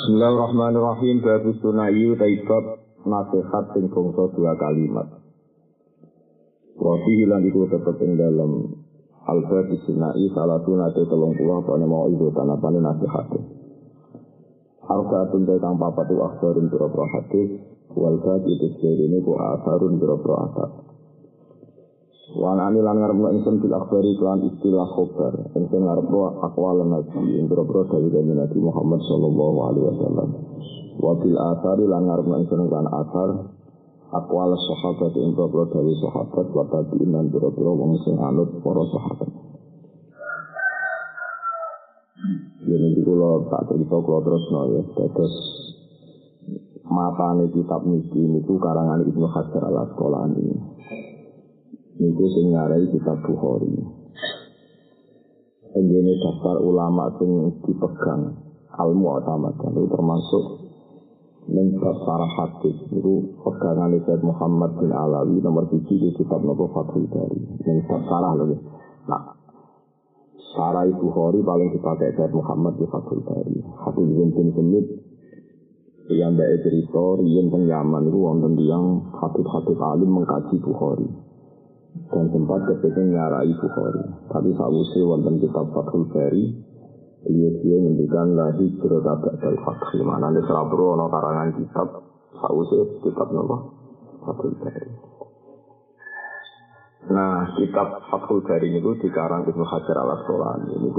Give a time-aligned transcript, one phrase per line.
[0.00, 1.20] Bismillahirrahmanirrahim.
[1.20, 5.04] Babu sunayu taibab nasihat sing bangsa dua kalimat.
[6.72, 8.80] Wafi hilang iku tetep ing dalam
[9.28, 13.28] Al-Bab Sunai salah sunate telung puluh apa mau ibu tanapane nasihat.
[14.88, 17.60] Arba tuntai kang papat tu akhbarun biro hadis
[17.92, 20.16] wal bab itu ini ku asarun biro
[20.48, 20.89] asar.
[22.30, 25.50] Wan ani lan ngarep ingsun bil akhbari kelan istilah khobar.
[25.50, 26.06] Ingsun ngarep
[26.46, 30.28] akwal nabi ing biro dari Nabi Muhammad sallallahu alaihi wasallam.
[31.02, 33.30] Wa bil asari lan ngarep ingsun kelan asar
[34.14, 39.30] akwal sahabat ing biro dari sahabat wa tabi'in lan biro-biro wong sing anut para sahabat.
[42.70, 44.82] Ini di kulo tak cerita kulo terus no ya.
[44.86, 45.34] Terus
[46.86, 50.78] mata kitab niki niku karangan Ibnu Hajar al Asqalani.
[52.00, 53.76] Niku sing ngarai kitab Bukhari.
[55.76, 58.40] Ini daftar ulama sing dipegang
[58.72, 60.44] al mu'tamad itu termasuk
[61.52, 67.04] ning para hadis itu pegangan Said Muhammad bin Alawi nomor 7 di kitab Nabi Fathul
[67.04, 67.40] Bari.
[67.68, 68.56] Ning sarah lho.
[69.04, 69.36] Nah,
[70.56, 73.60] Sarai Bukhari paling dipakai Said Muhammad di Fathul Bari.
[73.84, 74.86] Habib bin bin Semit
[76.10, 81.29] yang baik cerita, yang teng Yaman itu wonten yang Habib-Habib alim mengkaji Bukhari
[82.10, 84.04] dan sempat kepingin ngarai Bukhari.
[84.30, 86.44] Tapi sausai wonten kitab Fathul Bari,
[87.26, 91.88] dia dia ngendikan lagi cerita dari Fathul mana di Serabro ono karangan kitab
[92.34, 93.56] sausai kitab nopo
[94.26, 94.92] Fathul Bari.
[97.10, 100.90] Nah, kitab Fathul Bari ini dikarang Ibnu Hajar al Asqalani ini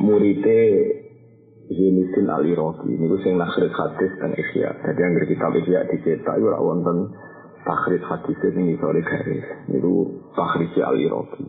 [0.00, 0.60] muridé
[1.70, 4.74] Zainuddin Ali Rogi ini sing nakhrij hadis dan isya.
[4.82, 7.14] Jadi yang kitab isya dicetak itu wonten
[7.66, 9.46] takhrij hadis ini sore garis.
[9.70, 11.44] Itu takhrij Ali Rogi.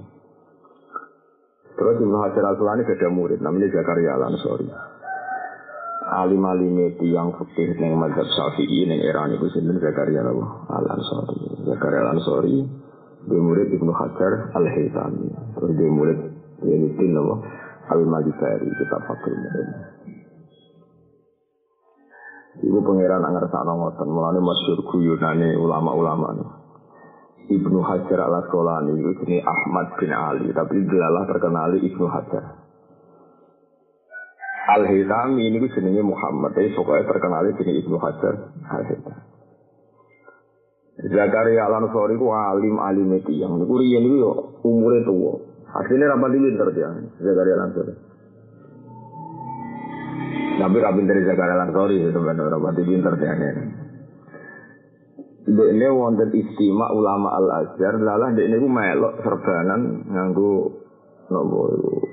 [1.75, 4.69] Terus Ibnu Hajar al Asqalani ada murid namanya Zakaria Al Ansori.
[6.11, 11.99] alim alime tiang fikih neng mazhab syafi'i neng era niku sinten Zakaria al Ansori Zakaria
[12.03, 12.57] al Ansori
[13.31, 16.19] dia murid Ibnu Hajar al Haytami terus dia murid
[16.67, 17.35] Yainuddin apa
[17.95, 19.67] al Malikari kitab fakir murid
[22.61, 26.29] Ibu pangeran anggar sakno ngoten mulane masyhur guyonane ulama-ulama
[27.49, 32.61] Ibnu Hajar al Asqalani itu Ahmad bin Ali tapi dilalah terkenali Ibnu Hajar
[34.71, 38.33] Al Hitami ini jenenge Muhammad, tapi pokoknya terkenal jenenge Ibnu Hajar
[38.69, 39.23] Al Hitami.
[41.01, 45.33] Zakaria Al Ansori ku alim alim itu yang niku riyen niku yo umure tuwa.
[45.81, 46.15] Asline ra
[46.69, 48.10] dia Zakaria Al Ansori.
[50.61, 53.33] Tapi ra pinter Zakaria Al Ansori itu bener ra pati pinter dia
[55.41, 60.69] Ini wonten istimewa ulama Al Azhar, lalah ini ku melok serbanan nganggo
[61.33, 61.59] nopo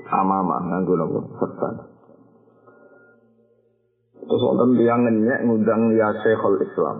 [0.08, 1.74] amama nganggo nopo serban.
[4.16, 6.96] Terus wonten tiyang ngenyek ngundang ya Syekhul Islam.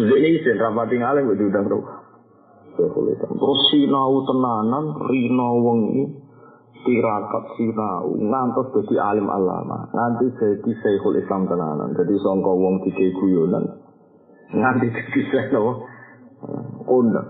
[0.00, 1.84] Ini isin rapati ngalih mbok diundang roh.
[2.80, 3.36] Syekhul Islam.
[3.36, 6.21] Terus sinau tenanan rino wengi
[6.82, 9.88] tirakat sinau ngantos dadi alim alama.
[9.94, 11.94] Nanti jadi Syekhul Islam tenanan.
[11.94, 13.64] Jadi sangka wong dike guyonan.
[14.52, 15.86] Nganti dadi Syekhul
[16.86, 17.28] kondang.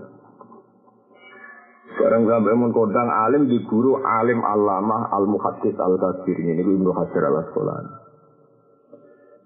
[1.93, 6.89] Barang sampai mun kodang alim di guru alim alama al muhaddis al kasir ini ibnu
[6.89, 7.91] hajar al asqalani.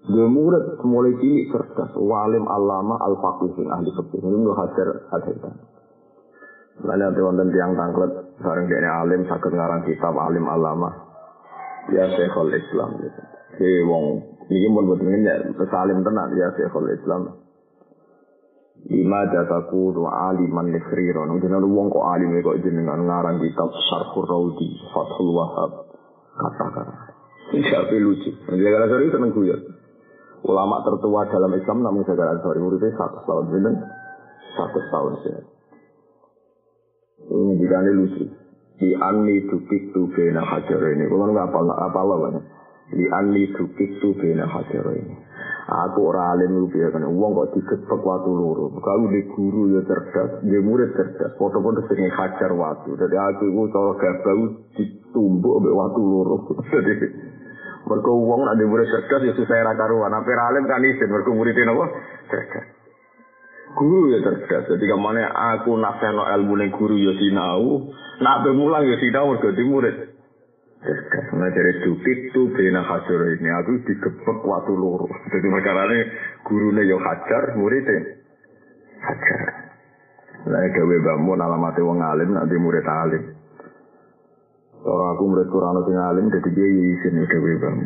[0.08, 5.54] Dia murid mulai cilik cerdas, walim alama al faqih ahli ini ibnu hajar al haitan.
[6.88, 10.90] Lalu ada wonten tiang tangklet bareng dia alim sakit ngarang kitab alim alama.
[11.90, 13.22] Ya Syekhul Islam gitu.
[13.58, 14.04] Si wong
[14.48, 15.34] ini pun buat ya
[15.72, 17.22] salim tenan ya Syekhul Islam.
[18.86, 21.34] Lima dataku tu aliman nefriron.
[21.42, 25.70] Jangan wong kok alim kok jenengan ngarang kitab Syarhur Raudi, Fathul Wahab.
[26.38, 26.86] Katakan.
[27.48, 28.30] Ini siapa lucu.
[28.46, 29.60] Jaga sorry seneng guyon.
[30.46, 33.74] Ulama tertua dalam Islam namun Jaga sorry muridnya satu tahun
[34.54, 35.57] satu tahun sih.
[37.28, 38.24] Jika lucu.
[38.78, 41.04] Di anni tukik tu bena hajar ini.
[41.10, 42.28] Kalau nggak apa apa apa
[42.94, 45.14] Di anni tukik tu bena hajar ini.
[45.68, 48.72] Aku ora alim lu piye kan wong kok digebek watu loro.
[48.80, 52.96] Kalau di guru ya cerdas, di murid cerdas, foto-foto sing hajar watu.
[52.96, 56.36] Jadi aku iku cara gabau ditumbuk mbek watu loro.
[56.72, 56.94] Jadi
[57.84, 60.16] mergo wong nek murid cerdas ya susah ra karuan.
[60.16, 61.84] Apa alim kan isin mergo murid napa
[62.32, 62.77] cerdas.
[63.78, 64.66] Guru ya cerdas.
[64.66, 67.86] Jadi kemana aku nasehno ilmu ning guru ya sinau,
[68.18, 69.96] nak mulang ya sinau mergo di murid.
[70.78, 75.10] Karena dari dukit tuh bina hajar ini aku digebek waktu loro.
[75.30, 76.00] Jadi masalahnya
[76.46, 77.98] gurunya yo hajar, muridnya
[79.02, 79.40] hajar.
[80.48, 83.37] Nah, gawe bangun alamatnya wong alim nanti murid alim.
[84.78, 87.76] Kalau aku murid Quran sing alim dadi dia izin udah gue bang.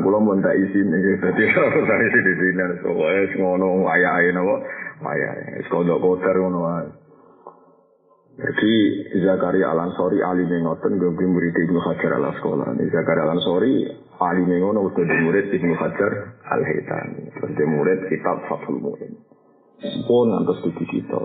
[0.00, 4.54] Aku lo mau tak iki dadi tak izin di sini pokoke ngono ayah-ayah napa
[5.12, 5.32] ayah.
[5.60, 6.88] Wis kodok kotor ngono.
[8.32, 8.72] Jadi
[9.20, 12.88] Zakaria Al Ansori alim ngoten gue murid Ibnu Hajar al Asqalani.
[12.88, 13.84] Zakaria Al Ansori
[14.16, 16.12] alim ngono udah murid Ibnu Hajar
[16.48, 17.28] Al Hitami.
[17.28, 19.20] Terus murid kitab Fathul Muin.
[20.08, 21.20] Pun ngantos kita.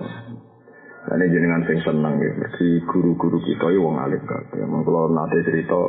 [1.07, 2.35] Ini jenengan sing seneng ya.
[2.35, 4.59] Mergi guru-guru kita ya wong alim kabeh.
[4.59, 5.79] Emang kalau nate cerita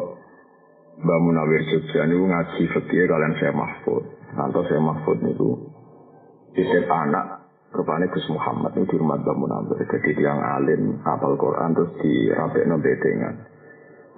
[1.03, 4.05] Mbak Munawir Jogja ini ngaji fikih kalian saya Mahfud.
[4.38, 5.50] Nanti saya Mahfud niku
[6.55, 9.82] titip anak rupanya Gus Muhammad ini di rumah Mbak Munawir.
[9.91, 13.35] Jadi yang alim apal Quran terus dirapekno bedengan.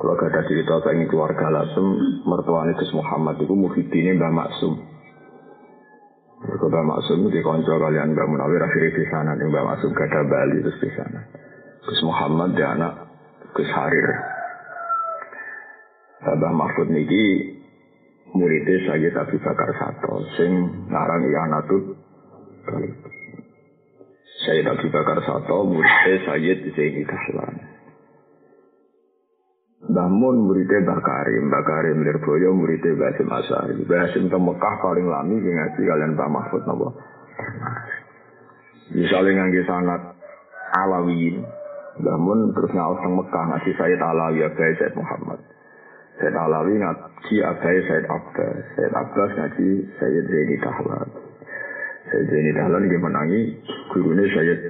[0.00, 1.86] Kalau gak ada cerita saya keluarga lasem
[2.28, 4.99] mertuanya Gus Muhammad itu muhidinnya Mbak Maksum.
[6.40, 10.24] Mbak Maksum di konco kalian Mbak Munawir akhirnya di sana nih Mbak Maksum gak ada
[10.24, 11.20] Bali terus di sana.
[11.84, 12.92] Gus Muhammad di anak
[13.52, 14.08] Gus Harir.
[16.20, 17.24] Mbak Mahfud niki
[18.32, 20.52] muridnya Sayyid Abi Bakar Sato sing
[20.88, 21.84] ngarang Ianatut
[24.48, 27.69] Sayyid Abi Bakar Sato muridnya Sayyid Zaini Dahlan.
[29.80, 33.72] Namun muridnya Mbak Karim, Mbak Karim Lirboyo muridnya Mbak Hasim Asari.
[33.80, 36.92] Mbak Hasim ke Mekah paling lami ngaji kalian Pak Mahfud nopo.
[38.92, 40.00] Misalnya ngangge sangat
[40.76, 41.40] alawiyin.
[41.96, 45.40] Namun terus ngawas ke Mekah ngaji Sayyid Alawi Abai Sayyid Muhammad.
[46.20, 48.56] Sayyid Alawi ngaji Abai Sayyid Abbas.
[48.76, 51.08] Sayyid Abbas ngaji Sayyid Zaini Dahlan.
[52.12, 53.40] Sayyid Zaini Dahlan dia menangi
[53.96, 54.60] gurunya Sayyid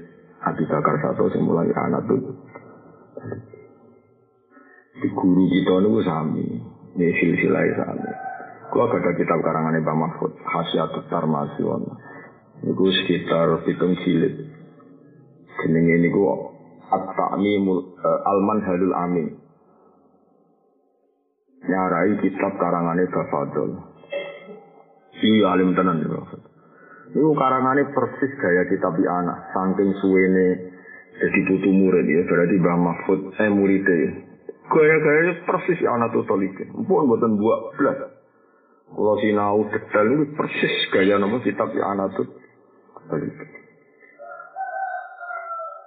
[0.47, 2.23] Abi Bakar Sato mulai anak tuh
[5.08, 6.44] guru kita niku sami,
[6.99, 8.12] ini silsilah sami.
[8.70, 11.82] Kalau ada kitab karangan Pak Mahfud, Khasiatut Tarmasiwan.
[12.62, 14.47] Niku sekitar pitung jilid.
[15.58, 16.23] Jenenge niku
[16.87, 19.29] At-Ta'mimul Alman Halul Amin.
[21.67, 23.70] Nyarai kitab karangane Bafadol.
[25.19, 26.20] Iya alim tenan niku.
[27.17, 30.49] Niku karangane persis gaya kitab di anak, saking suwene
[31.20, 34.30] jadi putu murid ya, berarti Mbah Mahfud eh muridnya
[34.71, 36.71] gaya-gaya persis ana totalite.
[36.71, 37.99] Mpun mboten buak blas.
[38.91, 43.47] Kula sinau detail ini persis gaya nama kitab ya ana totalite.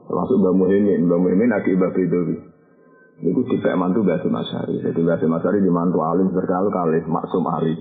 [0.06, 2.47] Termasuk Mbah Muhyiddin, Mbah Muhyiddin adik Mbah Bedowi.
[3.18, 4.78] Itu tidak mantu Basim Asyari.
[4.78, 7.74] Jadi Basim Asyari dimantu alim berkali kali maksum ali.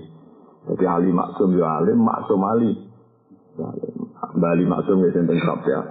[0.66, 2.72] Jadi ali maksum ya alim, maksum ali.
[4.34, 5.82] Bali maksum ya senteng kerap ya.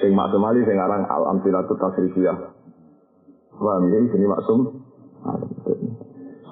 [0.00, 2.56] Sing maksum ali sing aran al amsilatu tasrifiyah.
[3.60, 4.58] Wah, ini sini maksum.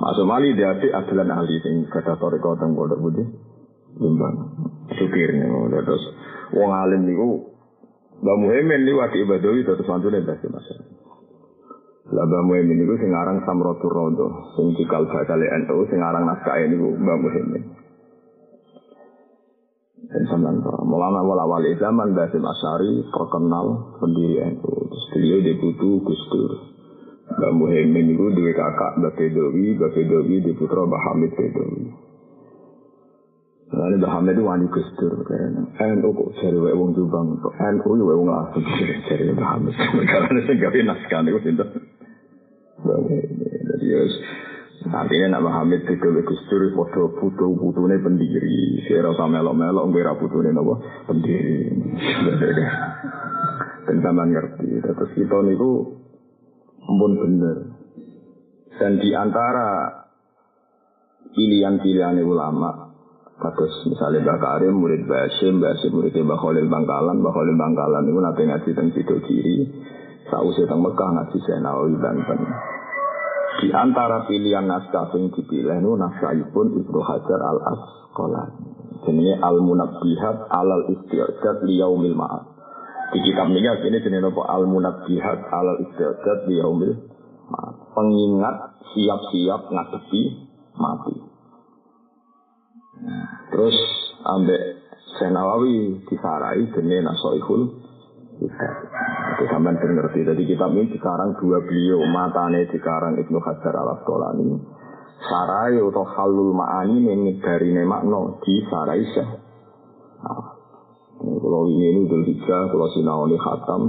[0.05, 3.25] Maksum ali dia adik adalah ahli sing kata toriko teng bodoh budi.
[3.97, 4.37] Limbang.
[5.01, 5.49] Sukir nih,
[5.81, 6.03] terus
[6.53, 7.57] wong alim niku
[8.21, 10.94] Mbak Muhammad niku adik Badawi terus mantune Basim Asyari.
[12.05, 14.29] Laba Muhammad itu sing aran Samratul Rodo,
[14.61, 17.65] sing cikal bakal NU sing aran naskah ini Mbak Muhammad.
[20.05, 24.73] Dan sampean Maulana wala wali zaman Basim Asyari terkenal pendiri NU.
[24.93, 26.53] Terus beliau deputu Gus Dur.
[27.41, 31.85] Mbak Muhammad itu dua kakak Mbak Bedowi, Mbak Bedowi di putra Mbak Hamid Bedowi.
[33.73, 35.25] Lalu Mbah Hamid itu wani Gus Dur.
[35.25, 37.41] NU kok jari wae wong Jombang.
[37.41, 38.61] NU ya wae wong langsung
[39.09, 39.73] jari Mbah Hamid.
[40.13, 41.94] Karena sing gawe naskah niku sinten.
[42.85, 44.03] Jadi ya
[44.85, 48.85] Artinya nak Hamid itu Gus Dur foto foto putune pendiri.
[48.85, 50.77] Saya rasa melok-melok ngira putune napa
[51.09, 51.73] pendiri.
[53.89, 54.69] Dan sampean ngerti.
[54.85, 55.73] Terus kita niku
[56.85, 57.59] pun bener.
[58.77, 60.05] Dan di antara
[61.33, 62.93] pilihan-pilihan ulama,
[63.35, 67.57] Kados misalnya Mbak Karim, murid Mbak Hashim, Mbak Hashim murid Mbak Khalil Bangkalan, Mbak Khalil
[67.59, 69.57] Bangkalan itu nanti ngaji tentang situ kiri,
[70.31, 72.41] sausnya tentang Mekah ngaji Senawi Banten.
[73.63, 78.75] Di antara pilihan naskah yang dipilih itu naskah pun Ibnu Hajar al Asqalani.
[79.05, 82.45] Jadi al munabbihat alal istiadat liyaumil ma'ad.
[83.13, 86.95] Di kitab ini ini jenis apa al munabbihat alal istiadat liyaumil
[87.53, 87.75] ma'ad.
[87.95, 88.57] Pengingat
[88.91, 90.23] siap-siap ngadepi
[90.75, 91.17] mati.
[93.55, 93.77] Terus
[94.25, 94.63] ambek
[95.15, 97.63] Syekh Nawawi disarai dene Nasoihul
[98.39, 98.77] Hidayat.
[99.35, 100.27] Itu sampean ben ngerti.
[100.27, 104.51] Jadi kitab ini sekarang dua beliau, matane sekarang Ibnu Hajar al Asqalani.
[105.25, 109.31] Sarai atau halul ma'ani ini dari makno di sarai Syekh.
[110.21, 110.45] Nah,
[111.17, 113.83] kalau ini ini Idul Hijjah, kalau sinaoni khatam.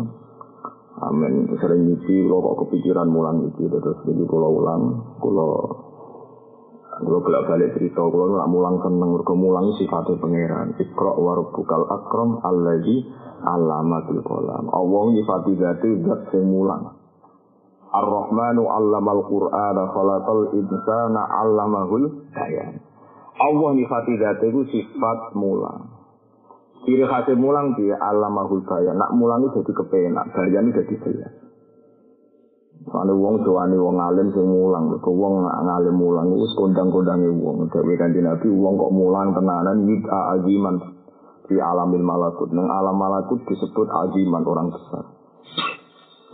[0.96, 1.52] Amin.
[1.60, 4.84] Sering nyuci, kalau kok kepikiran mulang itu, terus jadi kalau ulang,
[5.20, 5.52] kalau
[6.96, 10.68] kalau bolak balik cerita, kalau nggak mulang seneng, mereka mulang sifatnya pangeran.
[10.80, 13.04] Ikro warubukal akram alladhi
[13.44, 14.72] alamatul kolam.
[14.72, 16.96] Allah nyifati zati zat sing mulang.
[17.92, 22.80] Ar-Rahmanu allamal Qur'ana khalaqal insana allamahul bayan.
[23.44, 25.92] Allah nyifati zati itu sifat mulang.
[26.88, 28.96] Ciri khasnya mulang dia alamahul bayan.
[28.96, 31.45] Nak mulang itu jadi kepenak, bayan itu jadi jelas.
[32.86, 37.66] Soale wong doane wong alim sing mulang, kok wong ngalim mulang wis kondang-kondange wong.
[37.74, 40.78] Dewe kanjeng Nabi wong kok mulang tenanan yita ajiman
[41.50, 42.54] di alamil malakut.
[42.54, 45.04] Nang alam malakut disebut ajiman orang besar.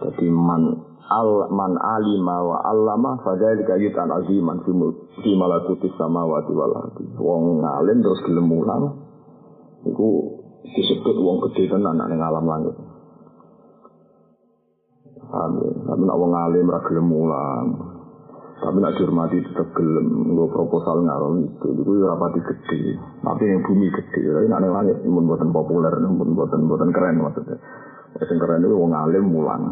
[0.03, 4.59] Jadi man al man alima wa allama fadzalika yutan aziman
[5.23, 7.15] fi malakuti samawati wal ardi.
[7.15, 8.99] Wong ngalim terus gelem mulang
[9.87, 10.35] iku
[10.67, 12.90] disebut wong gede tenan ning alam langit.
[15.31, 15.73] Amin.
[15.87, 17.67] Tapi nak wong alim ra gelem mulang.
[18.61, 21.67] Tapi nak dihormati tetap gelem nggo proposal ngarom itu.
[21.71, 22.99] Itu ya rapati gede.
[23.23, 24.21] Tapi yang bumi gede.
[24.27, 27.57] Tapi nak ning langit mun boten populer, mun boten boten keren maksudnya.
[28.21, 29.63] Sing keren itu wong alim mulang.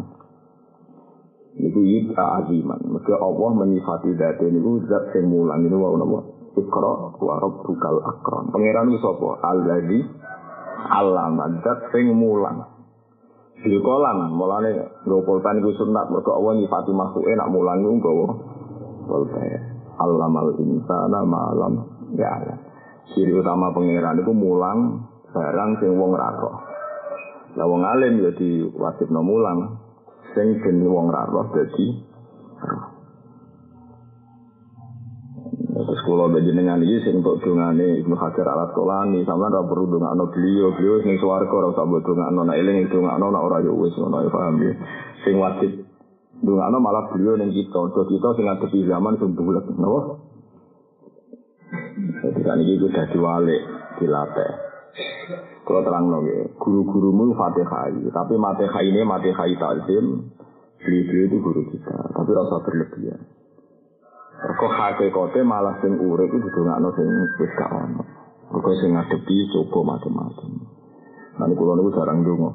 [1.60, 2.80] Itu yita aziman.
[2.88, 5.60] Maka Allah menyifati dati ini zat yang mulang.
[5.60, 6.18] Ini wau nama.
[6.56, 8.48] Ikra wa rabbukal akram.
[8.50, 9.28] Pangeran itu sapa?
[9.44, 10.00] Alladzi
[10.88, 12.64] alama zat yang mulang.
[13.60, 14.72] Bil kolam, mulane
[15.04, 18.26] nggo pulpen iku sunat mergo Allah nyifati makhluk nak mulang iku nggawa
[19.04, 19.60] pulpen.
[20.00, 21.72] Allamal insana malam
[22.16, 22.56] ya ala.
[23.12, 26.56] Ciri utama pangeran itu mulang barang sing wong ra roh.
[27.60, 29.76] Lah wong alim ya diwajibno mulang
[30.32, 31.86] sing ben wong ra roh dadi
[35.80, 40.28] Terus kalau dengan ini sing untuk dungane Ibnu Hajar al Asqalani sama ora perlu dungakno
[40.28, 43.96] beliau, beliau sing swarga ora usah mbok dungakno nek eling dungakno nek ora yo wis
[43.96, 44.72] ngono ya paham ya.
[45.24, 45.70] Sing wajib
[46.44, 50.00] dungakno malah beliau ning kita, so kita sing ngadepi zaman sing bulet, napa?
[52.28, 53.62] Jadi kan iki udah diwalik,
[53.96, 54.52] dilatih.
[55.64, 60.34] Kalau terang nggih, guru-gurumu Fatihah, tapi Fatihah ini Fatihah takzim,
[60.82, 63.39] beliau itu guru kita, tapi rasa berlebihan.
[64.40, 67.06] Kok hakikate malah sing urip itu didongakno sing
[67.36, 68.02] wis gak ono.
[68.48, 70.50] Mergo sing ngadepi coba macam-macam.
[71.36, 72.50] Nanti kula niku jarang donga.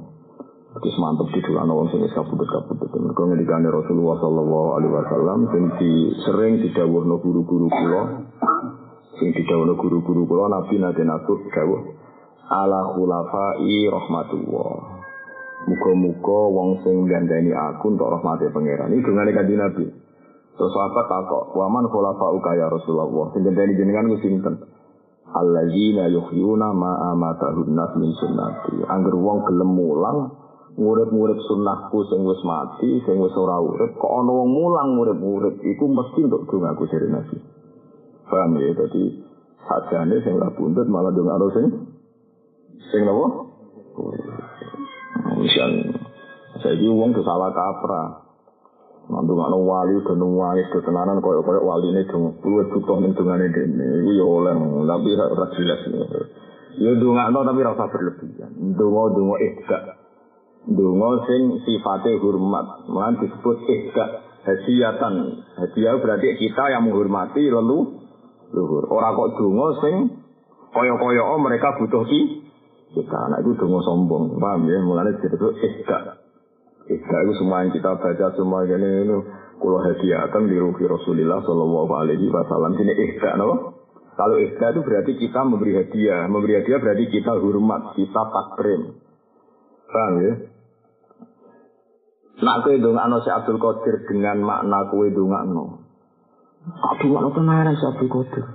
[0.81, 2.89] Terus mantep didongakno wong sing wis kabudut-kabudut.
[2.89, 5.91] Mergo ngendikane Rasulullah sallallahu alaihi wasallam sing di
[6.25, 8.03] sering didhawuhno guru-guru kula.
[9.21, 11.81] Sing didhawuhno guru-guru kula Nabi nate nasuk dawuh
[12.49, 14.73] ala khulafai rahmatullah.
[15.69, 18.89] Muga-muga wong sing gandani aku untuk rahmati pangeran.
[18.89, 19.85] Ini dongane kanjeng Nabi.
[20.55, 23.35] Terus sahabat takok, waman khulafa'uka ya Rasulullah.
[23.35, 24.55] Sing gendeni jenengan ku sinten?
[25.35, 28.87] Alladzina yuhyuna ma amatahun nas min sunnati.
[28.87, 30.17] Angger wong gelem mulang
[30.79, 35.91] ngurip-ngurip sunnahku sing wis mati, sing wis ora urip, kok ana wong mulang ngurip-ngurip iku
[35.91, 37.37] mesti untuk dongaku dari Nabi.
[38.27, 38.71] Paham ya?
[38.79, 39.03] Jadi
[39.59, 41.65] sajane sing ora buntut malah dongakno sing
[42.91, 43.27] sing napa?
[45.35, 45.71] Misal
[46.63, 48.24] saya wong salah kaprah.
[49.05, 53.53] Mantu ngono wali do nangis do tenanan koyo koyo waline do luwih butuh ning dungane
[53.53, 54.01] dene.
[54.01, 54.53] Iku ya oleh
[54.89, 55.79] tapi ora jelas.
[56.81, 58.51] Ya dongakno tapi ora usah berlebihan.
[58.73, 59.79] Donga donga ihda.
[60.73, 64.05] Donga sing sifate hormat, malah disebut ihda
[64.41, 65.13] hadiatan.
[65.53, 68.01] Hadiah berarti kita yang menghormati lalu
[68.57, 68.89] luhur.
[68.89, 69.95] Ora kok donga sing
[70.73, 72.21] oh, mereka butuh ki
[72.97, 73.19] kita.
[73.29, 74.81] Nah itu dongo sombong, paham ya?
[74.81, 76.24] Mulanya itu ihda.
[76.85, 79.17] Ihda itu semua yang kita baca semua ini itu
[79.57, 82.77] kulo hadiahkan di ruhi Rasulullah Shallallahu Alaihi Wasallam.
[82.77, 83.73] Ini ihda, no?
[84.13, 86.29] Kalau ihda itu berarti kita memberi hadiah.
[86.29, 89.01] Memberi hadiah berarti kita hormat, kita takrim.
[89.89, 90.33] Paham ya?
[92.35, 95.81] Nak kue dongakno si Abdul Qadir dengan makna kue dongakno.
[96.67, 98.45] Aduh, makna tenaran si Abdul Qadir.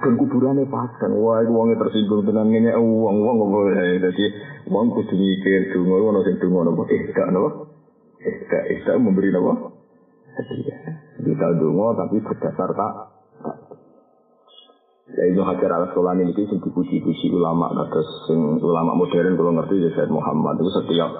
[0.00, 1.12] Dan kuburannya padang.
[1.20, 3.16] Wah, itu uangnya tersinggung dengan ngenyek uang.
[3.20, 3.90] Uang nggak boleh.
[4.00, 4.24] Jadi,
[4.72, 5.76] uang kudu mikir.
[5.76, 6.64] Dungo, uang sing dungo.
[6.64, 6.88] Nopo.
[6.88, 7.69] Eh, gak nopo.
[8.20, 9.80] Eh, gak memberi nopo.
[11.20, 12.94] Kita dungo, tapi berdasar tak.
[15.10, 19.82] Ya Ibnu Hajar al Asqalani ini sing dipuji-puji ulama kados sing ulama modern kalau ngerti
[19.82, 21.10] ya Muhammad itu setiap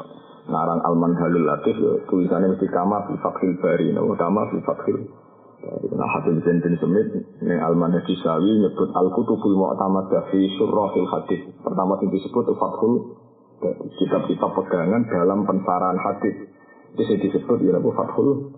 [0.47, 5.11] ngarang Alman Halul Latif ya tulisannya mesti kama fi fakhil bari no kama fi fakhil
[5.61, 7.09] Nah, Habib Zainudin Semit
[7.45, 11.53] ini Alman Hadisawi nyebut Al-Kutubul Mu'tamad fi Surrahil Hadis.
[11.61, 13.21] Pertama yang disebut Fathul
[14.01, 16.49] kitab-kitab pegangan dalam pensarahan hadis.
[16.99, 18.55] Itu disebut ya Abu Fathul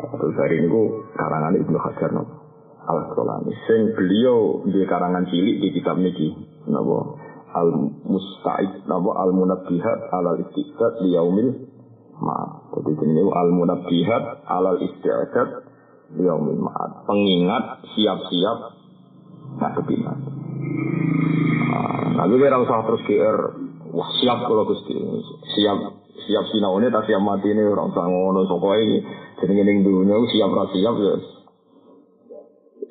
[0.00, 0.82] Fathul Bari ini
[1.14, 2.24] karangan Ibnu Hajar no.
[2.86, 3.52] al Asqalani.
[3.66, 6.34] Sing beliau di karangan cilik di kitab niki
[6.70, 6.98] napa
[7.56, 7.70] Al
[8.06, 11.76] Musta'id napa Al Munabbihat ala Istiqat di Yaumil
[12.16, 12.72] Maaf.
[12.72, 15.68] Jadi ini al munabbihat alal istiadat
[16.16, 17.04] yaumil ma'ad.
[17.04, 18.58] Pengingat siap-siap
[19.60, 20.30] ngadepi nanti.
[22.16, 23.40] Nah, tapi kira usah terus GR.
[23.92, 24.96] Wah siap kalau gusti.
[25.56, 25.78] Siap
[26.24, 28.98] siap sinaune tak siap mati ini orang usah ngono pokoknya ini.
[29.36, 31.14] Jadi ini dunia siap ra siap ya.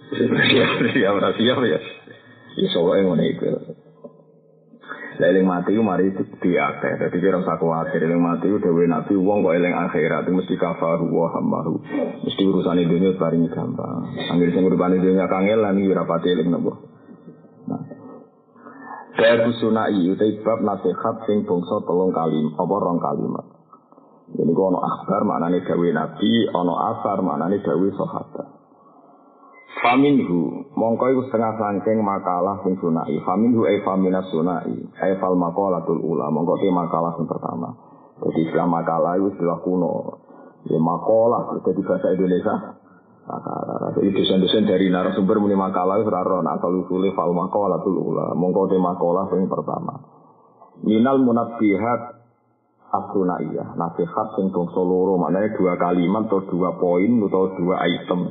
[0.15, 1.79] Siap siap ra siap ya.
[2.55, 3.45] Ya soalnya ngono itu.
[5.15, 6.93] Eling mati ku mari diakeh.
[6.99, 11.07] Dadi kira usah kuwatir eling mati ku dewe nabi wong kok eling akhirat mesti kafaru
[11.09, 11.81] wa hamaru.
[12.21, 14.11] Mesti urusan dunia paling gampang.
[14.29, 16.84] Anggere sing urusan dunia kangelan iki ora pati eling nopo.
[19.15, 23.45] Babu sunai utai bab nasihat sing bangsa tolong kalim apa rong kalimat.
[24.35, 28.47] Ini kok ono akhbar maknane gawe nabi, ono asar maknane gawe sahabat.
[29.79, 33.15] Faminhu, mongko iku setengah sangking makalah sing sunai.
[33.23, 34.75] Faminhu e famina sunai.
[34.83, 37.71] E fal makalatul ula, mongko te makalah sing pertama.
[38.19, 39.93] Jadi istilah makalah itu istilah kuno.
[40.67, 42.55] Ya makalah, jadi bahasa Indonesia.
[43.25, 43.97] Makalah.
[43.97, 46.13] Jadi dosen-dosen dari narasumber muni makalah itu.
[46.13, 48.37] Nah, asal usulnya fal makalatul ula.
[48.37, 49.97] Mongko te makalah sing pertama.
[50.85, 52.01] Minal munabbihat
[52.93, 53.73] asunaiyah.
[53.73, 55.17] Nasihat sing bangsa loro.
[55.17, 58.21] Maknanya dua kalimat atau dua poin atau dua item.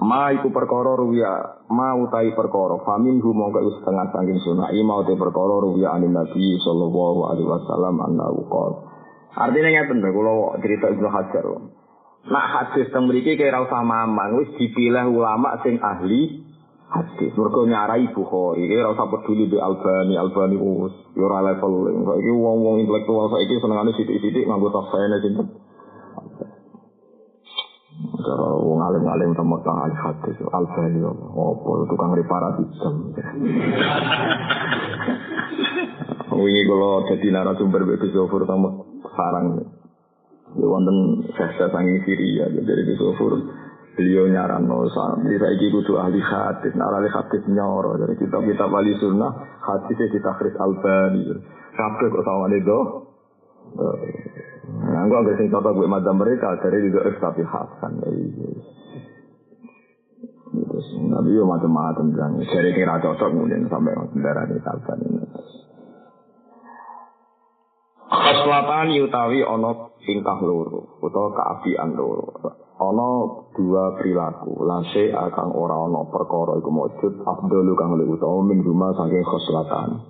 [0.00, 2.76] Ma iku perkara ruya, ma utai perkara.
[2.84, 7.48] Famin hu mongko iku setengah saking sunai ma utai perkara ruya anin Nabi sallallahu alaihi
[7.48, 8.72] wasallam annahu qol.
[9.32, 11.46] Artinya ngeten lho kula cerita Ibnu Hajar.
[12.28, 16.44] Nak hadis teng mriki kira usah mamang wis dipilih ulama sing ahli
[16.92, 17.32] hadis.
[17.32, 21.88] Mergo nyarai Bukhari, kira usah peduli di Albani, Albani wis yo ora level.
[21.88, 25.48] Saiki wong-wong intelektual saiki senengane sithik-sithik nganggo tafsirane sinten.
[28.20, 32.94] Cara wong alim-alim sama kang al hadis al bali apa tukang reparasi jam.
[36.40, 38.84] Wingi kalau jadi narasumber begitu Zofur sama
[39.16, 39.79] sarang.
[40.58, 43.38] Ya wonten saya sangi Syria dari Zofur.
[43.90, 44.86] Beliau nyaran no
[45.26, 50.08] di saiki kudu ahli hadis, nah ahli hadis nyoro dari kitab kitab ahli sunnah hadisnya
[50.14, 51.26] ditakhris albani.
[51.74, 52.78] Kabeh kok sama itu.
[54.70, 57.98] Nah, gue agak sing contoh gue madam mereka dari juga tapi Hasan.
[60.50, 65.22] Terus Nabi yo macam-macam dan dari kira cocok kemudian sampai di Hasan ini.
[68.10, 72.24] Keselatan utawi ono tingkah loro utawa keapian loro.
[72.80, 73.08] Ono
[73.52, 78.96] dua perilaku, lase akan ora ono perkara iku mujud afdalu kang luwih utawa min huma
[78.96, 80.00] saking keselatan.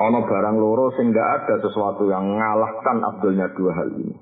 [0.00, 4.16] Ono barang loro sing gak ada sesuatu yang mengalahkan abdulnya dua hal ini.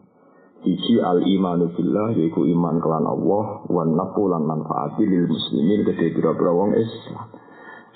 [0.63, 6.15] Iji al imanu billah yaitu iman kelan Allah wan nafu lan manfaati lil muslimin gede
[6.15, 7.35] pira-pira wong Islam.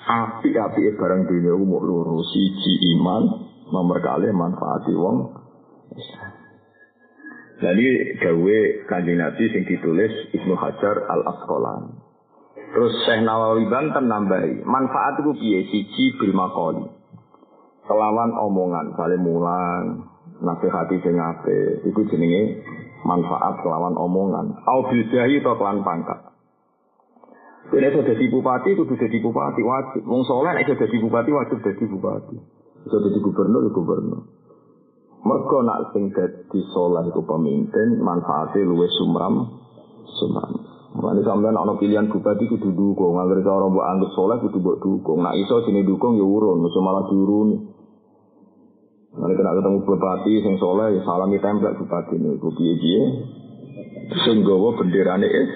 [0.07, 3.23] Api-api barang dunia umur loro siji iman
[3.71, 5.31] nomor kali manfaati wong
[5.95, 6.36] Islam.
[7.57, 7.87] Jadi
[8.21, 11.93] gawe kanjeng Nabi sing ditulis Ibnu Hajar al Asqalani.
[12.67, 16.35] Terus Syekh Nawawi Banten nambahi manfaat itu piye siji bil
[17.87, 20.11] kelawan omongan, saling mulang,
[20.43, 22.61] nasihati sing apik, iku jenenge
[23.07, 24.53] manfaat kelawan omongan.
[24.67, 26.19] Au biljahi atau kelawan pangkat.
[27.67, 30.03] Nek iso dadi bupati kudu dadi bupati wajib.
[30.07, 32.37] Wong saleh nek dadi bupati wajib dadi bupati.
[32.87, 34.21] Iso dadi gubernur ya gubernur.
[35.27, 39.59] Mergo nak sing dadi saleh iku pemimpin manfaate luwih sumram
[40.07, 40.67] sumram.
[40.97, 45.21] Mana sampean ana pilihan bupati kudu dukung, agar cara mbok anggap soleh kudu mbok dukung.
[45.21, 47.57] Nak iso sini dukung ya urun, mesti malah diuruni.
[49.13, 52.97] Nanti kena ketemu bupati sing soleh, ya salami templek bupati ini, gue piye
[54.25, 55.51] Sing gawa benderane is.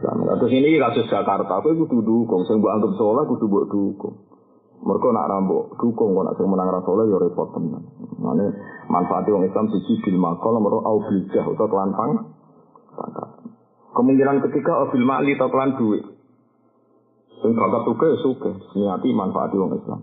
[0.00, 4.14] Terus ini kasus Jakarta, aku kudu dukung, sing mbok anggap soleh kudu mbok dukung.
[4.86, 7.82] Mereka nak rambut dukung, kok nak menang rasoleh ya repot tenan.
[8.22, 8.46] Mane
[8.86, 12.12] manfaati wong Islam siji bil makol, nomor au bil jah utawa kelantang.
[13.96, 16.04] Kemungkinan ketiga obil oh, mali atau kelan duit.
[17.40, 20.00] Sing bakat suka suka, niati manfaat wong Islam.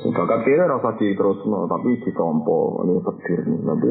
[0.00, 3.44] Sing bakat kira rasa di terus no, tapi ditompo ini petir.
[3.44, 3.88] Tapi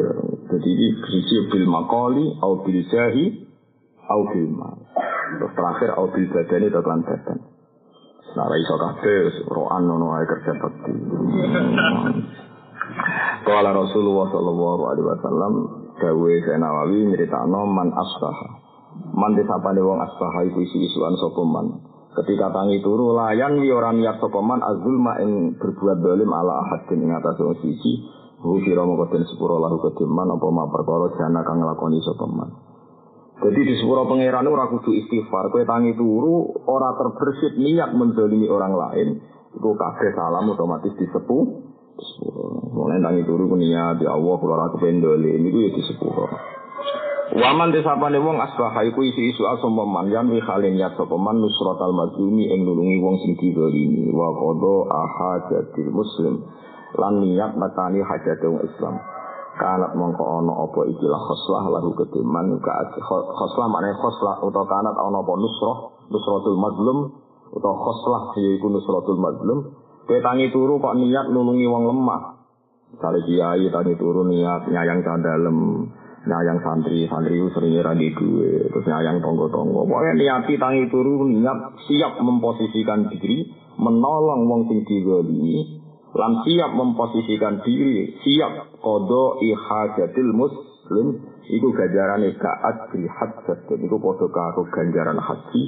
[0.49, 3.25] jadi ini sisi bil makoli, au bil jahi,
[4.09, 4.81] au bil mal.
[5.37, 7.39] Terus terakhir au bil badani atau kelan badan.
[8.35, 10.93] Nah, iso kabeh roan nono ae kerja bakti.
[13.45, 15.53] Kala Rasulullah sallallahu alaihi wasallam
[15.95, 18.49] Dawe saya Nawawi nyeritakno man asbaha.
[19.15, 21.87] Man disapane wong asbaha iku isu-isuan sapa man.
[22.11, 26.99] Ketika tangi turu layan wi ora niat sapa man azulma ing berbuat dolim ala ahadin
[26.99, 28.11] ing atas wong siji.
[28.43, 32.49] Hu kira mongko den sepuro lahu kediman apa ma perkara jana kang nglakoni sapa man.
[33.39, 35.47] Jadi di sepuro pangeran ora kudu istighfar.
[35.47, 39.07] Kowe tangi turu ora terbersit niat mendolimi orang lain.
[39.55, 41.71] Iku kabeh salam otomatis disepuh
[42.75, 46.27] Mulai tangi turu ku niat ya Allah kula ra kependole niku ya disepuro.
[47.35, 51.95] Waman desapane wong asbaha iku isi-isu asomba man yan wi khalin yat sapa man nusratal
[51.95, 56.43] mazlumi ing nulungi wong sing didolimi wa qada ahajatil muslim
[56.99, 58.95] lan niat matani hajat wong Islam.
[59.55, 65.23] Kanat mongko ana apa ikilah khoslah lahu ketiman ka khoslah maknane khoslah utawa kanat ana
[65.23, 65.77] apa nusrah
[66.11, 66.97] nusratul mazlum
[67.55, 69.59] utawa khoslah yaiku nusratul mazlum
[70.05, 72.21] Kowe tangi turu kok niat nulungi wong lemah.
[72.93, 75.89] Misalnya kiai tangi turu niat nyayang dalem,
[76.29, 79.89] nyayang santri, santri itu seringnya radi gue, terus nyayang tonggo-tonggo.
[79.89, 83.49] Pokoknya niati tangi turu niat siap memposisikan diri,
[83.81, 85.81] menolong wong sing digolimi,
[86.13, 91.17] lan siap memposisikan diri, siap kodo ihajatil muslim,
[91.49, 95.61] iku ganjaran ika ajri hajat, iku kodo karo ganjaran haji,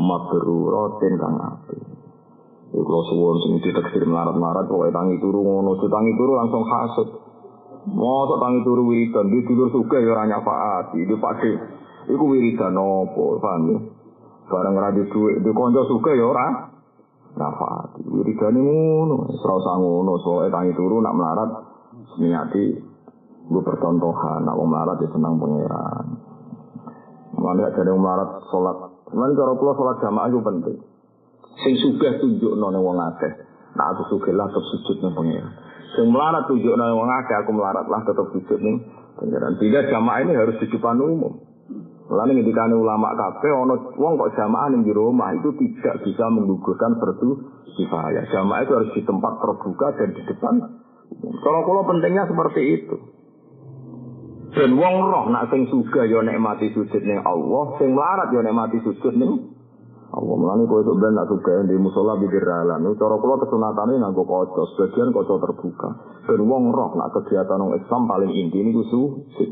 [0.00, 1.91] mabrurotin kang api.
[2.72, 7.08] Kalau suwon sing diteksir melarat-melarat, pokoknya tangi turu ngono, tangi turu langsung hasut.
[7.92, 11.52] Mau tangi turu wiridan, di dulur suka ya orang nyafaati, di pade.
[12.08, 13.78] Iku wiridan opo, paham ya?
[14.48, 16.52] Barang radi duit, di konco suka ya orang
[17.36, 18.08] nyafaati.
[18.08, 21.50] Wiridan ngono, serasa ngono, soalnya tangi turu nak melarat,
[22.24, 22.64] niati
[23.52, 26.06] gue percontohan, nak melarat ya senang pangeran.
[27.36, 28.76] Mana ada yang melarat sholat,
[29.12, 30.78] mana cara pulau sholat jamaah itu penting.
[31.60, 33.32] Sing sugih tunjukno ning wong akeh.
[33.76, 35.52] Nah aku sugih lah tetep sujud ning pangeran.
[35.92, 38.76] Sing melarat tunjukno ning wong akeh aku melarat lah tetep sujud ning
[39.20, 39.52] pangeran.
[39.60, 41.52] Tidak jamaah ini harus di depan umum.
[42.12, 47.00] Lalu ketika ulama kafe, ono wong kok jamaah ning di rumah itu tidak bisa menggugurkan
[47.00, 47.40] perdu
[47.72, 48.24] kifayah.
[48.28, 50.54] Jamaah itu harus di tempat terbuka dan di depan.
[51.40, 52.96] Kalau kalau pentingnya seperti itu.
[54.52, 58.84] Dan wong roh nak sing suga yo nikmati sujud ning Allah, sing melarat yo nikmati
[58.84, 59.56] sujud ning
[60.12, 62.84] Allah melani kowe itu ben nak suka di musola bibir jalan.
[63.00, 65.88] Cara kula kesunatane nganggo kaca, sebagian kaca terbuka.
[66.28, 69.50] Ben wong roh nak kegiatan wong Islam paling inti niku sujud.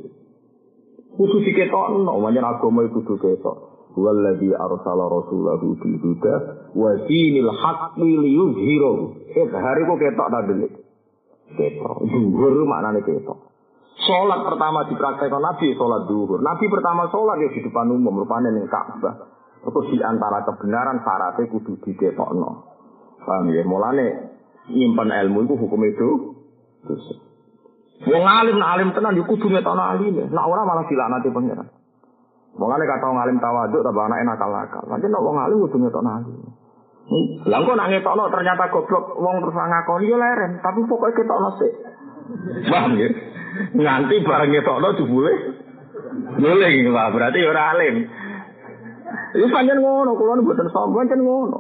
[1.17, 3.57] Kudu diketokno, manjen agama iku kudu ketok.
[3.97, 6.35] Walladzi arsala rasulahu bil huda
[6.77, 9.33] wa dinil haqqi liyuzhirahu.
[9.33, 10.73] Eh hari kok ketok ta delik.
[11.57, 12.05] Ketok.
[12.05, 13.49] Zuhur maknane ketok.
[14.01, 16.45] Sholat pertama dipraktekkan Nabi, sholat duhur.
[16.45, 19.30] Nabi pertama sholat ya di depan umum, rupanya ning Ka'bah.
[19.61, 22.51] Itu di antara kebenaran syaratnya kudu didetokno.
[23.21, 23.61] Paham ya?
[23.69, 24.07] Mulane
[24.73, 26.09] nyimpan ilmu itu hukum itu
[26.89, 27.15] dosa.
[28.09, 30.17] Wong alim nak alim tenan yo kudu ngetokno alim.
[30.33, 31.69] Nak ora malah dilaknati pangeran.
[32.57, 34.85] Mulane kata wong alim tawaduk tambah anak nakal-nakal.
[34.89, 36.37] Nanti nak wong alim kudu ngetokno alim.
[37.45, 41.73] Lah kok nak ngetokno ternyata goblok wong terus ngakoni yo leren, tapi pokoknya ketokno sik.
[42.73, 43.09] Paham ya?
[43.77, 45.35] Nganti bareng ngetokno jebule
[46.11, 47.97] Nuling, berarti ora alim.
[49.31, 51.59] Itu panjang ngono, kulo nu boten sombong panjang ngono.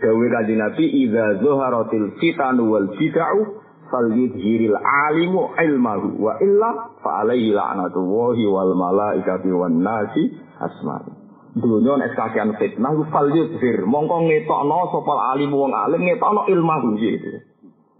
[0.00, 7.52] Dawe kanjeng Nabi idza zuharatil fitan wal bid'u falyudhiril alimu ilmahu wa illa fa alaihi
[7.52, 11.12] la'natullahi wal malaikati wan nasi asma'i.
[11.52, 16.96] Dunia nek kakean fitnah ku fal yudhir, mongko ngetokno sapa alim wong alim ngetokno ilmahu
[16.96, 17.44] gitu.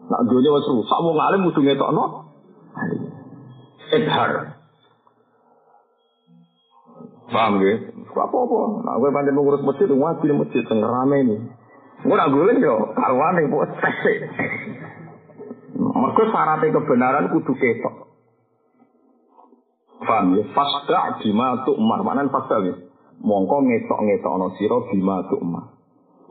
[0.08, 2.32] Nak dunia wis rusak wong alim kudu ngetokno
[2.72, 3.02] alim.
[3.92, 4.56] Idhar.
[7.28, 7.91] Paham ya?
[8.18, 8.84] apa-apa.
[8.84, 11.36] Aku gue pancen mengurus masjid, gue ngaji di masjid, tengah rame ini.
[12.02, 14.14] Gue nak gulen yo, karuan nih, gue sese.
[15.78, 17.94] Mereka syaratnya kebenaran kudu ketok.
[20.02, 22.74] Fan, ya, pasca gima tuh emar, mana ya?
[23.22, 25.78] Mongko ngetok ngetok no siro gima tuh emar.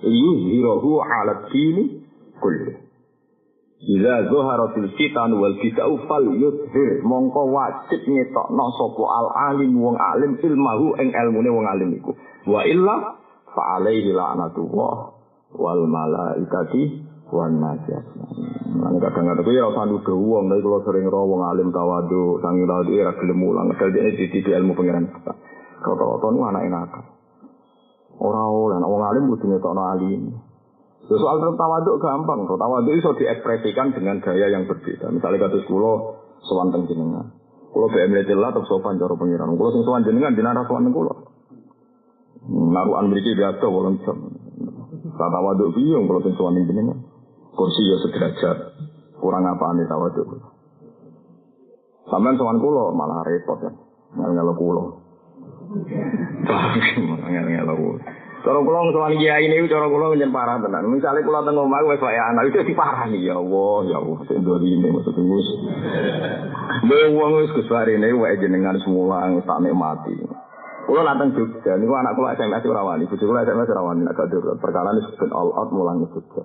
[0.03, 2.03] Iyuh hirohu alat gini,
[2.37, 2.90] kuliah.
[3.81, 10.37] Ila zuharatil fitan wal bid'u fal yuzhir mongko wajib ngetokno sapa al alim wong alim
[10.37, 12.13] ilmahu ing ilmune wong alim iku
[12.45, 13.17] wa illa
[13.49, 14.95] fa alaihi la'natullah
[15.57, 18.05] wal malaikati wan najas.
[18.71, 22.91] Lan kadang-kadang ya ora nuduh wong, nek kula sering ro wong alim tawadu, sangi tawadu
[22.91, 25.07] ora gelem mulang, dadi dadi ilmu pangeran.
[25.81, 27.03] Rata-rata nu anake nakal.
[28.21, 30.21] Ora oleh nek wong alim kudu ngetokno alim.
[31.11, 35.11] Soal tawaduk gampang, kok tawaduk iso diekspresikan dengan gaya yang berbeda.
[35.11, 35.93] Misalnya kados kula
[36.47, 37.35] sewanteng jenengan.
[37.71, 39.55] Kula BM lah atau sopan cara pengiran.
[39.55, 41.13] Kula sing sowan jenengan jenengan sowan kula.
[42.47, 44.17] Naruhan mriki biasa wolong jam.
[45.19, 46.99] Waduk piye kula sing sowan jenengan
[47.55, 48.57] kursi ya sederajat.
[49.19, 50.27] Kurang apa nih tawaduk.
[52.07, 53.71] Sampai sowan kulo malah repot ya.
[54.15, 54.83] Ngel-ngel kulo.
[57.31, 57.99] Ngel-ngel kulo.
[58.41, 60.89] Cara kula sowan kiai ini cara kula njen parah tenan.
[60.89, 64.87] Misale kula teng omah wis wae anak itu diparani ya Allah, ya Allah sing ini
[64.89, 65.47] maksud wis.
[66.89, 70.17] Wong wis kesarene wae jenengan semula tak nikmati.
[70.89, 74.17] Kulo nantang Jogja, niku anak kula SMS ora wani, bojo kula SMS ora wani, nek
[74.57, 76.41] perkara ini all out mulang Jogja.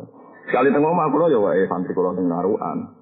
[0.52, 2.92] Sekali tengok omah kula ya wae santri kula sing narukan.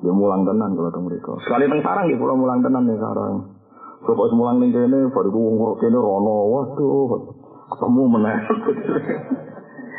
[0.00, 1.36] Ya mulang tenan kula teng mriku.
[1.44, 3.60] Sekali teng sarang nggih kula mulang tenan ning sarang.
[4.08, 6.36] Kok mulang ning kene baru ku wong kene rono.
[6.48, 7.37] Waduh.
[7.68, 8.36] Ketemu meneh.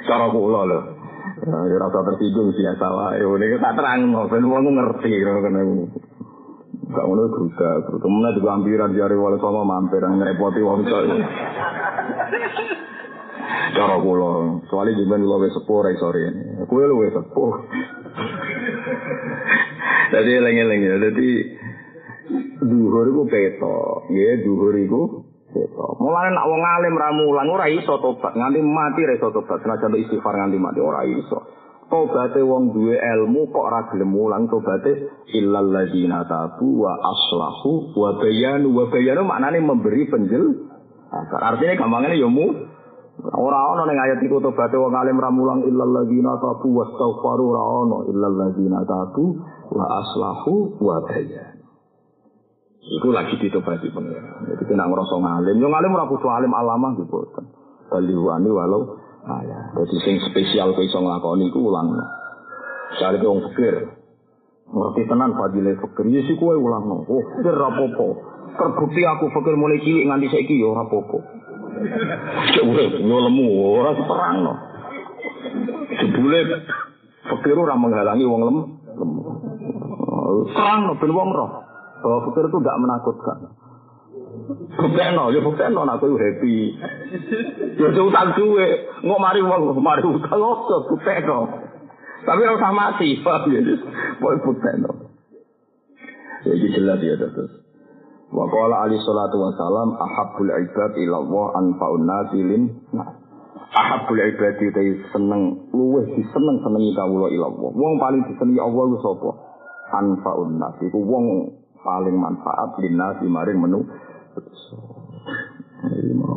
[0.09, 0.79] Cara kula lho.
[1.39, 3.21] Ya rasa tersinggung biasa wae.
[3.21, 5.61] Ini tak terang ben wong ngerti kene.
[6.89, 10.89] Gak ngono gruda, gruda mana juga ampiran jari wali sama mampir ngerepoti wong
[13.69, 16.65] Cara kula, soalnya jenengan kula wis sepuh ra sore ini.
[16.65, 17.53] Kowe lu wis sepuh.
[20.09, 21.29] Dadi eling-eling ya, dadi
[22.65, 25.01] duhur iku peto, nggih duhur iku
[25.53, 25.97] peto.
[25.99, 29.97] Mulane nak wong alim ra mulang ora iso tobat, nganti mati ra iso tobat, senajan
[29.97, 31.39] istighfar nganti mati ora iso.
[31.89, 38.13] Tobate wong duwe ilmu kok ora gelem mulang tobate illal ladina tabu wa aslahu wa
[38.21, 40.69] bayanu wa bayanu maknane memberi penjel.
[41.33, 42.69] Artinya gampangnya ya mu
[43.19, 47.63] Ora ana ning ayat iku tobaté wong alim ra mulang illal ladzina tabu wastaghfaru ora
[47.83, 49.43] ana illal ladzina tabu
[49.75, 51.58] wa aslahu wa bayyan.
[52.79, 54.47] Iku lagi ditobati pengiran.
[54.47, 55.59] Jadi kena ngerasa ngalim.
[55.59, 57.27] Yang ngalim ora kudu alim alamah gitu.
[57.91, 58.95] Baliwani walau
[59.27, 59.75] ayah.
[59.75, 61.91] Jadi sing spesial kok iso nglakoni iku ulang.
[62.95, 63.75] Cari wong fikir.
[64.71, 66.05] Ngerti tenan fadile fikir.
[66.07, 66.87] Ya sik kowe ulang.
[67.03, 68.07] Oh, fikir rapopo.
[68.55, 71.19] Terbukti aku fikir mulai cilik nganti saiki ya apa-apa.
[72.55, 74.53] Cek urip yo lemu ora perang no.
[75.99, 76.39] Jebule
[77.27, 78.57] fakir ora menghalangi wong lem.
[80.55, 81.68] Perang no ben wong roh.
[81.99, 83.37] Bahwa fakir itu tidak menakutkan.
[84.49, 86.55] Buktekno, ya buktekno aku happy.
[87.77, 88.67] Ya utang duwe,
[89.05, 91.39] ngok mari wong mari utang opo buktekno.
[92.25, 93.61] Tapi ora usah mati, paham ya.
[94.19, 94.91] Pokoke buktekno.
[96.47, 97.51] Ya jelas ya terus.
[98.29, 103.09] Wa qala ali salatu salam ahabbul ibad ila Allah anfa'un nasilin nah.
[103.69, 107.69] Ahabbul ibad itu seneng luweh diseneng senengi kawula ila Allah.
[107.73, 109.29] Wong paling disenengi Allah ku sapa?
[109.89, 111.25] Anfa'un nas iku wong
[111.83, 113.81] paling manfaat linasi maring menu.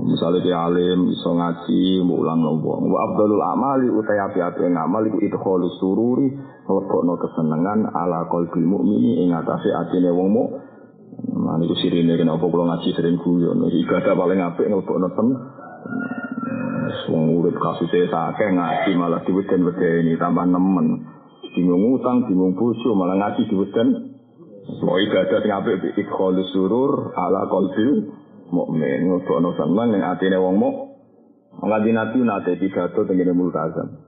[0.02, 2.90] Misalnya dia alim, iso ngaji, mulang nombong.
[2.90, 6.26] Wa abdalul amali utai api-api ngamal iku idkholu sururi,
[6.66, 10.70] ngelebokno kesenengan ala qalbil mukmini ing atase atine wong mukmin
[11.22, 13.68] Nah, ini sirine kenapa kalau ngaji sering guyon.
[13.68, 15.28] Ibadah paling apik ngelbok noten.
[17.12, 19.66] Wong urip kasusnya sakeh ngaji malah diweden
[20.02, 21.04] ini tambah nemen.
[21.52, 24.11] Bingung utang, bingung bojo malah ngaji diweden.
[24.62, 28.14] Mau ibadah sing apik idkhalus surur ala qalbil
[28.54, 29.10] mukmin.
[29.10, 30.76] Noten lan ning atine wong muk.
[31.58, 33.98] Ngaji nabi nate pidato tengene multazam.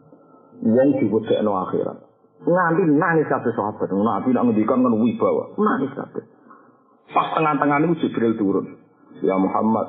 [0.62, 1.98] Wong diwedekno akhirat.
[2.46, 3.90] Nganti nangis kabeh sahabat.
[3.90, 5.58] Nabi nak ngendikan kan wibawa.
[5.58, 6.22] Nangis kabeh.
[7.10, 8.66] Pas tengah-tengah ini Jibril turun.
[9.22, 9.86] Ya Muhammad,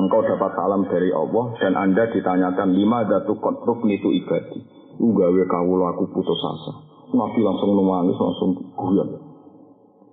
[0.00, 4.58] engkau dapat salam dari Allah dan Anda ditanyakan lima datu kotruk itu ibadi.
[4.98, 6.72] Ugawe kawul aku putus asa.
[7.12, 9.27] Nabi langsung nangis, langsung guyon.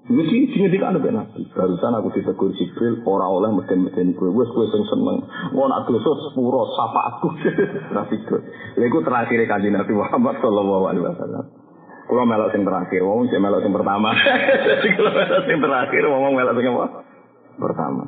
[0.06, 1.50] Jadi sini kan ada nabi.
[1.50, 4.30] Barusan aku ditegur Jibril, orang oleh mesin-mesin gue.
[4.30, 5.26] Wes gue sing seneng.
[5.58, 7.34] Mau nak dosa sepuro, sapa aku.
[7.98, 8.41] Nabi gue.
[8.78, 11.46] Lalu terakhir kanji Nabi Muhammad Sallallahu Alaihi Wasallam.
[12.06, 14.13] Kulo melok sing terakhir, wong sing melok sing pertama.
[14.98, 16.86] Kulo melok sing terakhir, wong melok sing apa?
[17.58, 18.04] Pertama.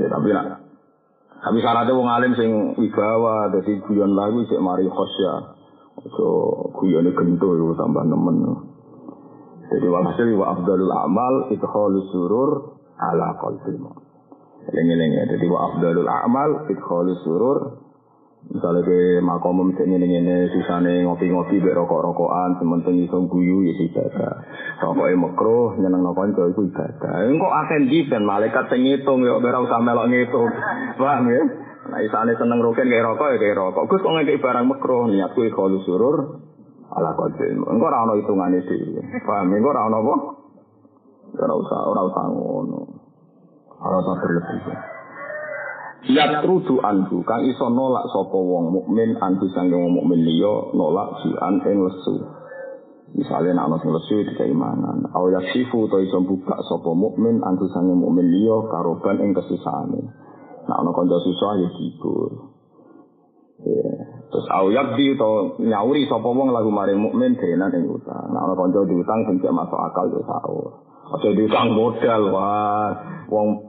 [0.00, 0.64] Ya tapi nak
[1.36, 5.54] tapi syaratnya wong alim sing wibawa, jadi guyon lagu sik mari khosya.
[6.16, 6.26] So
[6.72, 8.75] guyone gento tambah nemen.
[9.66, 11.66] Jadi walhasil wa afdalul amal itu
[12.14, 12.50] surur
[12.96, 13.76] ala qalbil
[14.66, 15.30] Lengi-lengi.
[15.30, 17.58] Jadi wa afdalul a'mal idkhalus surur.
[18.46, 24.32] Misalnya ke makom misalnya ini ini susane ngopi-ngopi be rokok-rokokan, sementing iso guyu ya ibadah.
[24.86, 27.26] Rokoknya makro, nyeneng itu itu ibadah.
[27.26, 30.46] Engkau akan jiben malaikat sing ngitung ya ora usah melok ngitung.
[30.98, 31.42] Paham ya?
[31.90, 33.84] Nah isane seneng roken kayak rokok ya kayak rokok.
[33.90, 36.16] Gus kok ngekek barang makro niatku ikhalu surur
[36.96, 37.60] ala kodil.
[37.60, 39.00] Engkau ora ono hitungane dhewe.
[39.22, 39.52] Paham?
[39.52, 40.14] Engkau ora ono apa?
[41.36, 42.80] Ora usah ora usah ngono.
[43.76, 44.64] Ora usah berlebih.
[46.06, 51.58] Yatrudu anhu kang iso nolak sapa wong mukmin anhu sange wong mukmin liya nolak jian
[51.66, 52.16] ing lesu.
[53.16, 55.10] Misalnya nak ana sing lesu dikai mangan.
[55.10, 60.02] Aw yaksifu to iso buka sapa mukmin anhu sange mukmin liya karoban ing kesusahane.
[60.70, 62.30] Nak ana kanca susah ya dibur.
[63.66, 63.95] Ya.
[64.26, 68.26] Terus au yakdi to nyauri sapa wong lagu maring mukmin denan ing utang.
[68.34, 70.70] Nak ana kanca diutang sing masuk akal ya sahur.
[71.06, 72.90] Aja diutang modal wah
[73.30, 73.66] wong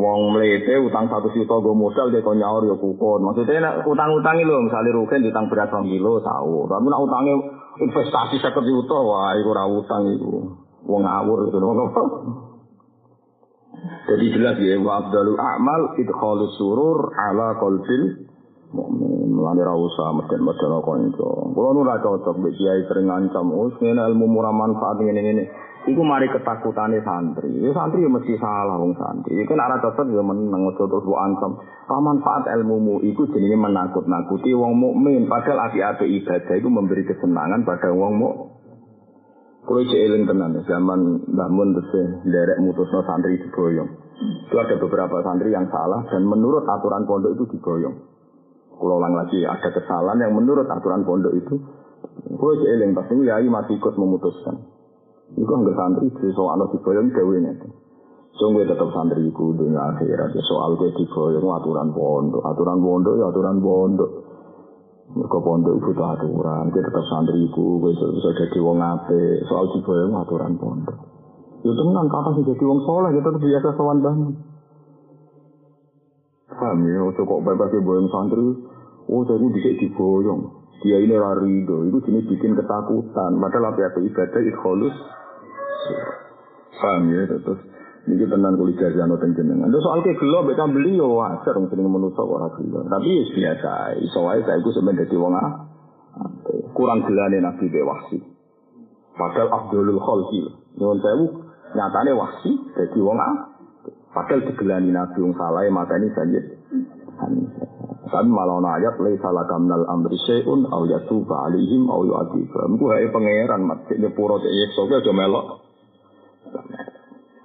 [0.00, 3.20] Wong mlete utang satu juta gue modal dia kau nyaur ya kukun.
[3.20, 6.64] Maksudnya nak utang utangi lo, misalnya rugen utang beras rong kilo tahu.
[6.70, 7.34] Tapi nak utangnya
[7.84, 10.56] investasi seket juta, wah itu ora utang itu.
[10.88, 12.02] Wong ngawur apa?
[14.08, 18.29] Jadi jelas ya, wa abdalul a'mal idkhalu surur ala qalbil
[18.70, 19.30] mukmin.
[19.34, 21.30] Mulane ra usah meden-meden kanca.
[21.54, 25.44] Kulo nu ra cocok mbek kiai sering ngancam, "Wis ngene ilmu murah manfaat ngene-ngene."
[25.88, 27.50] Iku mari ketakutane santri.
[27.56, 29.32] Ya santri ya mesti salah wong santri.
[29.40, 31.52] Iku nek ora cocok ya meneng aja terus ancam.
[31.90, 35.26] manfaat ilmumu iku jenenge menakut-nakuti wong mukmin.
[35.26, 38.60] Padahal api-api ibadah itu memberi kesenangan pada wong mukmin.
[39.60, 41.92] Kulo cek eling tenan zaman Mbah Mun terus
[42.26, 43.86] derek mutusno santri diboyong.
[44.48, 48.19] Itu ada beberapa santri yang salah dan menurut aturan pondok itu diboyong.
[48.80, 51.60] Kulo ulang lagi ada kesalahan yang menurut aturan pondok itu.
[52.32, 54.56] Kulo cek eling pasti yai masih ikut memutuskan.
[55.36, 57.68] Iku anggere santri soal diboyong gawe ngene.
[58.40, 63.28] Sungguh tetap santri iku dunia akhirat ya soal gue diboyong aturan pondok, aturan pondok ya
[63.28, 64.10] aturan pondok.
[65.12, 69.68] Mereka pondok itu butuh aturan, dia tetap santri iku, gue bisa jadi wong ape, soal
[69.76, 70.96] diboyong aturan pondok.
[71.60, 74.34] Ya tenan kapan sih jadi wong soleh, kita tetap biasa sowan banget.
[76.48, 78.46] Paham ya, kok bebas boyong santri,
[79.10, 80.42] oh jadi bisa diboyong.
[80.80, 83.36] Dia ini rarido, itu jenis bikin ketakutan.
[83.36, 84.96] Padahal apa ibadah ikholus
[86.80, 87.60] Paham ya, terus
[88.08, 89.68] ini tenan kulit jajan atau jenengan.
[89.68, 92.80] Terus soal ke gelo, mereka beli yo wajar, sering menusuk orang gelo.
[92.88, 93.24] Tapi ya
[93.60, 95.36] biasa, wae saya itu sebenarnya jadi wong
[96.72, 98.18] kurang gelane nabi be wahsi.
[99.20, 100.40] Padahal Abdulul Khalqi,
[100.80, 101.24] nyuwun sewu,
[101.76, 103.20] nyatane wahsi jadi wong
[104.10, 106.40] Padahal digelani nabi wong salah, maka ini saja.
[108.10, 112.66] Malah ana ayat laisa laka minal amri syai'un aw yatuba alaihim aw yu'adzibah.
[112.66, 115.62] Iku hae pangeran mat nyepuro cek yeso aja melok.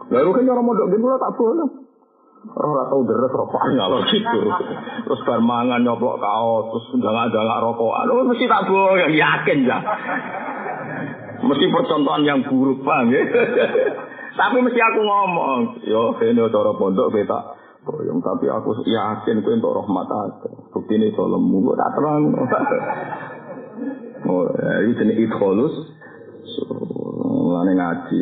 [0.09, 1.69] Lalu kan orang modok gitu tak boleh.
[2.45, 4.39] Orang tahu deres rokokan kalau gitu.
[5.05, 8.05] Terus bar mangan nyoplok kaos, terus jangan-jangan rokokan.
[8.13, 9.77] Oh, mesti tak boleh, yakin ya.
[11.41, 13.09] Mesti percontohan yang buruk, bang.
[14.39, 17.54] Tapi mesti aku ngomong, yo ini cara pondok kita
[17.85, 18.19] boyong.
[18.19, 20.49] Tapi aku yakin kau untuk rahmat aku.
[20.73, 22.23] Bukti ini solemu, tak terang.
[24.25, 25.75] Oh, ya, ini jenis idholus.
[27.45, 28.21] Mulane ngaji.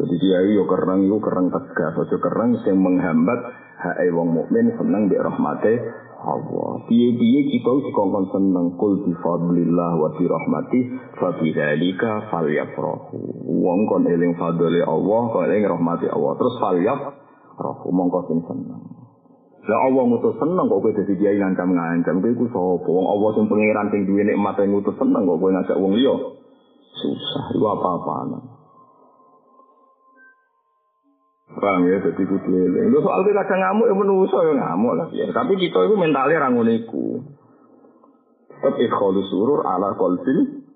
[0.00, 3.40] Jadi dia yo kereng yo kereng tegas, aja kereng sing menghambat
[3.80, 5.72] hak wong mukmin seneng mbek rahmate
[6.20, 6.84] Allah.
[6.84, 10.80] Piye-piye kita dikongkon seneng kul bi fadlillah wa bi rahmati
[11.16, 11.52] fa bi.
[13.48, 16.32] Wong kon eling fadlile Allah, kon eling rahmati Allah.
[16.36, 17.29] Terus falyafrahu
[17.68, 18.82] mongko sing seneng.
[19.60, 22.24] Lah Allah ngutus seneng kok kowe dadi kiai ngancam-ngancam.
[22.24, 22.88] Kowe iku sapa?
[22.88, 26.16] Wong Allah sing pangeran sing duwe nikmat sing ngutus seneng kok kowe ngajak wong liya.
[26.90, 28.28] Susah, itu apa-apaan.
[31.60, 32.88] Paham ya, jadi kudu eling.
[32.88, 35.06] Lu soal kadang ngamuk ya menuso ya ngamuk lah.
[35.12, 35.28] Ya.
[35.28, 37.20] Tapi kita itu mentalnya ranguniku.
[38.48, 40.66] Tetap ikholu surur ala kolfil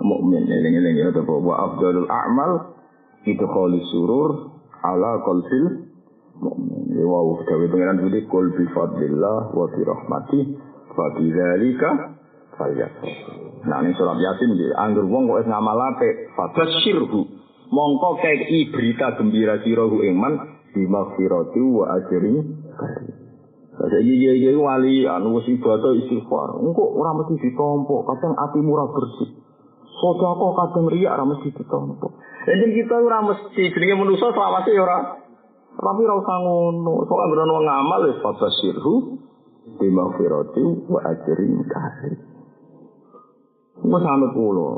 [0.00, 0.44] mu'min.
[0.44, 2.52] Eling-eling ya, wa afdalul a'mal
[3.28, 5.89] itu kholi surur ala kolfil
[6.40, 6.96] mu'min.
[6.96, 10.40] Ya wow, gawe pengiran budi kul bi fadlillah wa bi rahmati
[10.96, 12.20] fa dzalika
[13.60, 14.76] Nah ini surat yasin dia.
[14.76, 17.20] Anggur wong kok ngamalake fabasyirhu.
[17.70, 22.36] Mongko kei berita gembira sirahu iman bimaghfirati wa ajrin
[23.80, 26.60] Jadi iya iya wali anu wis ibadah istighfar.
[26.60, 29.40] Engko ora mesti ditompo, kadang ati murah bersih.
[29.88, 32.20] Sedekah kadang riak ora mesti ditompo.
[32.44, 35.19] Jadi kita ora mesti jenenge manusa selawase ora.
[35.78, 36.94] Tapi ora usah ngono.
[37.06, 38.94] Soale bener wong ngamal wis fabasyirhu
[39.78, 42.16] bimaghfirati wa ajrin karim.
[43.80, 44.70] Wes anut kula.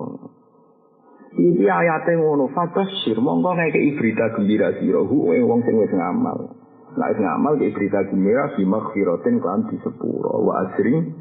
[1.33, 6.61] Iki ayate ngono, fabasyir mongko ngeke ibrita gembira sira hu wong sing wis ngamal.
[6.93, 11.17] Nah, itu ngamal ke berita gembira di maghfiratin kan di sepuro wa asring.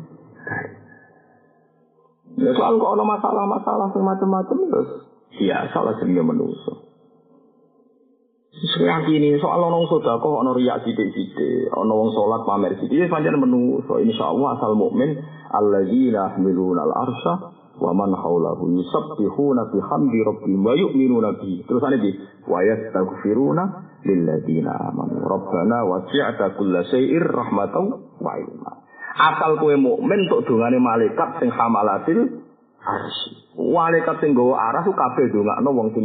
[2.36, 4.90] Ya soal kok ada masalah-masalah semacam-macam terus
[5.36, 6.91] biasa lah jenenge manusia.
[8.52, 13.08] Sekarang ini soal orang sudah kok ono riak sidik-sidik, ono wong sholat pamer sidik, ya
[13.08, 13.40] panjang.
[13.40, 15.16] Insya Allah asal mukmin
[15.56, 17.34] alladzina yahmiluna al-arsha
[17.80, 21.64] wa man haulahu yusabbihuna bihamdi rabbihim wa yu'minuna bihi.
[21.64, 22.12] Terus ana di
[22.44, 23.64] wa yastaghfiruna
[24.04, 25.24] lilladzina amanu.
[25.24, 28.72] Rabbana wasi'ta kulla syai'ir rahmatan wa ilma.
[29.16, 32.44] Asal kowe mukmin tok dongane malaikat sing hamalatil
[32.84, 33.32] arsy.
[33.56, 36.04] Malaikat sing nggawa aras ku kabeh dongakno wong sing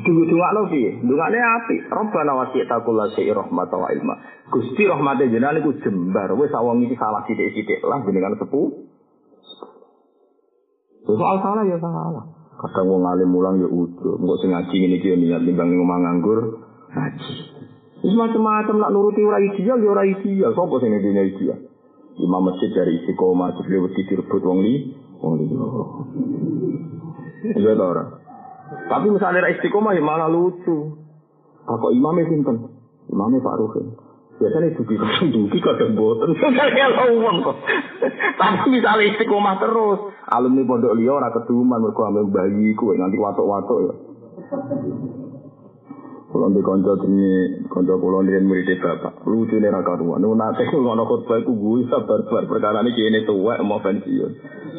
[0.00, 0.90] i Dungu-dungakno piye?
[1.04, 1.76] Dungane api.
[1.92, 4.14] Rabbana wasi'ta kulla syai'ir rahmatan wa ilma.
[4.48, 6.32] Gusti rahmate jenengan iku jembar.
[6.40, 8.68] Wis awang iki salah sithik-sithik lah jenengan sepuh.
[11.04, 12.24] Soal salah ya salah.
[12.56, 14.16] Kadang wong alim mulang ya udah.
[14.16, 16.40] Enggak sing ngaji ngene iki ya niat timbang ngomong nganggur
[16.96, 17.34] ngaji.
[18.00, 20.56] Wis macam-macam nak nuruti ora ideal ya ora ideal.
[20.56, 21.60] Sopo sing ngene ideal?
[22.20, 25.46] Imam masjid dari istiqomah terus lewat direbut wong li, wong li.
[27.56, 28.19] Iya ta ora?
[28.70, 30.94] Tapi misalnya istiqomah ya malah lucu.
[31.66, 32.56] Kok imamnya sinten?
[33.10, 33.86] Imamnya Pak Ruhin.
[34.40, 36.32] Biasanya kadang dugi kadang boten.
[36.40, 37.56] Kayak uang kok.
[38.40, 40.00] Tapi misalnya istiqomah terus.
[40.32, 43.94] Alumni pondok liya ora keduman mergo ambek bayi kuwe nganti watuk-watuk ya.
[46.30, 49.26] Kulo di kanca jenenge kanca kulo riyen murid bapak.
[49.26, 50.22] Lucune ra karuan.
[50.22, 54.32] Nu nate ngono khotbah iku gue sabar-sabar perkara iki kene tuwek mau pensiun.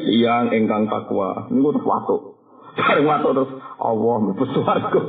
[0.08, 2.30] Yang ingkang takwa niku terus watuk.
[2.82, 5.01] Bareng watuk terus Allah mlebu swarga.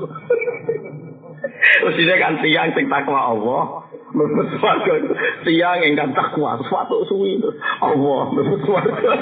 [1.80, 3.62] Terus ini kan tiang sing takwa Allah.
[4.12, 4.92] Mlebu swarga.
[5.48, 9.12] Tiang ingkang takwa watuk suwi terus Allah mlebu swarga.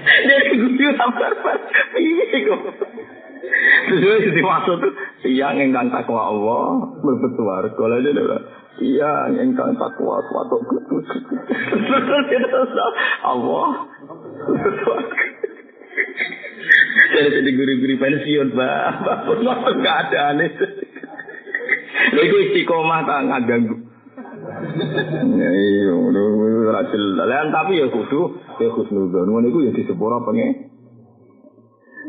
[0.00, 1.58] Dia guyu sabar-sabar.
[1.98, 2.62] Piye kok?
[3.90, 4.92] Terus itu dimaksud tuh
[5.24, 8.44] siang engkang takwa Allah berbet warga lah dia bilang
[8.78, 10.56] siang engkang takwa suatu
[13.32, 13.66] Allah
[17.10, 20.66] jadi jadi guru-guru pensiun bapak pun waktu keadaan itu
[22.20, 23.90] itu istiqomah tak ngaganggu
[24.60, 25.94] Ya iya,
[26.68, 27.02] racil.
[27.16, 29.28] Lain tapi ya kudu, ya khusnudon.
[29.32, 30.68] Ngono iku ya disepuro pengen.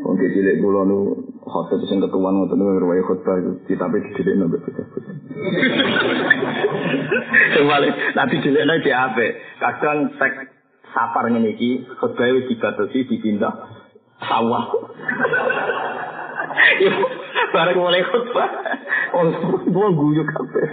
[0.02, 1.14] Wong cilik kula nu
[1.46, 3.38] khotbah sing ketuan ngoten niku riwayat khotbah
[3.70, 4.86] kitabe dididik nang bocah.
[7.54, 9.26] Kembali nanti dilekno di ape.
[9.62, 10.51] Kadang tek
[10.92, 13.52] sapar ngene iki khotbah wis dibatasi dipindah
[14.22, 14.64] sawah.
[16.84, 16.92] Yo
[17.52, 18.48] bareng mulai khotbah.
[19.12, 19.28] Wong
[19.72, 20.64] wong guyu kabeh.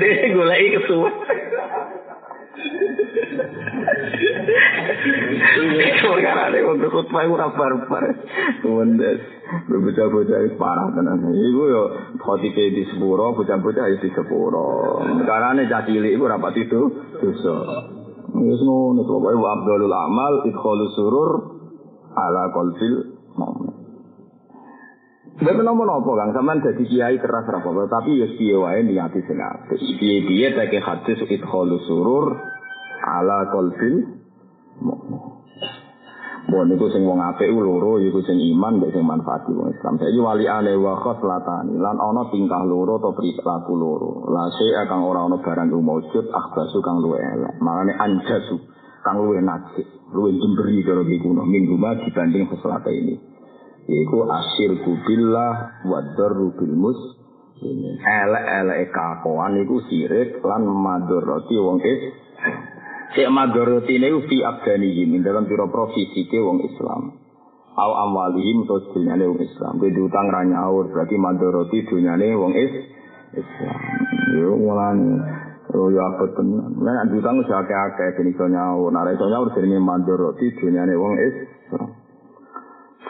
[0.00, 1.14] Dia goleki kesuwen.
[6.00, 8.04] Perkara ini untuk khutbah itu rabar-rabar.
[8.64, 9.20] Wendes.
[9.66, 11.26] Bocah-bocah parah tenan.
[11.32, 11.82] Iku yo
[12.22, 15.02] khotibe di sepuro, bocah-bocah di sepuro.
[15.24, 16.80] Karena ini cah cilik itu rapat itu
[17.18, 17.56] dosa.
[18.30, 21.30] Wis ngono to wae Abdul Amal idkhalu surur
[22.14, 22.94] ala qalbil
[23.34, 23.74] mu'min.
[25.40, 29.20] Betul nopo nopo kang sampean dadi kiai keras ra apa tapi ya piye wae niati
[29.24, 29.80] sing apik.
[29.98, 32.38] Piye-piye tak hadis idkhalu surur
[33.02, 33.96] ala qalbil
[34.84, 35.29] mu'min.
[36.50, 40.02] Bon niku sing wong apik loro iku sing iman mek sing manfaati wong Islam.
[40.02, 44.26] Saiki wali ane wa khoslatani lan ana tingkah loro atau perilaku loro.
[44.34, 47.54] La akan ora ana barang kang maujud akhbasu kang luwe elek.
[47.62, 48.58] Makane anjasu
[49.06, 53.14] kang luwe najis, luwe jemberi karo iki kuno minggu dibanding khoslata ini.
[53.86, 54.74] Iku asir
[55.06, 56.98] billah wa darru bil mus
[58.00, 62.00] elek-elek kakoan iku sirik lan madoroti wong is
[63.10, 67.18] Sik madoroti ini fi abdanihim dalam pira-pira fisike wong Islam.
[67.74, 69.82] Au amwalihim to dunyane wong Islam.
[69.82, 72.72] Kuwi diutang ra nyaur berarti madoroti dunyane wong is
[73.34, 73.78] Islam.
[74.38, 75.40] Yo mulane
[75.70, 76.82] Oh ya apa tenan.
[76.82, 78.90] Nek diutang wis akeh-akeh ben iso nyaur.
[78.90, 81.88] Nek iso nyaur jenenge madoroti dunyane wong Islam.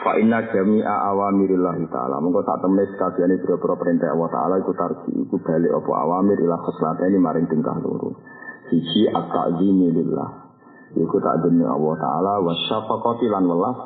[0.01, 2.17] Fa inna jami'a awamirillahi ta'ala.
[2.21, 6.57] Mengko sak temne sakabehane pira-pira perintah Allah taala iku tarji iku balik apa awamir ila
[6.57, 8.17] khoslatene maring tingkah loro.
[8.71, 10.29] Siji at-ta'zimi lillah.
[10.95, 13.79] Iku ta'zimi Allah taala wa syafaqati lan welas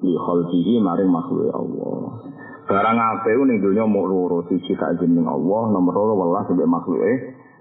[0.00, 2.24] li khalqihi maring makhluk Allah.
[2.68, 7.12] Barang apik ning donya mung loro, siji ta'zim ning Allah, nomor loro welas mbek makhluke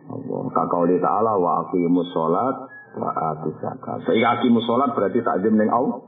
[0.07, 0.41] Allah.
[0.55, 2.55] Kakauli ta'ala wa aqimus sholat
[2.95, 4.07] wa atu zakat.
[4.07, 5.99] Saiki aqimus sholat berarti ta'zim ning Allah.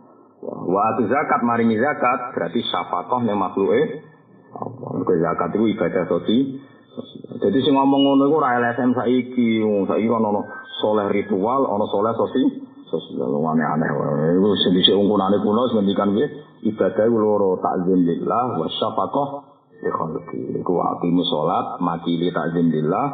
[0.44, 4.08] Wa atu zakat maringi zakat berarti syafaqah ning makhluke
[4.56, 5.04] Allah.
[5.04, 6.69] Zakat itu ibadah sosial.
[7.40, 10.42] Jadi sing ngomong ngono iku ora LSM saiki, saiki kan ono
[10.82, 12.44] soleh ritual, ono soleh sosi
[12.90, 13.90] sosial aneh-aneh.
[14.36, 16.28] Iku sing dhisik ungkunane kuno ngendikan piye?
[16.60, 19.30] Ibadah iku loro takzim lillah wa syafaqah
[19.80, 20.42] li khalqi.
[20.60, 23.08] Iku aqimu sholat makili ta'zim billah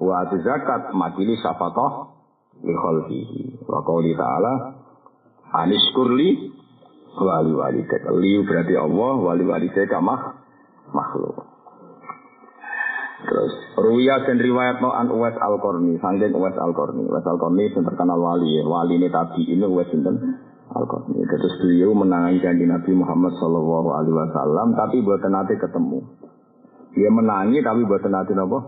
[0.00, 1.92] wa zakat makili syafaqah
[2.64, 3.42] li khalqihi.
[3.66, 4.52] Wa qauli ta'ala
[5.66, 6.54] aniskurli
[7.16, 7.82] wali wali
[8.20, 9.68] Li berarti Allah, wali wali
[10.00, 10.20] mah
[10.92, 11.55] makhluk.
[13.26, 17.02] Terus Ruya dan riwayat no an Uwais Al Korni, sangking Uwais Al Korni.
[17.02, 20.14] Uwais Al Korni yang terkenal wali, wali ini tabi ini Uwais Sinten
[20.70, 21.18] Al Korni.
[21.26, 25.98] Terus beliau menangani janji Nabi Muhammad Shallallahu Alaihi Wasallam, tapi buat nanti ketemu.
[26.94, 28.32] Dia menangi tapi buat nanti?
[28.32, 28.58] Ketemu.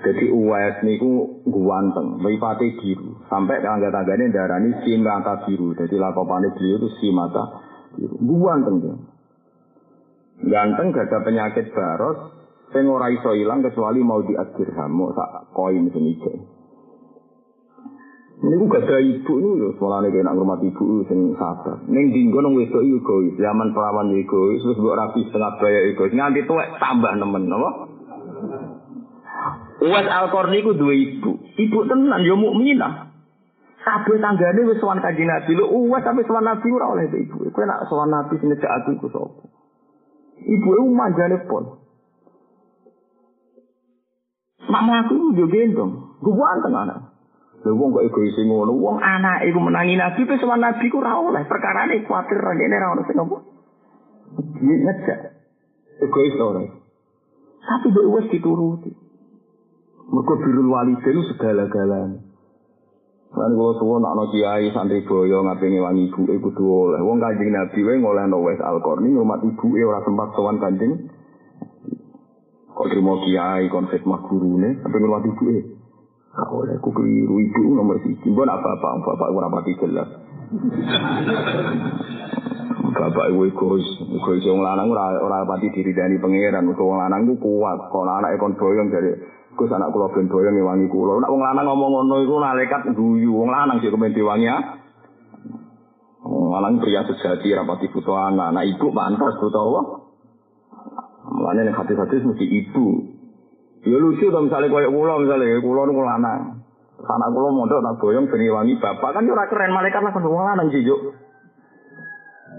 [0.00, 3.20] Jadi Uwais niku guanteng, meripati biru.
[3.28, 5.76] Sampai tangga-tangganya darah ini si mata biru.
[5.76, 7.60] Jadi lakopannya beliau itu si mata
[7.92, 8.16] biru.
[8.16, 8.96] Guanteng dia.
[10.40, 12.39] Ganteng gak ada penyakit baros,
[12.70, 16.32] Sing ora iso ilang kecuali mau diadirham, mau sak koin sing ijo.
[18.40, 21.76] Ini gue gak ada ibu loh, soalnya kayak nak rumah ibu sing sabar.
[21.92, 26.14] Neng dinggo nong wedok itu egois, zaman perawan egois, terus buat rapi setengah bayar egois.
[26.16, 27.70] Nganti tuh tambah nemen, apa?
[29.80, 31.36] Uwes Al-Qarni ku dua ibu.
[31.36, 33.12] Ibu tenan, yo mukminah.
[33.80, 35.56] Kabeh tanggane wis sowan kanjeng Nabi.
[35.56, 37.48] Lho uwes sampe sowan Nabi ora oleh ibu.
[37.48, 39.48] Kowe nak sowan Nabi sing aku iku sapa?
[40.44, 41.79] Ibu e manjane pon.
[44.70, 45.92] Mak mlaku yo gendong.
[46.22, 47.10] Gue ganteng anak.
[47.60, 51.20] Lha wong kok egois ngono, wong anak iku menangi nabi pe sama nabi ku ora
[51.20, 51.44] oleh.
[51.44, 53.36] Perkara ini kuatir rene ora ono sing apa.
[54.56, 55.18] Iki ngecek.
[56.06, 56.62] Egois ora.
[57.60, 58.90] Tapi mbok wis dituruti.
[60.08, 62.20] Mergo birul walidain segala-galanya.
[63.30, 67.00] Kan kalau suwo nak no kiai santri boyo ngapingi wangi ibu ibu kudu oleh.
[67.04, 71.12] Wong kanjeng Nabi wae ngoleh no wes alkorni ngurmat ibu e ora sempat sowan kanjeng
[72.80, 75.64] Kok terima kiai kon khidmah gurune sampai ngelwati ibu eh.
[76.32, 78.32] Gak oleh ku keliru ibu nomor siji.
[78.32, 80.08] Mbok nak bapak bapak ora pati jelas.
[82.96, 86.72] bapak ibu egois, egois wong lanang ora ora pati diridani pangeran.
[86.72, 87.92] Wong lanang ku kuat.
[87.92, 89.12] Kok anake kon boyong dari
[89.60, 91.20] Gus anak kula ben boyong ngewangi kula.
[91.20, 93.44] Nek wong lanang ngomong ngono iku malaikat guyu.
[93.44, 94.56] Wong lanang sih kemen diwangi ya.
[96.24, 98.56] Wong lanang pria sejati rapati butuh anak.
[98.56, 99.99] Anak ibu pantas butuh Allah.
[101.50, 102.86] Mulane nek hati-hati mesti ibu.
[103.82, 106.62] Ya lucu to misalnya koyo kula misalnya kula niku lanang.
[107.02, 110.70] Anak kula mondok tak boyong ben wangi bapak kan ora keren malaikat lah wong lanang
[110.70, 111.10] sih yo.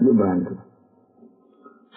[0.04, 0.60] Yo bantu.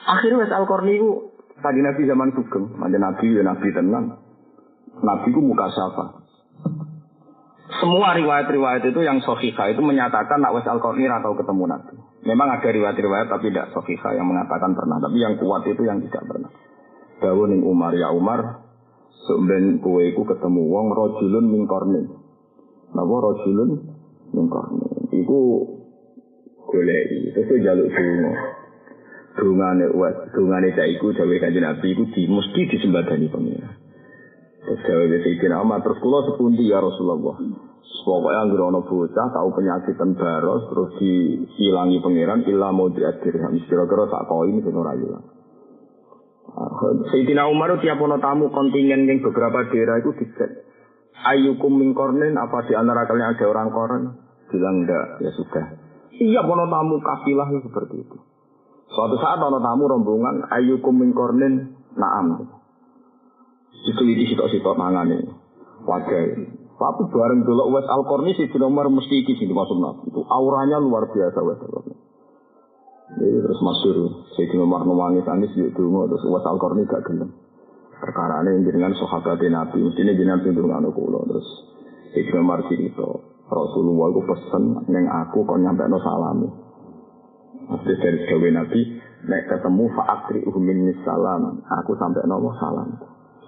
[0.07, 4.15] Akhirnya wes Al-Qarni ku tadi Nabi zaman sugeng, manjen Nabi ya Nabi tenang.
[5.03, 6.23] Nabi ku muka siapa?
[7.75, 11.99] Semua riwayat-riwayat itu yang sohika itu menyatakan nak wes Al-Qarni atau ketemu Nabi.
[12.23, 14.95] Memang ada riwayat-riwayat tapi tidak sohika yang mengatakan pernah.
[15.03, 16.47] Tapi yang kuat itu yang tidak pernah.
[17.23, 18.65] Dawu ning Umar ya Umar,
[19.23, 22.01] sebenarnya kue iku ketemu wong rojulun mingkorni.
[22.91, 23.69] Napa rojulun
[24.35, 25.15] mingkorni?
[25.15, 25.39] Iku
[26.67, 28.31] goleki, terus jaluk dungo.
[29.35, 33.69] Dungane wes, dungane cah iku jawe kanjeng Nabi iku di mesti disembadani pengira.
[34.63, 37.35] Terus jawe Sayyidina Umar, terus kula sepundi ya Rasulullah.
[38.05, 43.57] Pokoknya anggur ono bocah tahu penyakit baros terus dihilangi pangeran ilah mau diadirham.
[43.65, 44.93] Kira-kira tak koin sing ora.
[47.11, 50.63] Sayyidina Umar tiap ono tamu kontingen yang beberapa daerah itu dicek.
[51.15, 54.03] Ayukum mingkornen apa di antara kalian ada orang koran?
[54.47, 55.65] Bilang enggak, ya sudah.
[56.15, 58.17] Iya ono tamu kafilah itu seperti itu.
[58.87, 62.47] Suatu saat ono tamu rombongan ayukum mingkornen naam.
[63.75, 65.27] Itu itu sitok-sitok mangan ini.
[65.85, 66.21] Wajah
[66.75, 71.59] Tapi bareng dulu Wes Al-Qarni si Umar mesti sini masuk Itu auranya luar biasa Wes
[71.59, 72.04] Al-Qarni.
[73.13, 77.29] Terus masyur, Sayyidina Umar nangis anis yuk dungo, terus was al gak gelem.
[78.01, 81.45] Perkara ini dengan sahabat Nabi, mestinya jenengan pintu nganu kulo, terus
[82.17, 83.05] Sayyidina Umar cerita,
[83.45, 86.49] Rasulullah itu pesen neng aku kau nyampe no salami.
[87.65, 88.81] Maksudnya dari Jawa Nabi,
[89.29, 92.89] nek ketemu faakri uhumin salam, aku sampai no salam.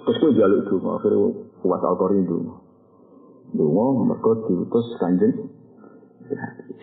[0.05, 1.28] Terus gue jaluk dungo, akhirnya
[1.66, 2.62] was al-Qarni dungo.
[3.58, 5.34] Dungo, mereka diutus kanjeng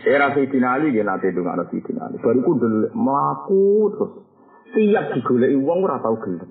[0.04, 2.16] era Sayyidina Ali dia nanti dengan ada Sayyidina Ali.
[2.20, 2.52] Baru ku
[2.92, 3.64] melaku
[3.94, 4.12] terus.
[4.74, 6.50] Tiap digoleki uang ora tau gelem.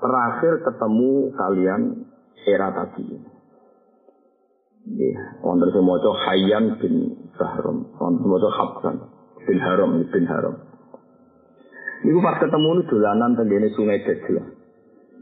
[0.00, 1.82] Terakhir ketemu kalian
[2.48, 3.04] era tadi.
[4.84, 6.94] Ya, wonten sing maca Hayyan bin
[7.40, 8.96] Bahram, wonten maca Habsan
[9.48, 10.60] bin Haram bin Haram.
[12.04, 14.53] Iku pas ketemu nih dolanan tenggene Sungai Dajjal.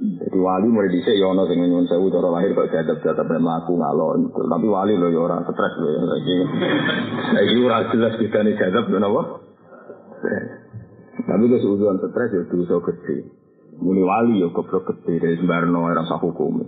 [0.03, 4.35] Jadi wali mulai dhisik ya ana sing nyuwun sewu cara lahir kok jadab-jadab mlaku ngalon.
[4.35, 6.37] Tapi wali lho ya ora stres lho ya saiki.
[7.31, 9.23] Saiki ora jelas bedane jadab lho napa?
[11.23, 13.17] Tapi wis uzuan stres ya dosa gede.
[13.79, 16.67] Muni wali ya goblok gede dari sembarno ora sah hukum.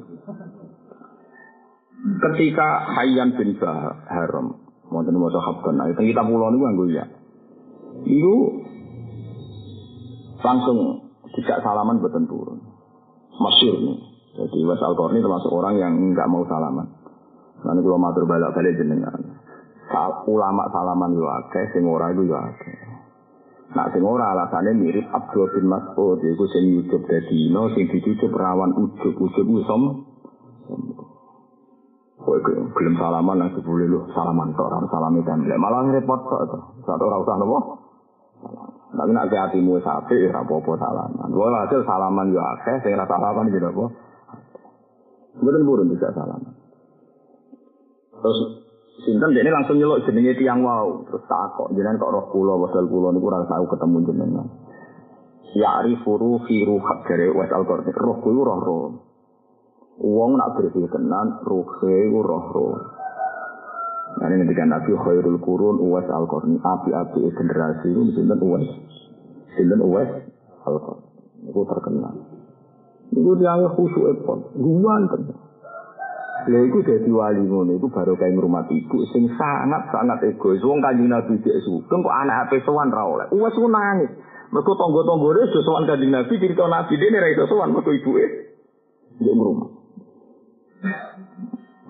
[2.22, 4.62] Ketika Hayyan bin Haram
[4.94, 7.04] wonten maca habkan ayo kita pulau niku nganggo ya.
[8.06, 8.36] Iku
[10.38, 10.78] langsung
[11.34, 12.73] tidak salaman betul turun.
[13.38, 13.98] Masyur nih.
[14.34, 16.90] Jadi Wes Al ini termasuk orang yang nggak mau salaman.
[17.62, 19.40] Nanti kalau matur balik balik jenengan.
[20.26, 22.76] Ulama salaman yo akeh, sing ora iku yo akeh.
[23.74, 28.32] Nah sing ora alasannya mirip Abdul bin Mas'ud iku sing ujub dadi no sing dicucuk
[28.34, 29.82] rawan ujub ujub ku som.
[32.24, 36.58] Kowe gelem salaman nang sebule lu salaman tok ora salami templek malah repot tok to.
[36.88, 37.83] Satu ora usah nopo.
[38.94, 41.28] Tapi nak ke hatimu sapi ora apa-apa salaman.
[41.34, 43.84] Wala hasil salaman yo akeh sing ora salaman yo apa.
[45.42, 46.54] Mboten burun bisa salaman.
[48.14, 48.38] Terus
[49.02, 53.10] sinten dene langsung nyeluk jenenge tiang wau, terus takok jenengan kok roh kula wasal kula
[53.10, 54.46] niku ora tau ketemu jenengan.
[55.58, 58.86] Ya arifuru fi ruhak jare wes al roh roh roh.
[59.98, 62.74] Wong nak bersih tenan ruh iku roh roh.
[64.14, 68.66] Nah ini ketika Nabi khairul kurun uwas al qarni api-api generasi ini sinten uwas.
[69.58, 70.10] Sinten uwas
[70.64, 71.06] al qarni.
[71.50, 72.14] Itu terkenal.
[73.10, 74.38] Itu dia khusyuk epon.
[74.58, 75.36] Guan tenan.
[76.44, 80.60] Lha iku dadi wali ngono iku baru kae ngrumat ibu sing sangat-sangat egois.
[80.60, 83.26] Wong kanjeng Nabi dhek sugeng kok anak ape sowan ra oleh.
[83.32, 84.12] Wes ku nangis.
[84.52, 88.24] Mergo tangga-tanggane wis sowan kanjeng Nabi cerita Nabi dene ra iso sowan mergo ibuke
[89.24, 89.70] ndek ngrumat.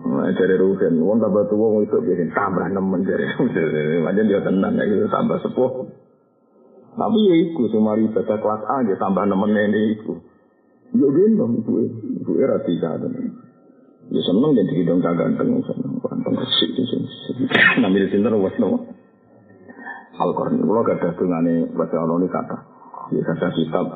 [0.05, 3.25] Nah, dari Ruhin, wong tambah tua, wong itu bikin tambah nemen dari
[4.05, 5.73] Macam dia tenang, gitu, tambah sepuh.
[6.95, 10.13] Tapi ya itu, semua ibadah kelas A, dia tambah nemen ini itu.
[10.95, 11.73] Ya gendong, ibu
[12.21, 13.01] ibu era tiga.
[14.13, 17.01] Ya seneng jadi hidung ganteng, seneng ganteng kesik itu sih.
[17.81, 18.85] Nambil sinter was no.
[20.15, 22.59] Al-Qur'an, kalau gak ada dungane baca Allah ini kata.
[23.11, 23.87] Ya kata kitab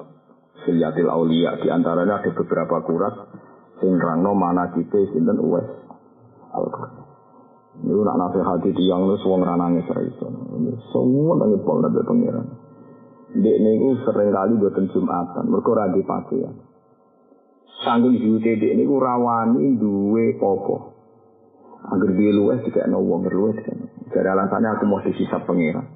[0.66, 3.14] Silyatil Aulia, di antaranya ada beberapa kurat
[3.78, 5.77] sing rangno mana kita sinten uwes
[6.58, 7.08] Al-Qur'an.
[7.78, 10.18] Ini tidak nasihat itu yang lu suang ranangnya serius.
[10.90, 12.46] Semua tanya pol dari pangeran.
[13.38, 16.50] Di ini sering kali boten Jumatan, akan berkurang di pakai ya.
[17.86, 20.76] Sanggup di UT di ini gue rawani dua popo.
[21.92, 23.78] Agar dia luwes tidak nawa berluas kan.
[24.10, 25.86] Jadi alasannya aku mau sisa pangeran.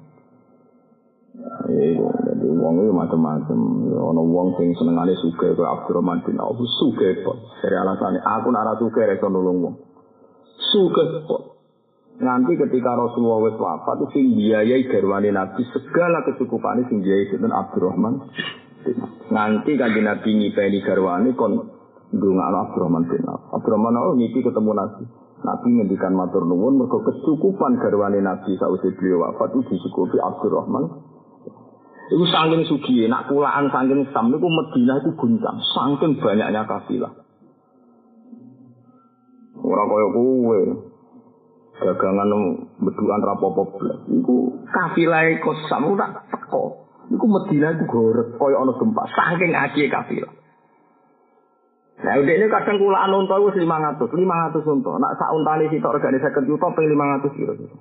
[1.67, 3.57] Iya, jadi uang itu macam-macam.
[3.91, 7.37] Ono uang sing seneng aja suka ke Abdurrahman bin Auf suka pak.
[7.65, 9.75] Jadi alasannya aku nara suka rekan nulung uang.
[10.57, 11.41] Kok.
[12.21, 17.49] Nanti ketika Rasulullah wis wafat itu sing biayai garwane Nabi segala kecukupane sing biayai sinten
[17.49, 18.29] Abdurrahman.
[19.33, 21.57] Nanti kan Nabi ngipeni garwane kon
[22.13, 23.25] ndongakno Abdurrahman bin.
[23.27, 25.03] Abdurrahman oh ngipi ketemu Nabi.
[25.43, 31.13] Nabi ngendikan matur nuwun mergo kecukupan garwane Nabi sausé beliau wafat itu dicukupi Abdurrahman
[32.03, 37.22] Iku saking sugi, nak kulaan saking sam, itu Medina itu guncang, saking banyaknya kafilah.
[39.63, 40.61] Orang kaya kue,
[41.79, 42.29] dagangan
[42.83, 43.99] beduan rapopo blas.
[44.11, 46.83] Iku kafilah kok tak teko.
[47.07, 50.33] Iku Medina itu gorek, kaya ono gempa, saking akhir kafilah.
[52.03, 54.91] Nah, udah ini kadang kulaan unta itu 500, 500 unta.
[54.99, 57.75] Nak sak untane sitok regane 50 juta, pengen 500 kira-kira.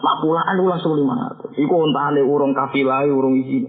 [0.00, 1.52] Mak pulaan lu langsung lima ratus.
[1.60, 3.68] Iku ontane urung kafilah, urung isi.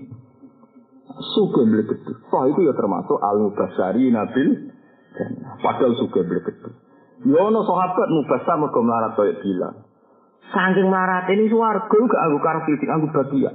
[1.36, 2.08] Suge meleget.
[2.08, 4.72] Toh itu ya termasuk al mubasari nabil.
[5.60, 6.56] Padahal suge meleget.
[7.22, 9.86] Yono sahabat mubasar mergo melarat koyo bilang.
[10.50, 13.52] Saking melarat ini suarga gak anggo karfil, anggo bagia.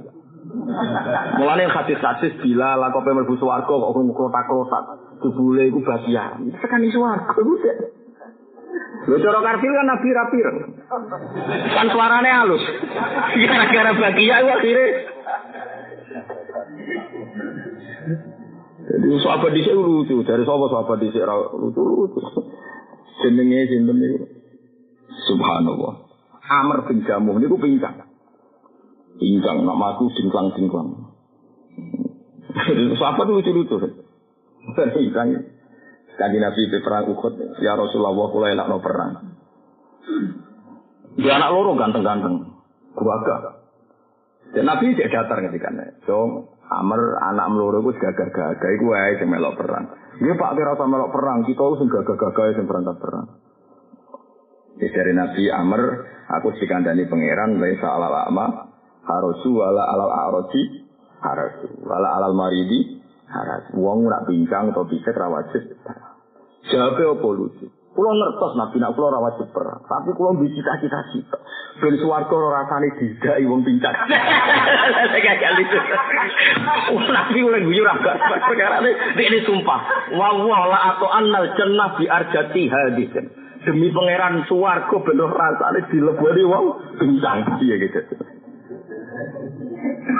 [1.37, 4.83] Mulane hadis-hadis bila lah kok mlebu swarga kok kotak-kotak.
[5.19, 6.39] Jebule iku bagia.
[6.63, 7.53] Sekani swarga iku
[9.07, 10.37] Lho cara karfil kan nabi rapi
[11.75, 12.63] Kan suarane halus.
[13.35, 14.87] Gara-gara bagia itu akhirnya
[18.87, 22.23] Jadi sahabat dhisik lucu, dari sapa sahabat dhisik lucu-lucu.
[23.23, 24.17] Jenenge sinten niku?
[25.27, 25.93] Subhanallah.
[26.47, 28.07] Amr bin Jamuh niku pincang.
[29.17, 31.11] Pincang nak maku singklang-singklang.
[32.99, 33.77] Sahabat lucu-lucu.
[34.95, 35.57] Pincang.
[36.17, 39.37] Kanji Nabi di perang Uhud, ya Rasulullah, kula enak no perang.
[41.13, 42.57] Dia anak loro ganteng-ganteng,
[42.97, 43.17] gua
[44.49, 45.69] Dan Nabi tidak datar ketika
[46.09, 49.87] So, Amr anak meloro itu gagah-gagah, sing melok perang.
[50.19, 53.27] Dia Pak kira sama melok perang, kita harus gagah-gagah sing berangkat perang.
[54.77, 55.81] Jadi dari Nabi Amr,
[56.27, 58.45] aku dikandani pangeran, laisa alal ama,
[59.07, 60.85] harosu wala alal aroji,
[61.23, 62.99] harasu, wala alal maridi,
[63.31, 63.71] haras.
[63.73, 65.63] Wong nak bincang atau bisa rawajib.
[66.67, 67.67] Jawabnya apa lucu?
[67.97, 71.41] Kulo ngertos nabi nak kulo rawat perang, tapi kulo bicita cita cita.
[71.81, 73.89] Ben suwarga ora rasane didai wong pincang.
[75.25, 75.77] Gagal itu.
[76.93, 80.13] Nabi kulo guyu ra perkara ini sumpah.
[80.13, 83.09] Wa la atau annal jannah bi arjati hadis.
[83.65, 86.65] Demi pangeran suwarga ben rasane dileboni wong
[87.01, 87.57] pincang.
[87.65, 87.99] Iya gitu.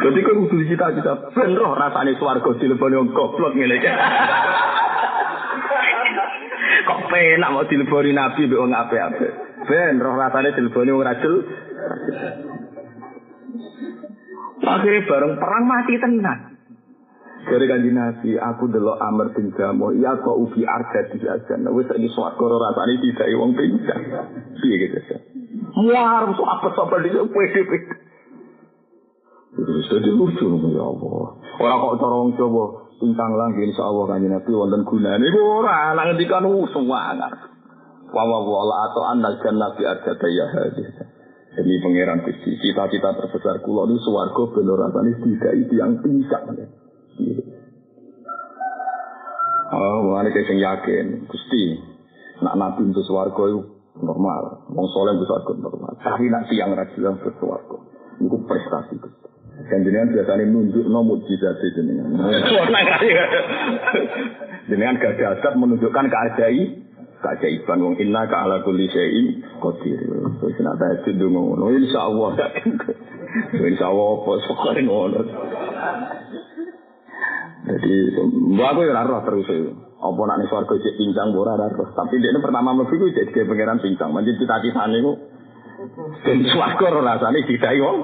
[0.01, 3.85] Jadi kau kudu cita-cita ben roh rasane swarga dileboni wong goblok iki.
[6.87, 9.31] Kok penak mau dileboni nabi mbek wong apik-apik.
[9.67, 11.35] Ben roh rasane dileboni wong rajul.
[14.67, 16.39] Akhirnya bareng perang mati tenan.
[17.47, 21.63] Dari kanji Nabi, aku delok Amr bin Jamuh, ya kok ubi arja di jajan.
[21.71, 24.03] Wis ini suatu rasane tidak wong pincang.
[24.59, 24.99] Piye gitu.
[25.79, 27.95] Muar, so apa apa di pede pede.
[29.63, 31.25] Jadi lucu ya Allah.
[31.57, 35.23] Orang kok cara wong coba pincang lagi insya Allah kanji Nabi wonten gunane.
[35.29, 37.33] Iku ora nang ngendikan semangat.
[38.09, 40.89] Wa wa wa atau annal jannah bi arja ya hadis.
[41.57, 46.53] Demi pangeran Gusti, cita-cita terbesar kula niku swarga ben ora rasane tidak yang pincang.
[49.73, 51.81] Oh, mulane sing yakin, Gusti.
[52.45, 53.61] Nak nabi untuk swarga itu
[53.97, 55.97] normal, wong soleh bisa swarga normal.
[55.97, 57.77] Tapi nak tiang ra bilang ke swarga.
[58.21, 59.36] Iku prestasi Gusti.
[59.57, 62.13] Jenengan biasanya nunjuk no mujizat jenengan.
[64.69, 66.87] jenengan gak dasar menunjukkan keajaib
[67.17, 69.97] keajaiban wong inna ka ala kulli syai'in qadir.
[70.45, 72.31] Wis nak tahajud ngono insyaallah.
[73.57, 75.21] Insyaallah apa sok ngono.
[77.67, 77.93] Jadi,
[78.55, 79.71] mbak aku ya roh terus itu.
[79.97, 81.89] Apa nak nih suarga cek pincang ora roh.
[81.91, 84.09] Tapi dia ini pertama mlebu itu jadi kayak pangeran pincang.
[84.15, 85.17] Manjir cita-cita nih kok.
[86.23, 87.97] Dan suarga roh rasanya tidak wong.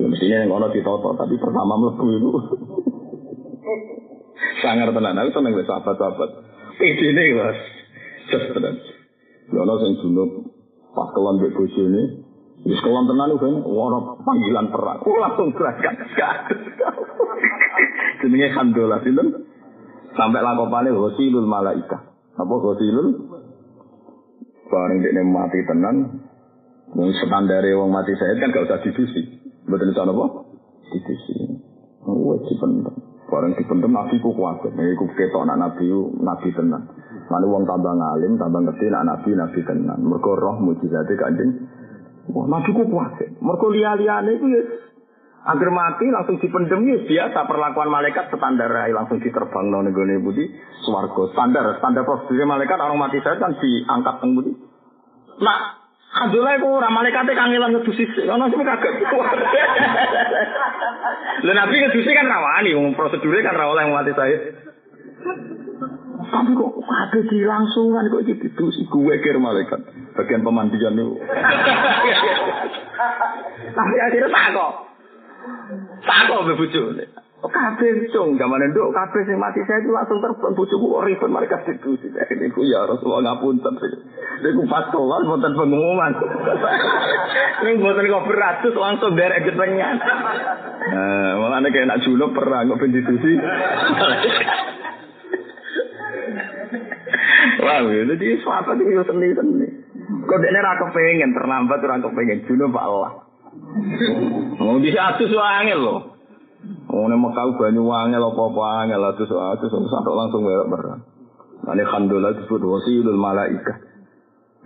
[0.00, 2.30] Ya mestinya yang ono ditoto, tapi pertama mlebu itu.
[4.64, 6.30] Sangar tenan, aku seneng wis sahabat-sahabat.
[6.80, 7.58] Ini mas.
[8.32, 8.80] Just tenan.
[9.52, 10.30] Ono sing junub
[10.96, 12.02] pas kelon mbek bojone.
[12.64, 15.04] Wis kelon tenan kan, ora panggilan perang.
[15.04, 15.94] Langsung berangkat.
[18.24, 19.28] jenenge Hamdalah sinten?
[20.16, 22.08] Sampai lakopane Ghasilul Malaika.
[22.40, 23.08] Apa Ghasilul?
[24.70, 25.96] Bareng dekne mati tenan,
[26.94, 29.39] wong standare wong mati saya kan gak usah didusi.
[29.70, 30.26] Mboten iso napa?
[30.90, 31.34] Didusi.
[32.02, 32.96] Wajib penting.
[33.30, 34.66] Bareng dipendem nabi ku kuat.
[34.66, 35.86] Nek iku ketok anak nabi
[36.18, 36.82] nabi tenan.
[37.30, 40.02] Lalu wong tambah ngalim, tambah ngerti nak nabi nabi tenan.
[40.02, 41.70] Mergo roh mujizate kanjeng.
[42.34, 43.14] Wah, nabi ku kuat.
[43.38, 44.62] Mergo liya-liyane ya
[45.40, 50.44] Agar mati langsung dipendem ya biasa perlakuan malaikat standar langsung diterbang nang nggone budi
[50.84, 54.52] swarga standar standar prosedur malaikat orang mati saya kan diangkat nang budi.
[55.40, 55.79] Nah,
[56.10, 58.26] Alhamdulillah itu ora malaikat yang kangenan ngedusi sih.
[58.26, 58.94] Orang semua kaget.
[61.46, 64.38] Lalu nabi ngedusi kan rawani, um, prosedurnya kan rawan yang mati saya.
[66.30, 69.80] Tapi kok ada di kok itu ditusi gue kira malaikat.
[70.18, 71.14] Bagian pemandian itu.
[73.70, 74.72] Tapi akhirnya tak kok.
[76.02, 76.82] Tak kok bebucu.
[77.40, 81.56] Kabeh cung zaman nduk kabeh sing mati saya itu langsung terbang bojoku kok ribet mereka
[81.64, 81.72] sih.
[81.72, 83.80] Ini ku ya Rasulullah ngapunten.
[84.44, 86.12] Niku pas keluar wonten pengumuman.
[87.64, 89.96] Ning boten kok beratus langsung derek getengan.
[90.92, 93.32] Nah, malah kayak nak junub perang kok ben diskusi.
[97.64, 99.68] Wah, jadi suatu itu seni-seni.
[100.28, 103.24] Kok dia ra kepengen terlambat ora kepengen junub Allah.
[104.60, 106.09] Mau di atus angel loh.
[106.90, 111.00] Nih Mekah banyu angel apa-apa angel atus atus sampai langsung merek berat.
[111.70, 113.78] Ini khandolah disebut wasilul malaika.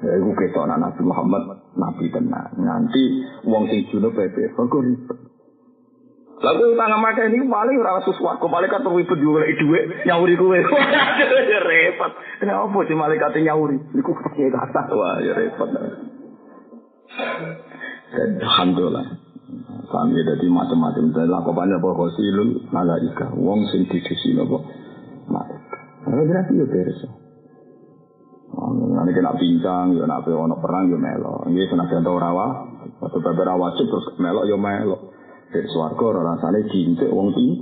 [0.01, 1.43] Ya iku ketok Nabi Muhammad
[1.77, 2.49] nabi tenan.
[2.57, 3.03] Nanti
[3.45, 5.19] wong sing junub pepe kok ribet.
[6.35, 10.61] Lalu tangan mata ini paling ora sesuatu malaikat ribet juga lagi duit nyauri kue.
[11.53, 12.13] Ya repot.
[12.41, 13.77] Kenapa sih malaikat nyauri?
[13.93, 15.69] Niku pakai kata wah ya repot.
[18.15, 18.31] Dan
[19.91, 21.05] Kami jadi macam-macam.
[21.13, 23.31] Dan lakukannya apa khosilul malaika.
[23.37, 24.59] Wong sing didisi apa.
[25.29, 25.79] Malaika.
[26.05, 27.01] Nah, berarti ya beres.
[28.55, 31.43] Nanti kena pincang, ya nak ono perang ya melo.
[31.51, 32.47] Ini senajan tau rawa,
[33.03, 35.11] atau beberapa wajib terus melo ya melo.
[35.51, 37.57] Dari suarga rasanya cinta wong tinggi.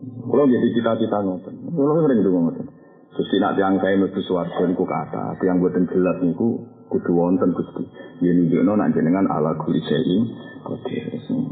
[0.00, 1.54] Kalau jadi cita-cita ngoten.
[1.68, 2.66] Kalau sering itu ngoten.
[3.10, 7.84] Terus tidak tiang saya mlebu swarga niku kata, tiang buatan jelas niku kudu wonten Gusti.
[8.22, 10.22] Yen nunjukno nak jenengan ala kuli syai'in
[10.62, 11.04] qadir.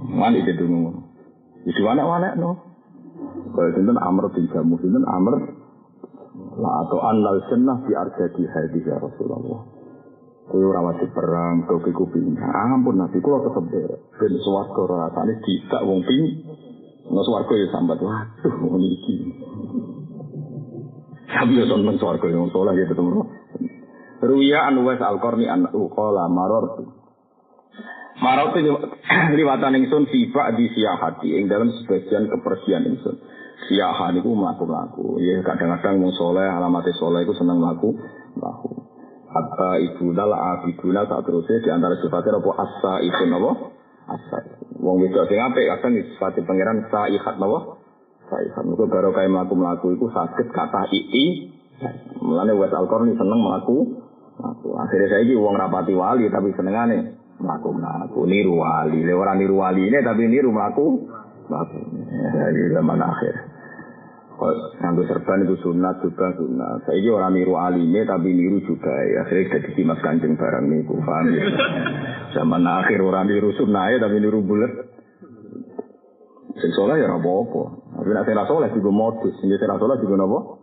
[0.08, 1.00] Mane itu ngono.
[1.66, 2.50] Iki wanek-wanek no.
[3.52, 5.34] Kaya sinten Amr bin Jamuh sinten Amr
[6.58, 9.62] la atau annal jannah bi arjadi hadis ya Rasulullah.
[10.48, 12.48] Kowe ora wajib perang, kowe iku pindah.
[12.72, 13.68] Ampun Nabi kula tetep.
[14.16, 16.24] Ben swarga rasane tidak wong ping.
[17.12, 18.00] Nah swarga ya sambat.
[18.00, 19.16] Waduh ngono iki.
[21.28, 22.96] Tapi ya seneng swarga yang soleh gitu.
[24.18, 26.97] Ruya an Uwais Al-Qarni an uqala marartu.
[28.18, 28.58] Marartu
[29.38, 30.26] liwatan ingsun fi
[30.58, 33.14] di siyahati ing dalam sebagian kepergian ingsun.
[33.70, 35.22] Siyaha niku mlaku-mlaku.
[35.22, 37.94] Ya kadang-kadang wong soleh alamate soleh iku seneng mlaku
[38.34, 38.70] mlaku.
[39.28, 43.50] Hatta ibu dal abiduna tak terusnya di antara sifatnya apa asa itu apa?
[44.08, 44.38] Asa.
[44.82, 47.82] Wong wedok sing apik kadang disifati pangeran saihat napa?
[48.30, 48.62] Saihat.
[48.66, 51.26] Mergo baru kaya mlaku-mlaku iku saged kata ii.
[52.18, 53.46] Mulane wes alkorni seneng.
[53.46, 54.06] Mlaku.
[54.78, 59.02] Akhirnya saya wong rapati wali tapi senengane mlaku mlaku niru wali.
[59.02, 60.86] Le ora niru wali ini tapi niru mlaku.
[61.48, 61.78] Mlaku.
[62.12, 63.34] Ya, zaman akhir.
[64.78, 66.86] Nganggo serban itu sunat juga sunat.
[66.86, 69.26] Saya ini orang niru alime tapi niru juga ya.
[69.26, 71.44] Akhirnya jadi mas kancing barang niku paham ya.
[72.38, 74.70] Zaman akhir orang niru sunat tapi niru bulat.
[76.58, 77.62] Sing soleh ya apa-apa.
[77.98, 79.34] Tapi nak sing soleh juga modus.
[79.42, 80.57] Sing sing soleh juga napa?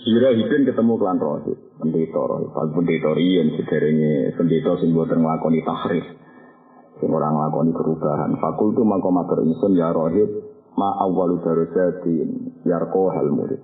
[0.00, 1.58] Sira hipin ketemu klan rohib.
[1.76, 2.22] Pendeta.
[2.56, 6.06] Pas pendeta riyen sederenge pendeta sing boten nglakoni tahrif.
[7.00, 8.32] Sing orang nglakoni perubahan.
[8.40, 10.30] Fakultu mangko matur ingsun ya rohib
[10.80, 13.60] ma awalu darajatin yarko hal murid.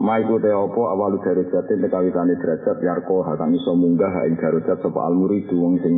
[0.00, 4.80] Ma iku apa awalu darajatin te kawitane derajat yarko hal kang iso munggah ing darajat
[4.80, 5.94] al murid wong sing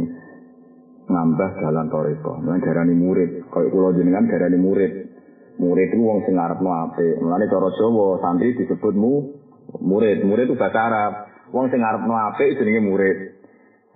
[1.07, 2.37] ngambah jalan toreko.
[2.43, 4.93] Mulane darani murid, kaya kula jenengan darani murid.
[5.59, 7.14] Murid itu wong sing ngarepno apik.
[7.22, 9.12] Mulane cara Jawa santri disebutmu
[9.77, 10.25] murid.
[10.25, 11.12] Murid itu bahasa Arab.
[11.53, 13.19] Wong sing ngarepno apik jenenge murid.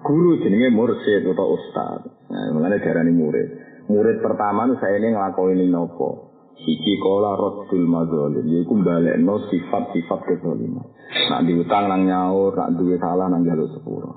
[0.03, 2.01] Guru jenenge mursyid atau ustaz.
[2.33, 3.49] Nah, mulane darani murid.
[3.87, 6.33] Murid pertama itu saya ini ngelakoni nopo.
[6.59, 8.45] Siji kola rotul madzolim.
[8.51, 10.87] Yaitu balekno sifat-sifat kezaliman.
[11.29, 14.13] Nak diutang nang nyaur, nak duwe salah nang jaluk sepuro.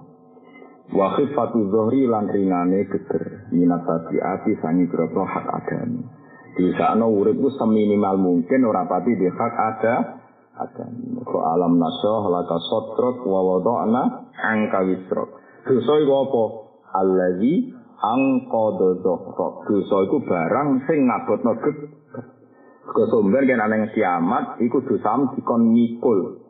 [0.96, 3.52] Wa khifatu zohri lan ringane geger.
[3.52, 6.02] Minat tabiati sangi grobro hak adami.
[6.56, 9.96] Di sana urip ku seminimal mungkin ora pati di hak ada
[10.56, 11.20] adami.
[11.28, 15.30] Ko alam nasoh laka sotrok wa wadokna angka wisrok.
[15.68, 16.44] Dosa iku apa?
[16.96, 17.54] Allazi
[18.00, 19.68] angkodo zohrok.
[19.68, 21.92] Dosa iku barang sing ngabotno geger.
[22.86, 26.46] Kesumber kan aneh kiamat, iku dosam dikon mikul.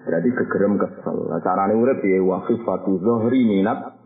[0.00, 1.28] Berarti kegerem kesel.
[1.42, 3.98] Carane urip ya wakif fatu zohri minat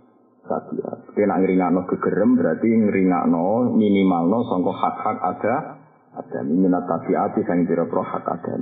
[0.48, 1.12] sabiat.
[1.12, 5.55] Kena ngeringakno kegerem berarti ngeringakno minimalno sangka hak-hak ada
[6.18, 8.55] ada minat tabiati sang pira pro hak ada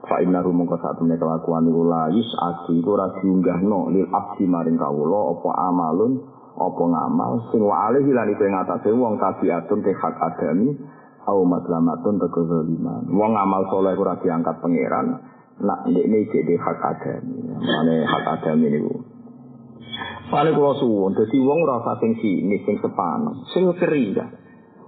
[0.00, 4.48] Fa inna rumung ka satu nek kelakuan iku layus asi iku ora diunggahno lil abdi
[4.48, 6.12] maring kawula apa amalun
[6.56, 10.72] apa ngamal sing wa alih lan iku ing atase wong tabiatun ke hak adami
[11.28, 13.04] au maslamatun teko zaliman.
[13.12, 15.20] Wong amal soleh ora diangkat pangeran,
[15.60, 17.38] nak ndekne iki hak adami.
[17.60, 18.94] Mane hak adami niku.
[20.30, 24.30] Paling kula suwun, dadi wong ora usah sing sini, sing sepan, sing ceria.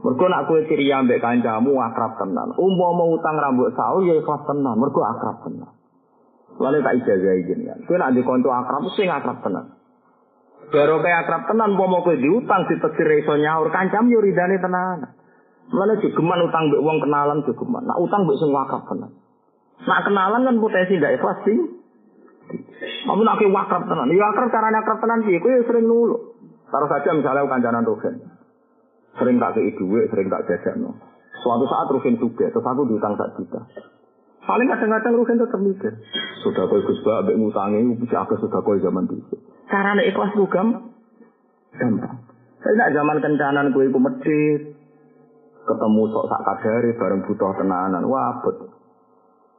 [0.03, 2.51] Mergo nak kowe ceria ambek kancamu akrab tenan.
[2.59, 5.71] Umpama utang rambut saul ya ikhlas tenan, mergo akrab tenan.
[6.59, 7.79] Lalu tak ijazah izin kan.
[7.87, 9.79] Kowe nak dikonco akrab sing akrab tenan.
[10.75, 15.07] Baru kayak akrab tenan, umpama kowe diutang ditekir iso nyaur kancam yo ridane tenan.
[15.71, 17.87] Mulane jogeman utang mbek wong kenalan jogeman.
[17.87, 19.15] Nak utang mbek sing wakaf tenan.
[19.87, 21.59] Nak kenalan kan potensi ndak ikhlas sih.
[23.07, 24.11] Kamu nak wakrab tenan.
[24.11, 25.39] Ya akrab caranya akrab tenan sih.
[25.39, 26.35] Kowe sering nulu.
[26.75, 28.42] Taruh saja misalnya kancanan Rugen.
[29.21, 30.89] Sering tak kei duit, sering tak jajan.
[31.43, 33.61] Suatu saat Rugen juga, terus aku diutang sak juta.
[34.43, 35.93] Paling kadang-kadang Rugen tetap mikir.
[36.43, 39.37] Sudah kau Gus Ba, ambek ngutangi, bisa aku sudah kau zaman itu.
[39.71, 40.65] Caranya ikhlas juga
[41.77, 42.17] gampang.
[42.63, 44.73] Saya nak zaman kencanan kue iku medit,
[45.67, 48.57] ketemu sok sak kadari bareng butuh tenanan wabet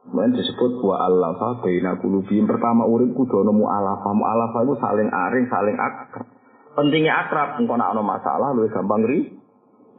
[0.04, 5.48] Mungkin disebut wa alafa baina kulubihim pertama urip kudu ana mu'alafa mu'alafa itu saling aring
[5.48, 6.28] saling akrab
[6.76, 9.32] pentingnya akrab engko ana masalah luwih gampang ri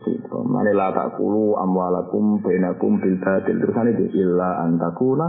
[0.04, 0.38] Gitu.
[0.44, 5.28] Mane la takulu amwalakum bainakum bil batil terus itu illa antakuna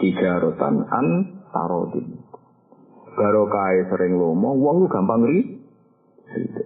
[0.00, 1.06] tiga rotan an
[1.52, 2.24] tarodin.
[3.18, 5.38] Barokah sering lomo, wong lu gampang ri.
[6.32, 6.62] Gitu.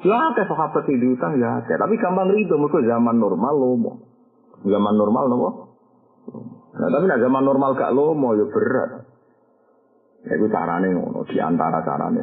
[0.00, 3.92] Ya akeh sahabat sing diutang ya akeh, tapi gampang rido mergo zaman normal lomo.
[4.64, 5.48] Zaman normal nopo?
[6.76, 8.90] Nah, tapi nak zaman normal gak lomo ya berat.
[10.24, 12.20] Ya itu carane ngono, di antara carane.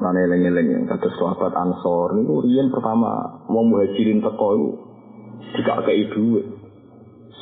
[0.00, 4.70] Nah, eling-eling kados sahabat Ansor niku riyen pertama mau muhajirin teko iku
[5.60, 6.46] dikak kei dhuwit.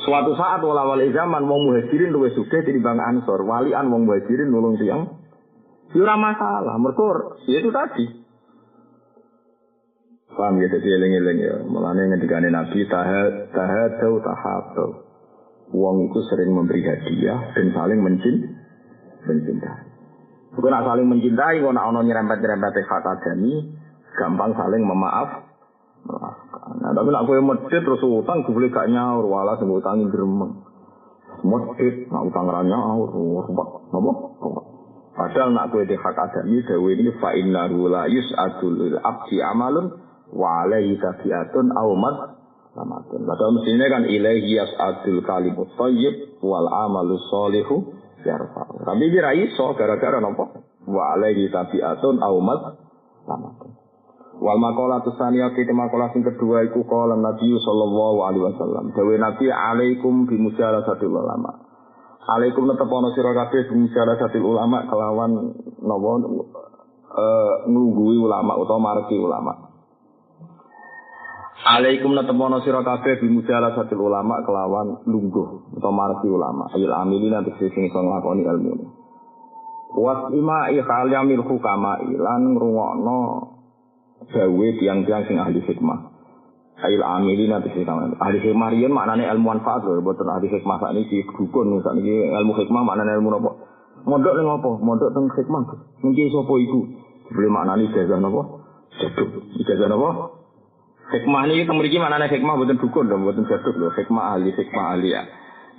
[0.03, 4.75] Suatu saat wala wali zaman mau muhajirin luwih sugih tinimbang Ansor, walian wong muhajirin nulung
[4.75, 5.07] tiang.
[5.95, 8.05] Ya ora masalah, mergo ya itu tadi.
[10.29, 11.55] Paham ya, jadi eling-eling ya.
[11.67, 14.89] Mulanya ngendikane Nabi, tahad, tahadau, tahabau.
[15.75, 18.55] Uang itu sering memberi hadiah dan saling mencin,
[19.27, 19.88] mencintai.
[20.59, 23.71] Bukan nak saling mencintai, kalau nak ono nyerempet-nyerempet hak adami,
[24.19, 25.47] gampang saling memaaf.
[26.83, 30.59] Nah, tapi nak gue medit terus utang, gue boleh gak nyaur, wala sing utangin gremeng.
[31.47, 34.11] Medit, nak utang ra nyaur, ruwet, apa?
[35.15, 39.95] Padahal nak gue hak adami, dewe ini fa inna la yus'adul abdi amalun
[40.35, 42.35] wa alaihi tabiatun awmat.
[42.75, 48.63] Padahal mestinya kan ilaihi yas'adul kalimut thayyib wal amalu solihu yarfa.
[48.85, 50.49] Tapi kira iso gara-gara nopo
[50.89, 52.79] wa alaihi tabiatun awmat
[53.27, 53.71] samatun.
[54.39, 58.95] Wal makola tusania kita makola sing kedua iku kala Nabi sallallahu alaihi wasallam.
[58.95, 61.67] Dawe Nabi alaikum bi satu ulama.
[62.29, 63.67] Alaikum netepono sira kabeh
[64.39, 65.31] ulama kelawan
[65.81, 66.11] napa
[67.09, 69.68] eh nglungguhi ulama utawa marki ulama.
[71.59, 76.71] Alaikum natemono sira kabeh bimujala satu ulama kelawan lungguh atau marfi ulama.
[76.71, 78.87] Ayil amilin nanti sing iso nglakoni ilmu.
[79.99, 83.19] Was ima ikhal yamil hukama ilan ngrungokno
[84.31, 85.99] dawe tiang-tiang sing ahli hikmah.
[86.79, 90.95] Ayil amilin nanti sing ahli hikmah riyen maknane ilmu manfaat lho, boten ahli hikmah sak
[90.95, 93.51] niki dukun sak niki ilmu hikmah maknane ilmu napa?
[94.07, 94.71] Mondok ning apa?
[94.79, 95.75] Mondok teng hikmah.
[96.07, 96.79] Mungkin sapa iku?
[97.35, 98.63] Boleh maknani ijazah napa?
[98.95, 99.43] Jaduk.
[99.59, 100.38] Ijazah napa?
[101.09, 103.89] Hikmah ini memiliki mana nih hikmah bukan dukun dong, bukan jaduk loh.
[103.97, 105.25] Hikmah ahli, hikmah ahli ya.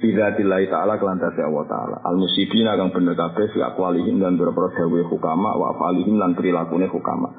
[0.03, 1.97] Bila tilai ta'ala kelantasi Allah ta'ala.
[2.03, 6.91] Al musibin akan bener kabeh fi akwalihim dan beberapa dawe hukama wa afalihim lan perilakunya
[6.91, 7.31] hukama.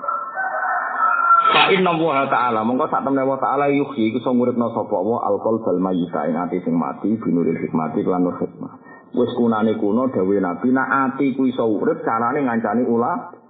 [1.51, 5.19] Fa inna wa ta'ala mongko sak temne wa ta'ala yuhyi iku iso nguripno sapa wa
[5.27, 8.71] alqal bal mayyita ing ati sing mati binuril hikmati lan nur hikmah.
[9.11, 13.40] Wis kunane kuno dawe Nabi nak ati ku iso urip carane ngancani ulah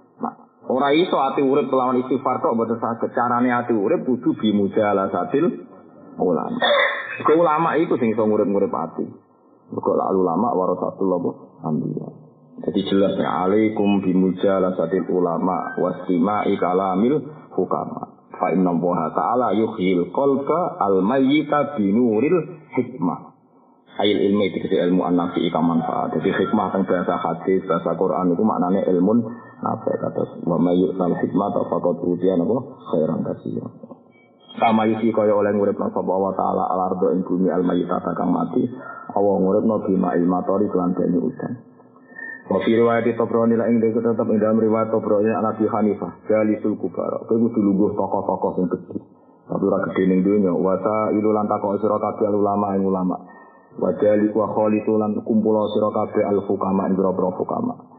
[0.70, 3.10] Ora iso ati urip kelawan istighfar kok boten saged.
[3.10, 4.38] Carane ati urip kudu
[5.10, 5.66] satil
[6.22, 6.58] ulama.
[7.26, 9.06] Ke ulama itu sing iso ngurip-ngurip ati.
[9.74, 11.12] Mergo lak ulama warasatul
[11.66, 12.08] anbiya.
[12.62, 14.04] Jadi jelas ya alaikum
[14.78, 17.26] satil ulama wastima'i kalamil
[17.58, 18.22] hukama.
[18.38, 23.34] Fa inna Allah ta'ala yuhyil qalba al mayyita binuril hikmah.
[23.92, 26.16] Ail ilmu itu ilmu an-nafi manfaat.
[26.16, 29.20] Jadi hikmah tentang bahasa hadis, bahasa Quran itu maknanya ilmu
[29.62, 32.58] apa kata wa mayu tal hikmah atau fakot utian apa
[32.90, 33.62] khairan kasih.
[34.58, 38.02] Sama isi kaya oleh ngurip nang sapa wa taala al ardo ing bumi al mayyita
[38.02, 38.66] kang mati
[39.14, 41.52] Allah ngurip no bima ilmatori kelan banyu udan.
[42.50, 46.26] Wa fi riwayat Tobroni la ing dhewe tetep ing dalam riwayat Tobroni ana Abi Hanifah
[46.26, 48.98] jalisul kubara kowe kudu lungguh tokoh-tokoh sing gedhe.
[49.46, 53.16] Tapi ora gedhe ning donya wa ta ilu lan takok sira kabeh ulama ing ulama
[53.78, 57.91] wa jali wa khalitu kumpul sira kabeh al hukama ing boro hukama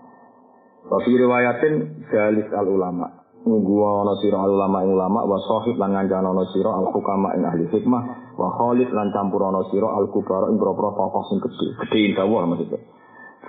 [0.84, 1.74] Wafi riwayatin
[2.12, 3.08] jalis al ulama.
[3.44, 7.36] Nunggu ana sira al ulama ing ulama wa sahib lan ngancana ana sira al hukama
[7.36, 11.44] ing ahli hikmah wa khalid lan campur ana sira al kubara ing propro tokoh sing
[11.44, 11.68] gedhe.
[11.84, 12.80] Gedhe indawa maksudnya.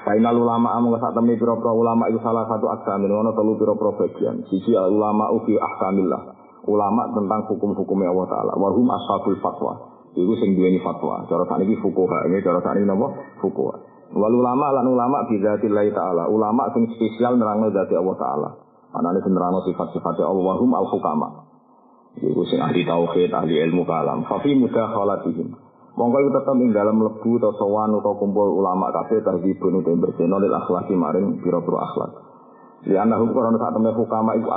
[0.04, 4.42] Final ulama amung sak temne pira-pira ulama itu salah satu aksamin ana telu pira-pira bagian.
[4.50, 6.22] Sisi al ulama ufi ahkamillah.
[6.64, 8.52] Ulama tentang hukum-hukumnya Allah taala.
[8.56, 9.72] Warhum ashabul fatwa.
[10.16, 11.22] Iku sing duweni fatwa.
[11.28, 13.08] Cara sakniki fuqaha, ini cara sakniki napa?
[13.42, 13.93] Fuqaha.
[14.14, 16.30] Wal ulama lan ulama bidzatillahi taala.
[16.30, 18.48] Ulama sing spesial nerangno dadi Allah taala.
[18.94, 21.28] Anane sing nerangno sifat-sifat Allah hum al hukama.
[22.22, 24.22] Iku sing ahli tauhid, ahli ilmu kalam.
[24.30, 25.58] Fa fi mudakhalatihim.
[25.98, 30.38] Monggo iku tetep ing dalam lebu atau sowan atau kumpul ulama kabeh tahdibun utawa berseno
[30.38, 32.12] lil akhlaki maring pira-pira akhlak.
[32.86, 34.50] Li anahum karena saat temen hukama iku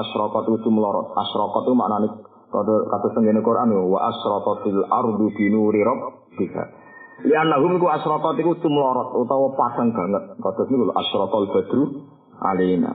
[0.53, 1.18] itu melorot.
[1.18, 2.08] Itu maknane
[2.53, 6.86] kata sendiri Quran wa asyraqatil ardu binuri rabbika.
[7.26, 10.38] Ya nahum ku asrotot iku tumlorot utawa pasang banget.
[10.38, 11.84] Kados niku asrotol badru
[12.45, 12.93] alina.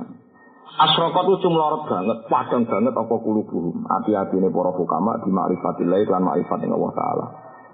[0.72, 3.82] Asrotot itu tumlorot banget, pasang banget apa kulubuhum.
[3.82, 7.26] Hati-hati ini para hukama di ma'rifatillah lan ma'rifat Allah Ta'ala.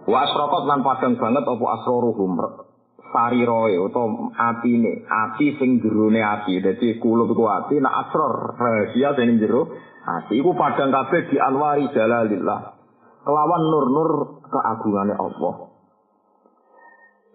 [0.09, 2.33] Wa asrotot lan pasang banget apa asroruhum.
[3.09, 6.61] Sariroe atau atine, ati sing jerone ati.
[6.61, 9.69] Jadi kulub iku ati, nak asror rahasia sing jero
[10.05, 10.41] ati.
[10.41, 12.77] Iku padang kabeh di anwari jalalillah.
[13.25, 14.11] Kelawan nur-nur
[14.49, 15.68] keagungannya Allah.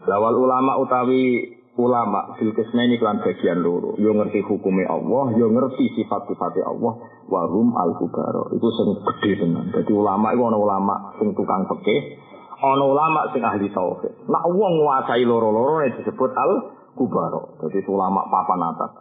[0.03, 3.97] Lawal ulama utawi ulama fil ini kelan bagian loro.
[3.97, 6.93] Yo ngerti hukumnya Allah, yo ngerti sifat-sifatnya Allah.
[7.31, 8.53] Warum al kubaro.
[8.53, 9.73] Itu sing gede tenan.
[9.73, 12.19] Jadi ulama itu ana ulama sing tukang fikih,
[12.61, 14.27] ana ulama sing ahli tauhid.
[14.29, 16.51] Nak wong nguasai loro-loro disebut al
[16.93, 17.57] kubaro.
[17.65, 18.91] Jadi ulama papan atas.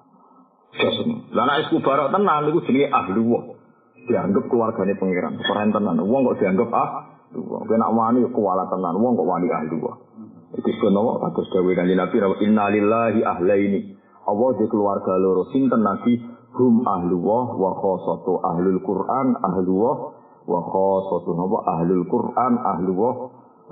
[1.36, 3.44] Lah nek kubaro tenan iku jenenge ahli wah.
[4.03, 5.38] Dianggap keluargane pangeran.
[5.44, 6.00] Keren tenan.
[6.03, 6.90] Wong kok dianggap ah
[7.32, 8.96] Wong kena wani kuala tenan.
[9.00, 9.76] Wong kok wani ahli
[10.53, 10.59] wah.
[10.61, 13.80] Itu sebenarnya atas dawe kanji Nabi Inna lillahi ahlaini
[14.28, 16.20] Allah di keluarga loro Sinten Nabi
[16.53, 19.96] Hum ahluwah wa khosatu ahlul Qur'an ahluwah
[20.44, 23.14] wa khosatu Napa ahlul Qur'an ahluwah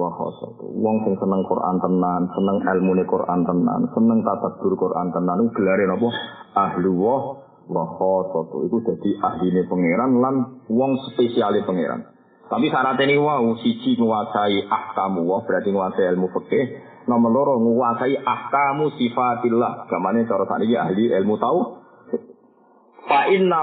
[0.01, 5.45] wa khosatu Wong sing seneng Qur'an tenan Seneng ilmu Qur'an tenan Seneng tatadur Qur'an tenan
[5.45, 6.09] Itu gelare napa
[6.57, 7.23] ahluwah
[7.69, 10.35] wa khosatu Itu jadi ahline pangeran Lan
[10.73, 12.20] wong spesiali pangeran
[12.51, 16.67] tapi syarat ini wow, siji menguasai ahkamu wow, berarti menguasai ilmu fikih.
[17.07, 19.87] Nomor loro menguasai ahkamu sifatillah.
[19.87, 21.61] Gamane cara tadi ahli ilmu tahu.
[23.07, 23.63] Fa inna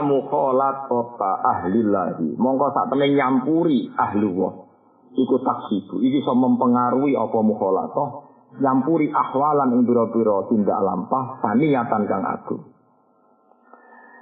[0.87, 2.39] kota ahli lahi.
[2.39, 4.55] Mongko saat temen nyampuri ahli wah.
[5.19, 5.99] Iku taksibu.
[5.99, 7.37] Iki bisa mempengaruhi apa
[7.91, 8.09] toh.
[8.63, 11.43] Nyampuri ahwalan yang biro-biro tindak lampah.
[11.43, 12.76] Saniyatan kang agung.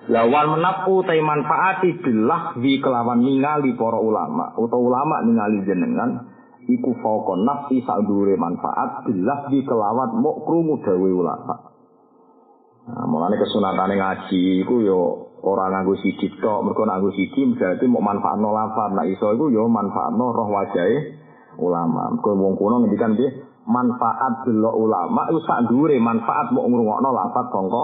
[0.06, 6.30] Lawan menapu tai manfaati bilah kelawan ningali para ulama atau ulama ningali jenengan
[6.70, 11.56] iku fauqa nafsi sadure manfaat bilah kelawan mok krungu dawe ulama.
[12.86, 15.00] Nah, mulane kesunatane ngaji iku yo
[15.42, 18.94] ora nganggo siji tok, mergo nganggo siji berarti mau manfaatno lafaz.
[18.94, 21.18] Nah iso iku yo manfaatno roh wajahe
[21.58, 22.14] ulama.
[22.14, 23.42] Mergo wong kuno ngendikan piye?
[23.66, 27.84] Manfaat delok ulama iku sak dhuwure manfaat mau ngrungokno lafaz sangka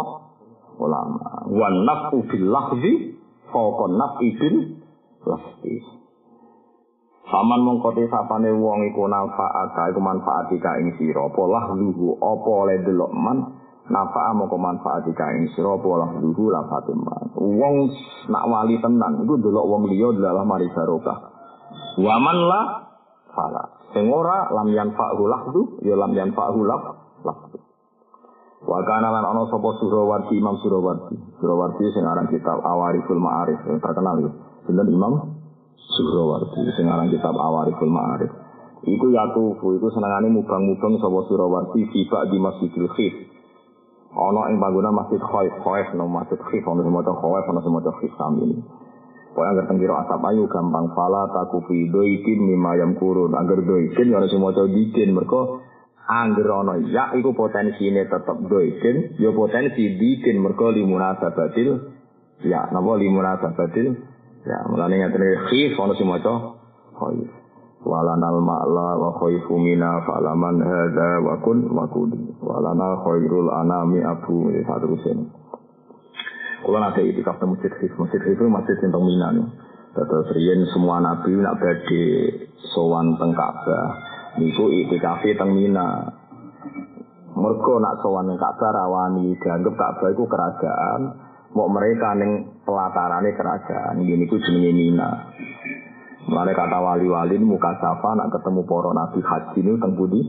[0.80, 1.48] ulama.
[1.50, 3.18] Wan nafu bil lahzi
[3.52, 4.56] fauqa nafi bil
[5.26, 5.76] lahzi.
[7.32, 12.84] Saman mongko sapane wong iku nafaat iku manfaat ka ing sira apa lahluhu apa oleh
[12.84, 13.56] delok man
[13.88, 17.40] nafa'a mongko manfaat ka ing sira apa lahluhu la fatimah.
[17.40, 17.76] Wong
[18.28, 21.32] nak wali tenan iku delok wong liya dalam mari barokah.
[22.04, 22.62] Waman la
[23.32, 23.64] fala.
[23.96, 27.71] Sing ora lam yanfa'hu lahdu ya lam yanfa'hu lahdu.
[28.62, 31.18] Wa kana lan ana sapa Surawarti Imam Surawarti.
[31.42, 34.32] Surawarti sing aran kitab Awariful Ma'arif yang terkenal ya.
[34.70, 35.14] Sinten Imam
[35.98, 38.32] Surawarti sing aran kitab Awariful Ma'arif.
[38.86, 43.14] Iku yatufu iku senengane mubang-mubang sapa Surawarti sifat di Masjidil Khif.
[44.12, 48.14] Ana ing panggonan Masjid Khaif, Khaif no Masjid Khif ana maca Khaif ana maca Khif
[48.20, 48.62] sami.
[49.32, 54.28] Pokoknya agar tenggiro asap ayu gampang fala takufi doikin mima yang kurun agar doikin ana
[54.28, 55.64] sing maca dikin mereka
[56.12, 61.88] Angger ana ya iku potensine tetep doikin, ya potensi bikin mergo limunasabatil
[62.44, 63.96] ya napa limunasabatil?
[64.44, 66.60] Ya mulane ngaten khif ana sing maca
[67.00, 67.32] khaif
[67.88, 72.12] walanal ma'la wa khaifu mina fa'laman hadza wa kun wa kun.
[72.44, 74.52] Walana khairul anami abu.
[74.68, 75.32] Satu sen
[76.62, 79.48] Kalau nanti itikaf di masjid khif, masjid khif itu masjid yang.
[79.96, 82.04] Terus riyen semua nabi nak badhe
[82.76, 86.08] sowan teng Ka'bah niku itikafi teng Mina.
[87.32, 91.02] Mergo nak sowan Ka'bah rawani dianggap Ka'bah iku kerajaan,
[91.56, 93.98] mau mereka ning pelatarane kerajaan.
[93.98, 95.10] Ini niku jenenge Mina.
[96.32, 100.22] Mulane kata wali-wali muka safa nak ketemu para nabi haji ini teng budi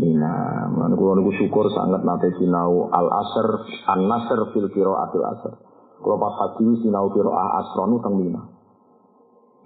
[0.00, 0.66] Mina.
[0.70, 3.48] Mulane niku syukur sangat nate sinau al asr
[3.90, 5.52] an nasr fil qiraatil asr.
[6.00, 8.42] Kula pas haji sinau qiraah asronu teng Mina.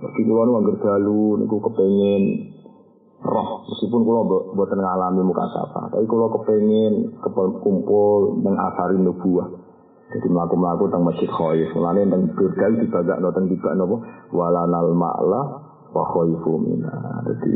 [0.02, 2.53] Jadi kula niku angger dalu niku kepengin
[3.24, 4.22] roh meskipun kalau
[4.52, 7.16] buatan ngalami muka sapa tapi kalau kepengen
[7.64, 9.48] kumpul mengasari nubuah.
[10.04, 13.96] Jadi melaku melaku tentang masjid khaif mulanya tentang bergal dibagak no tentang tiba nopo
[14.36, 15.42] walanal ma'la
[15.94, 17.54] wa khaifu mina jadi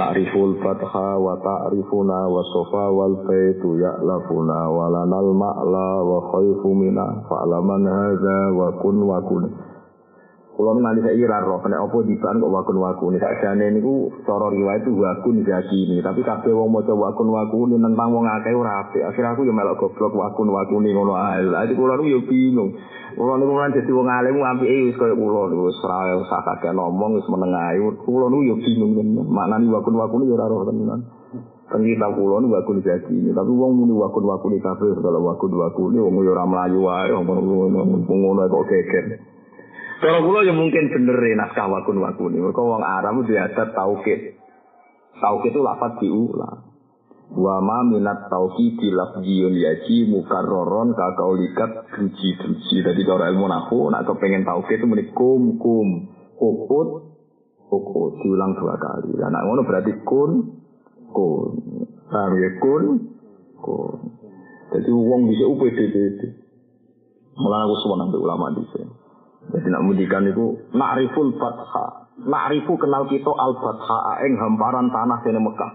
[0.00, 7.84] na'riful fatha wa ta'rifuna wa sofa wal faitu ya'lafuna walanal ma'la wa khaifu mina fa'laman
[7.84, 9.44] hadza wa kun wa kun
[10.56, 13.20] Kulo nanti saya ira roh, kena opo diban kok wakun wakun.
[13.20, 16.00] Sak jane niku cara riwayat itu wakun zaki ini.
[16.00, 19.04] Tapi kabeh wong maca wakun wakun tentang wong akeh ora apik.
[19.04, 21.44] Akhir aku yo melok goblok wakun wakun ngono ae.
[21.44, 22.72] Lah kulo niku yo bingung.
[23.20, 27.20] Kulo niku kan dadi wong alim apike wis koyo kulo wis ora usah kakek ngomong
[27.20, 27.76] wis meneng ae.
[28.08, 29.28] Kulo niku yo bingung tenan.
[29.28, 31.04] Maknane wakun wakun yo ora roh tenan.
[31.68, 32.80] Kan kita kulo niku wakun
[33.12, 33.28] ini.
[33.36, 37.28] Tapi wong muni wakun wakun kabeh kalau wakun wakun wong yo ora mlayu wae wong
[38.08, 39.35] ngono kok geger.
[39.96, 42.36] Kalau kula ya mungkin bener ya naskah wakun wakuni.
[42.36, 44.36] Mereka wong Arab itu adat taukid.
[45.16, 46.76] Taukid itu lafaz diulang.
[47.32, 52.76] Wa ma minat tauhid lafziyun yaji mukarroron kakaulikat druji druji.
[52.84, 56.12] Jadi kalau ilmu nahu, nak kepengen taukid itu meni kum kum.
[56.36, 56.88] Ukut,
[57.72, 58.12] ukut.
[58.20, 59.16] Diulang dua kali.
[59.16, 60.60] Nah, ngono berarti kun,
[61.08, 61.50] kun.
[62.12, 62.84] Paham ya kun,
[63.64, 63.96] kun.
[64.76, 66.20] Jadi uang bisa UPDPD.
[67.40, 69.05] Mulai aku semua nanti ulama di sini.
[69.46, 72.10] Jadi nak mudikan itu nakriful fatha.
[72.26, 75.72] Nakrifu kenal kita al fatha ing hamparan tanah sene Mekah.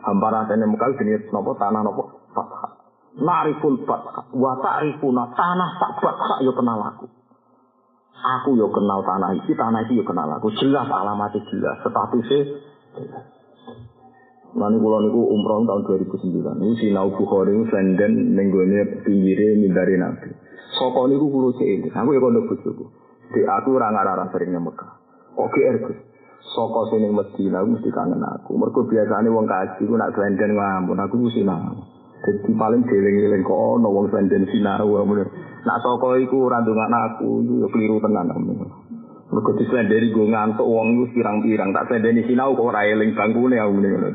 [0.00, 2.80] Hamparan sene Mekah jenis nopo tanah nopo fatha.
[3.20, 7.06] Nakriful fatha wa ta'rifuna tanah sak fatha yo kenal aku.
[8.22, 10.48] Aku yo kenal tanah iki, tanah iki yo kenal aku.
[10.56, 12.40] Jelas alamatnya jelas, statusnya.
[14.52, 15.80] Nanti kula niku umroh tahun
[16.12, 16.60] 2009.
[16.60, 20.28] Ini sinau Bukhari senden ning gone pinggire mindare Nabi.
[20.76, 21.88] Saka niku kula cilik.
[21.88, 23.01] Aku ya kono bojoku.
[23.32, 24.92] Di aku ora ngarah seringnya Mekah.
[25.32, 25.98] Kok GR Gus.
[26.52, 28.58] Saka sini Medina mesti kangen aku.
[28.60, 31.80] Mergo biasane wong kaji ku nak senden ngampun aku ku sinau.
[32.22, 35.24] Jadi paling dieling-eling kok ono wong senden sinau ngono.
[35.64, 38.28] Nak saka iku ora ndongakno aku iku ya keliru tenan.
[39.32, 43.72] Mergo disenderi gue ngantuk wong iku pirang-pirang tak sendeni sinau kok ora eling bangkune aku
[43.78, 44.08] ngono.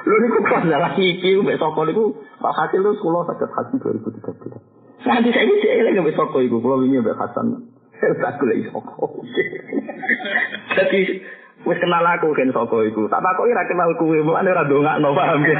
[0.00, 5.06] Lho niku pas jalan iki mbek saka niku Pak Hasil lu sekolah sakit hati 2013.
[5.06, 7.68] Nanti saya ini eling mbek saka iku kula wingi mbek Hasan
[8.00, 9.20] Tak golek soko.
[10.72, 11.00] Jadi
[11.68, 13.04] wis kenal aku kan soko iku.
[13.12, 15.56] Tak takoki ora kenal kuwe, mulane ora ndongakno paham ya.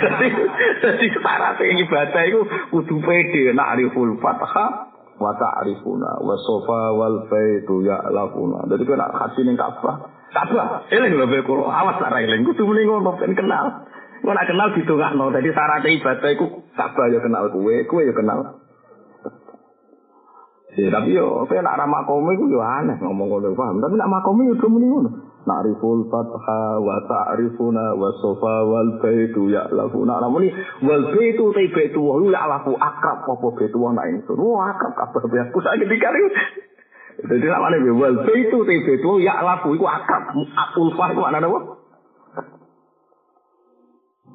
[0.80, 2.40] Dadi syarat ibadah iku
[2.72, 4.88] kudu pede nak ariful fathah
[5.20, 8.64] wa ta'rifuna wa sofa wal baitu ya'lafuna.
[8.72, 10.08] Jadi kena hati ning Ka'bah.
[10.32, 11.68] Ka'bah, eling lho kula.
[11.68, 13.84] Awas ora eling kudu muni ngono ben kenal.
[14.24, 15.28] Kok nak kenal ditungakno.
[15.28, 18.69] Dadi syarat ibadah iku Ka'bah ya kenal kuwe, kuwe ya kenal.
[20.70, 23.82] Ya, tapi yo, saya nak ramah komi itu yo aneh ngomong ngono paham.
[23.82, 25.10] Tapi nak makomi yo muni ngono.
[25.42, 30.22] Na'riful fatha wa ta'rifuna wa sofa wal baitu ya'lafuna.
[30.22, 30.54] Namun ini
[30.86, 34.38] wal baitu ta baitu wa ya'lafu akrab apa baitu wa nak ingsun.
[34.38, 36.22] Wah akrab kabeh biar aku saiki dikari.
[37.18, 40.38] Jadi namanya wal baitu ta baitu ya'lafu iku akrab.
[40.78, 41.60] Ulfah iku maknane apa?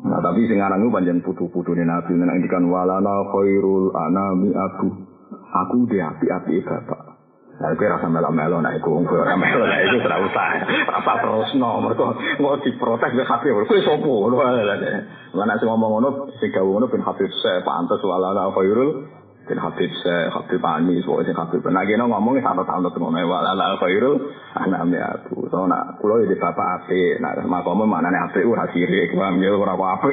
[0.03, 5.14] Nah tapi sing aran iku panjen putu-putune Nabi nang ngendikan walana khairul anami abu.
[5.56, 7.15] Aku di api-api bapak.
[7.56, 10.48] Nah, itu rasa melo-melo, nah itu ungkul rasa melo, nah itu tidak usah.
[10.91, 12.11] Rasa terus no, mereka
[12.44, 17.32] mau diprotes ke Habib, kue sopo, mana sih ngomong ngono, si gawe ngono bin Habib
[17.32, 19.07] se, pantas walala khairul,
[19.48, 21.64] bin Habib se, Habib Anis, pokoknya Habib.
[21.72, 24.15] Nah, gini ngomongnya satu tahun itu ngono, walala khairul,
[24.60, 25.48] anaknya aku.
[25.48, 29.56] So, nah, kulo jadi bapak api, nah, makomu mana nih api, ura sirik, paham ya,
[29.56, 30.11] ura apa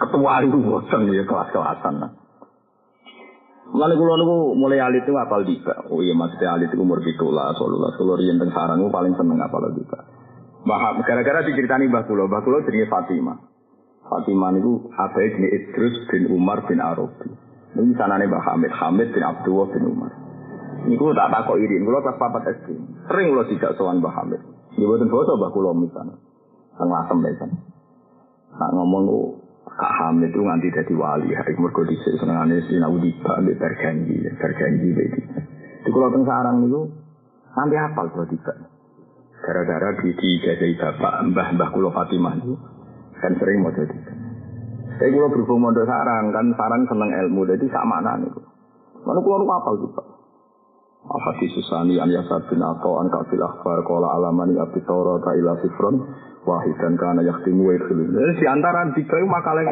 [0.00, 1.94] Ketua itu, bosan ya, kelas-kelasan.
[2.00, 2.23] Nah.
[3.74, 5.74] Lalu kulo niku mulai alit itu apal juga.
[5.90, 9.66] Oh iya maksudnya alit itu umur pitulah, solulah, solulah yang teng sarang paling seneng apal
[9.74, 9.98] juga.
[10.62, 13.36] Bahak gara-gara diceritani Mbah Kulo, Mbah Kulo jenenge Fatimah.
[14.06, 17.34] Fatimah niku abae jenenge Idrus bin Umar bin Arabi.
[17.74, 20.12] Niku sanane Mbah Hamid, Hamid bin Abdullah bin Umar.
[20.86, 22.78] Niku tak takok irin, kulo pas papat SD.
[23.10, 24.40] Sering kulo tidak sowan Mbah Hamid.
[24.78, 26.14] Nggih boten basa Mbah Kulo misalnya.
[26.78, 27.18] Teng lasem.
[28.54, 29.04] Nak ngomong
[29.64, 34.88] Kak Hamid itu nganti jadi wali, hari mergo dhisik senengane sinau tiba ambek berjanji, berjanji
[34.92, 35.20] iki.
[35.82, 36.86] Di kula teng sarang niku
[37.56, 38.52] nanti hafal kula tiba.
[39.44, 42.54] Gara-gara di dijajahi bapak mbah-mbah kula Fatimah itu
[43.18, 43.98] kan sering mau jadi.
[45.00, 48.44] Saya kula berhubung mondok sarang kan sarang seneng ilmu, jadi sak mana niku.
[49.02, 50.04] Mana kula nu hafal juga.
[51.04, 56.00] Al-Hadis Susani an Yasar bin Ato an Kafil Akhbar Kola Alamani Abi Toro Ta'ila Sifron
[56.44, 58.08] wahid dan karena yaktimu wa idkhilin.
[58.12, 59.64] Jadi di antara tiga itu makalah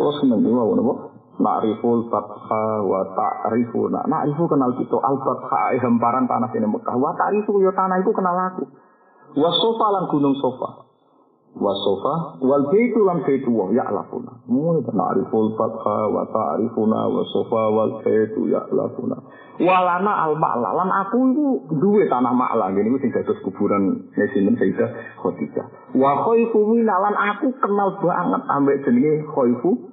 [0.00, 0.94] Terus seneng juga apa napa?
[1.40, 3.88] Na'riful fatha wa ta'rifu.
[3.88, 6.94] Nah, na'rifu kenal kita al fatha hemparan tanah ini Mekah.
[6.96, 8.64] Wa ta'rifu ya tanah itu kenal aku.
[9.36, 10.89] Wa sofa lan gunung sofa.
[11.50, 14.46] Wa sofa wal baitu lan baitu wa ya'lafuna.
[14.46, 19.18] Mun na'riful fatha wa ta'rifuna wa sofa wal baitu ya'lafuna.
[19.58, 25.18] Walana al ma'la lan aku itu duwe tanah ma'la ngene sing dados kuburan Nesinen Sayyidah
[25.20, 25.66] Khadijah.
[25.98, 29.90] Wa khaifu minalan aku kenal banget ambek jenenge khaifu.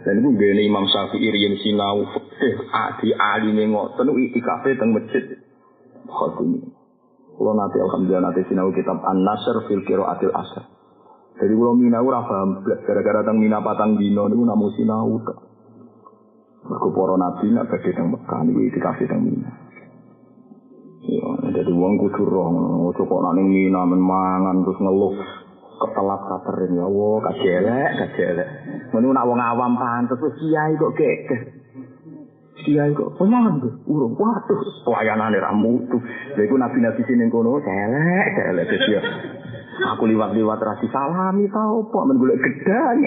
[0.00, 5.40] Dan itu gene Imam Syafi'i riyen sinau fikih adi aline ngoten itikafe teng masjid
[6.08, 6.79] Khatimi.
[7.40, 10.60] Kulo nanti alhamdulillah nanti sinau kitab An-Nasr fil Qiraatil Asr.
[11.40, 15.40] Jadi kulo minau ora paham gara-gara teng mina patang dino niku namung sinau tok.
[16.68, 19.50] Mergo para nabi nak badhe teng Mekah niku itikaf teng Mina.
[21.00, 25.16] Ya, jadi wong kudu roh ngono, kok nak ning Mina mangan terus ngeluh
[25.80, 28.48] ketelat katerin ya Allah, kajelek, kajelek.
[28.92, 31.59] Ngono nak wong awam pantes wis kiai kok gekeh.
[32.60, 35.96] Kiai kok pemangan tuh, urung waduh, pelayanane ra mutu.
[36.36, 39.00] Lha iku nabi-nabi sini kono celek, celek dia.
[39.96, 42.98] Aku liwat-liwat rasi salami tau apa men golek gedang.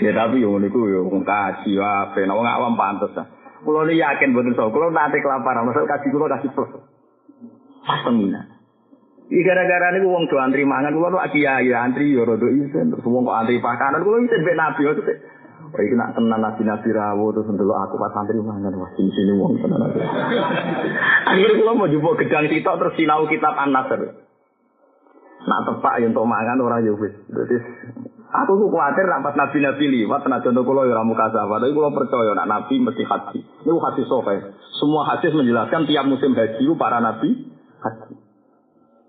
[0.00, 3.26] Ya tapi yo ngono iku yo wong kaji wae, nek wong awam pantes ta.
[3.66, 6.70] Kulo ni yakin boten so, kulo nanti kelaparan, maksud kaji kulo kasih plus.
[7.82, 8.46] Pas temina.
[9.26, 13.02] Iki gara-gara niku wong do antri mangan, kulo nu kiai antri yo rada isen, terus
[13.02, 14.82] wong kok antri pakanan, kulo isen mbek nabi
[15.74, 19.58] iki nak tenan nabi-nabi rawuh terus ndelok aku pas santri mangan wah sini sini wong
[19.58, 19.98] tenan aku.
[21.30, 24.00] Akhirnya kula mau jupuk gedang sitok terus sinau kitab An-Nasr.
[25.46, 27.14] Nak tepak yang untuk mangan orang yo wis.
[27.30, 27.56] Dadi
[28.26, 31.56] Aku tuh khawatir nak pas nabi-nabi liwat tenaga contoh kulo ya ramu kasafah.
[31.62, 33.38] Tapi kulo percaya nak nabi mesti haji.
[33.40, 34.32] Ini hadis sofa.
[34.76, 37.48] Semua hadis menjelaskan tiap musim haji itu para nabi
[37.80, 38.14] haji.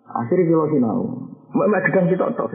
[0.07, 1.01] Akhirnya kulo sinau.
[1.51, 2.53] Mek gedang kita tok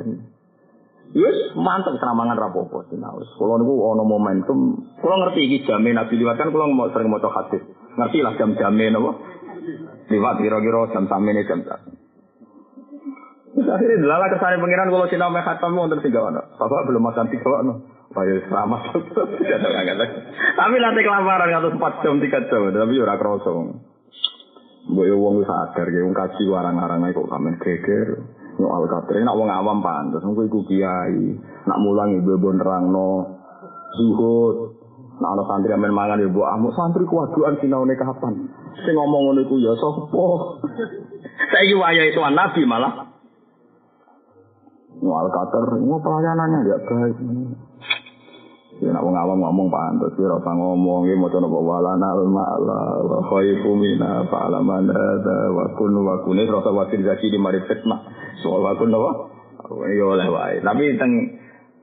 [1.12, 3.20] Yes, mantap senamangan rapopo sinau.
[3.36, 4.80] Kulo niku ono momentum.
[4.96, 7.60] Kulo ngerti iki jame nabi liwat kan kulo mau sering maca hadis.
[8.00, 9.12] Ngerti lah jam jame napa?
[10.08, 12.00] Liwat kira-kira jam samene jam samene.
[13.52, 16.40] Terus akhirnya delala ke sana pengiran kalau sinau meh khatam wonten tiga ana.
[16.56, 17.74] Bapak belum makan tiga ana.
[18.12, 18.80] Ayo selamat.
[20.60, 23.72] Tapi nanti kelaparan atau empat jam tiga jam, tapi ora kroso.
[24.88, 28.08] Mbok yo wong sadar ge wong kaji warang-arang kok kamen geger.
[28.60, 31.36] Nyoal kater nak wong awam pantes engko iku kiai.
[31.64, 33.10] Nak mulang ibu ibu nerangno
[33.96, 34.56] zuhud.
[35.20, 38.48] Nak ana santri amen mangan ya mbok amuk santri kuwaduan sinaune kapan.
[38.82, 40.26] Sing ngomong ngono iku ya sapa?
[41.52, 43.12] Saiki waya itu nabi malah
[45.02, 47.16] Mual kater, mau pelayanannya nggak baik.
[48.82, 53.18] Ya nak wong awam ngomong pantes ya ora ngomong ya maca napa walana ma'la wa
[53.30, 58.21] khaifu mina fa'laman hadza wa kun wa kun rasa wakil zaki di mari fitnah.
[58.40, 59.10] Soal wa kun napa?
[59.92, 60.56] Ya oleh wae.
[60.64, 61.12] Tapi teng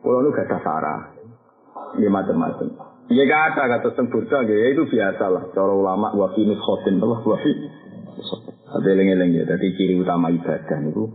[0.02, 1.14] kula nu gak sarah.
[2.02, 2.68] Ya macam-macam.
[3.14, 5.44] Ya gak ada kata sempurna ya itu biasa lah.
[5.54, 7.52] Cara ulama wa fi khotin wa fi
[8.70, 11.10] Tapi eling-eling ya, dadi ciri utama ibadah niku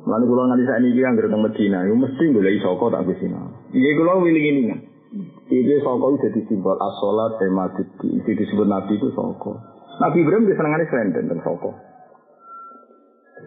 [0.00, 3.28] Lalu kalau nanti saya ini yang datang Medina, itu mesti boleh isoko tak bisa.
[3.76, 4.80] Iya kalau willing ini kan.
[5.50, 8.22] Itu songko itu jadi simbol asolat emaditi.
[8.22, 9.58] Itu disebut Nabi itu songko.
[10.00, 11.74] Nabi Ibrahim dia senangannya selenden dan songko.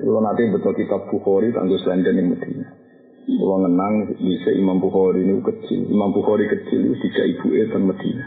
[0.02, 2.68] Kalau nanti betul kitab Bukhari tangguh selenden yang Medina.
[3.24, 5.88] Kalau ngenang bisa Imam Bukhari ini kecil.
[5.88, 8.26] Imam Bukhari kecil tiga ibu itu Medina.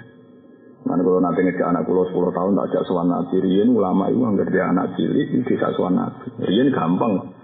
[0.87, 3.37] Nanti kalau nanti ngejak anak pulau 10 tahun tak ajak suan Nabi.
[3.43, 4.23] Rian ulama itu
[4.55, 6.31] dia anak cilik itu tidak suan Nabi.
[6.47, 7.35] Rian gampang.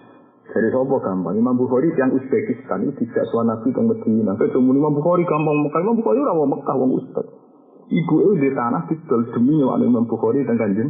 [0.47, 1.35] Dari sopo gampang.
[1.35, 4.39] Imam Bukhari yang Uzbekistan itu tidak suan Nabi ke Medina.
[4.39, 5.81] Ketemu Imam Bukhari gampang Mekah.
[5.83, 7.27] Imam Bukhari orang Mekah, orang Uzbek.
[7.93, 10.89] Ibu itu di tanah didol demi nyewaan Imam Bukhari dan kanjen.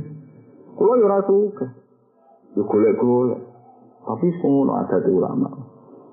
[0.76, 1.32] Kalau ya rasa
[2.52, 3.40] Ya golek-golek.
[4.02, 5.50] Tapi semua ada di ulama.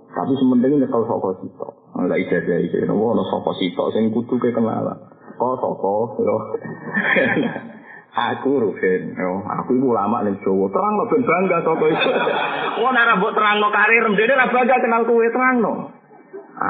[0.10, 1.72] Tapi sementing kalau soko sitok.
[1.98, 2.86] Enggak ijazah iki.
[2.86, 4.98] Nopo ono soko sitok sing kudu kenalan.
[5.38, 6.38] Kok soko yo.
[8.10, 10.66] Aku Ruhin, yo, aku iku ulama ning Jawa.
[10.74, 12.10] Terang no ben bangga sapa itu.
[12.82, 15.74] Wong ora mbok terangno karir dene ora bangga kenal kowe terangno.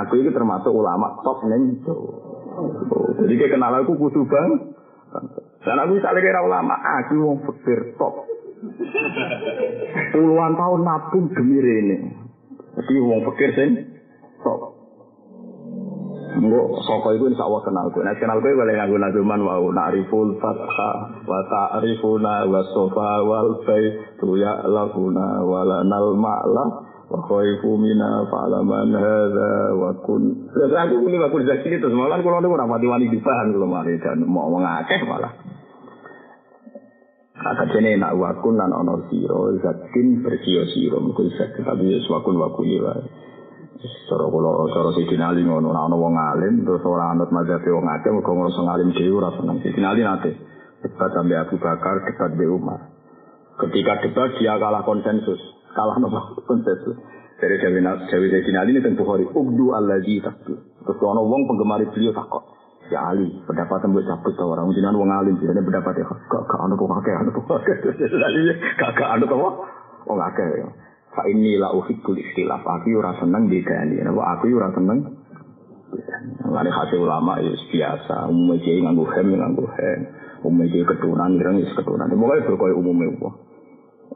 [0.04, 2.12] Aku iki termasuk ulama top ning Jawa.
[2.60, 4.76] Oh, jadi kayak kenal aku kudu bang.
[5.64, 8.28] Dan aku misalnya kira ulama, aku wong fakir top.
[10.14, 11.98] Puluhan tahun nabung demi ini.
[12.76, 13.70] Jadi wong fakir sing
[14.44, 14.80] top.
[16.30, 18.06] Engko saka iku insya Allah kenal kowe.
[18.06, 20.92] Nek kenal kowe boleh nganggo nazuman wau na'riful fatha
[21.28, 26.66] wa ta'rifuna wa sofa wal baitu ya'lafuna wa lanal ma'la
[27.10, 30.54] wa khaifu mina fa'laman hadza wa kun.
[30.54, 33.98] Terus aku ini waktu di sini terus malah kalau ora mati wani dipahan kalau mari
[34.00, 35.59] dan mau ngakeh malah.
[37.40, 42.84] Kata jene nak wakun lan ono siro, zakin bersio siro, mungkin zakin tapi wakun wakuni
[42.84, 43.00] wae.
[43.80, 48.12] Cara kula cara Sidina Ali ngono ana wong alim terus ora anut mazhab wong akeh
[48.12, 49.64] mergo ngrasa ngalim dhewe ora seneng.
[49.64, 50.36] Sidina Ali nate
[50.84, 52.92] debat sampai Abu Bakar, debat di Umar.
[53.56, 55.40] Ketika debat dia kalah konsensus,
[55.72, 57.00] kalah nopo konsensus.
[57.40, 60.60] Dari Dewi Sidina Ali ini tentu Bukhari, Ubdu alladzi takdu.
[60.60, 62.59] Terus ana wong penggemar beliau takut.
[62.90, 66.58] Ya Ali, pendapat mbok cabut ta orang jenengan wong alim jenenge pendapat ya gak gak
[66.58, 67.78] ana kok akeh ana kok akeh.
[68.82, 69.40] Gak gak ana kok
[70.10, 70.50] wong akeh.
[71.14, 72.66] Fa ini la uhibbul ikhtilaf.
[72.66, 74.02] Aku ora seneng bedani.
[74.02, 75.20] Napa aku ora seneng
[76.50, 78.30] Lari hati ulama ya biasa.
[78.30, 80.00] Umumnya jadi nganggu hem, nganggu hem.
[80.46, 82.10] Umumnya jadi keturunan, kira ya keturunan.
[82.10, 83.34] Pokoknya berkaya umumnya Allah.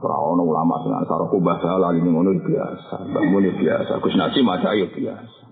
[0.03, 2.95] Orang ulama dengan sarah kubah salah ini ngono biasa.
[3.13, 4.01] Bangun biasa.
[4.01, 5.42] Gus Nasi maca ya biasa.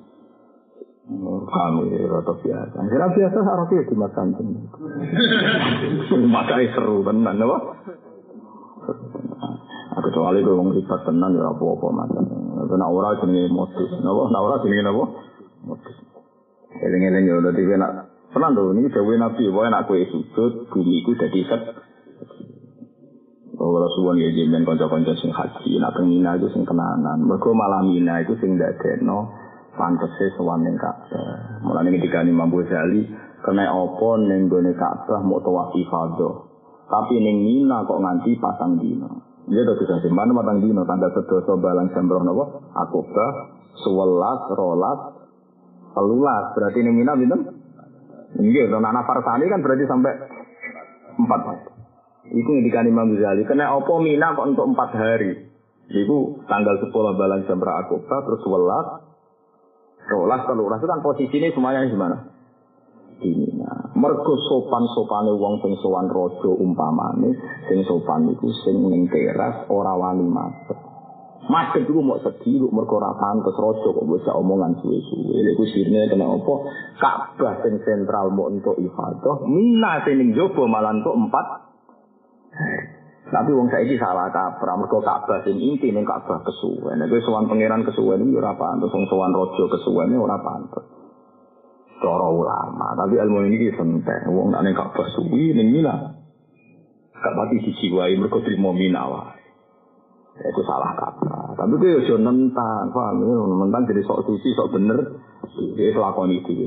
[1.19, 2.77] kami rata biasa.
[2.87, 4.27] Kira biasa harus dia dimakan
[6.31, 7.75] Makanya seru tenan, loh.
[9.91, 12.23] Aku tuh alih gue ngelipat tenan ya apa apa macam.
[12.71, 14.23] Nah ora jenenge motif, napa?
[14.31, 15.03] Nah ora jenenge napa?
[15.67, 15.95] Motif.
[16.79, 17.91] Eling eling ya udah tiba nak.
[18.31, 19.51] Tenan tuh ini jauh nabi.
[19.51, 21.63] Wah nak kue sujud bumi ku jadi set.
[23.59, 25.75] Bahwa suwon ya jemen konco konco sing haji.
[25.75, 27.27] Nak pengina itu sing kenangan.
[27.27, 29.40] Bego malam mina itu sing dadet no.
[29.75, 31.61] Pantese sowan ning Ka'bah.
[31.63, 33.07] Mulane ketika Imam Ghazali
[33.41, 36.35] kena apa ning gone Ka'bah mau tawaf ifadah.
[36.91, 39.31] Tapi ning Mina kok nganti pasang dino.
[39.49, 44.99] Dia tuh bisa simpan matang dino tanda sedoso balang sembroh nopo akobah sewelas rolas
[45.97, 47.41] telulas berarti ini mina binten
[48.31, 50.13] Iya, dan anak Farsani kan berarti sampai
[51.19, 51.41] empat
[52.31, 53.43] Itu yang dikani Imam Ghazali.
[53.43, 55.51] Kena opo mina kok untuk empat hari.
[55.91, 58.87] Itu tanggal sepuluh balang sembroh akobah terus sewelas
[60.09, 62.17] rolas telulas itu kan posisinya semuanya di mana?
[63.21, 63.93] Di Mina.
[63.93, 67.29] Mergo sopan-sopane wong sing sowan umpamane,
[67.69, 70.77] sing sopan iku sing ning teras ora wani madhep.
[71.45, 75.37] Madhep iku mau sedih lu mergo ora pantes raja kok bisa omongan suwe-suwe.
[75.37, 76.53] Lha iku sirine kena apa?
[76.97, 81.45] Ka'bah sentral mau untuk ibadah, Mina sing ning jaba malah empat.
[83.31, 86.99] Tapi wong saiki salah kaprah mergo Ka'bah sing inti ning Ka'bah kesuwen.
[86.99, 91.01] Nek sowan pangeran kesuwen iki ora pantes, wong sowan raja kesuwene ora pantes
[92.01, 92.97] cara ulama.
[92.97, 94.27] Tapi ilmu ini sentek.
[94.27, 95.95] Wong nak ning Ka'bah suwi ning Mina.
[97.21, 99.39] Gak pati dijiwai mergo trimo Mina wae.
[100.41, 101.53] Itu salah kata.
[101.53, 103.35] Tapi itu ya nentang, paham ya?
[103.61, 105.21] Nentang jadi sok suci, sok bener.
[105.77, 106.65] Dia kelakon itu.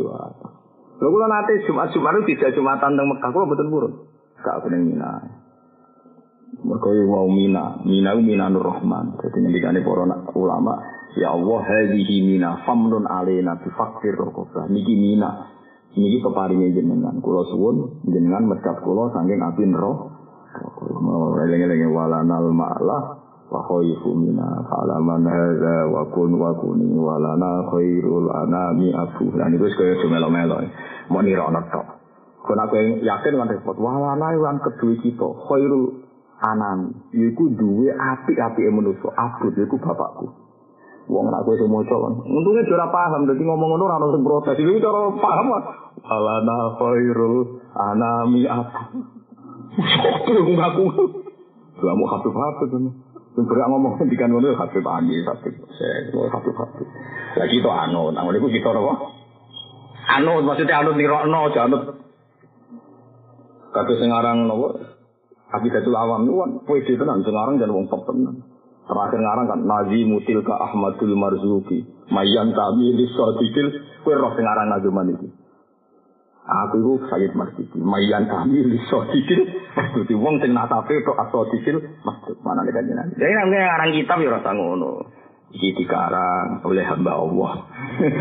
[0.95, 3.93] Lalu kalau nanti Jumat-Jumat itu tidak Jumatan tentang Mekah, kalau betul buruk.
[4.47, 5.12] Gak bener Mina.
[6.62, 7.82] Mereka mau Mina.
[7.82, 9.18] Mina itu Mina Nur Rahman.
[9.18, 10.05] Jadi nanti kan para
[10.39, 10.74] ulama.
[11.14, 14.66] Ya Allah, hadihi mina famnun alena bifakir rokobah.
[14.66, 15.55] Niki mina.
[15.94, 17.22] Ini peparingnya jenengan.
[17.22, 20.10] Kulo suwun jenengan mecat kulo saking api roh.
[21.39, 23.02] Eling-eling walanal ma'lah
[23.47, 29.31] wa khaifu mina fa'laman hadza wa kun wa kuni walana khairul anami abu.
[29.39, 30.66] Lah niku wis kaya melo-melo.
[31.14, 31.86] Mau nirokno tok.
[32.43, 36.03] Kon aku yakin lan repot walana lan kedue kita khairul
[36.44, 36.92] anami.
[37.16, 39.08] Iku duwe apik-apike manusa.
[39.16, 40.44] Abud iku bapakku.
[41.04, 42.12] Wong nak kowe maca kan.
[42.24, 44.56] Untungnya ora paham dadi ngomong ngono ora ono sing protes.
[44.56, 45.48] Iki cara paham.
[46.04, 48.84] Alana khairul anami aku.
[50.24, 50.84] Kok ngaku.
[51.84, 52.84] Lah mau habib habib kan.
[53.36, 55.54] Sing berak ngomong ngendikan ngono habib ani habib.
[55.76, 56.86] Saya habib habib.
[57.36, 58.92] Lah kita anut, anut iku kita apa?
[60.08, 61.82] Anut maksudnya anut nirokno janut.
[63.76, 64.93] Kabeh sing aran napa?
[65.55, 68.43] Habibatul awam itu kan pede tenan, sing aran jan wong top tenan.
[68.85, 71.86] Terakhir ngarang kan Nazi Mutil ka Ahmadul Marzuki.
[72.12, 73.68] Mayan Tabi Lisodikil
[74.05, 75.32] Kue roh sing aran nazuman itu.
[76.44, 77.81] Aku itu Sayyid Marzuki.
[77.81, 79.40] Mayan Tabi Lisodikil
[79.72, 84.31] Marzuki Wong sing natape itu Asodikil Maksud mana nih kan Jadi namanya ngarang kitab ya
[84.36, 84.93] rasa ngono.
[85.55, 87.52] Iki dikarang oleh hamba Allah.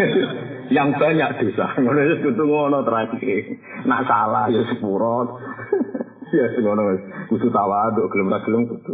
[0.76, 1.76] Yang banyak dosa.
[1.76, 3.60] Ngono itu ngono terakhir.
[3.84, 5.28] Nak salah ya sepurot
[6.34, 6.98] Ya ngono
[7.30, 8.94] Kutu tawaduk Gelem gelem kutu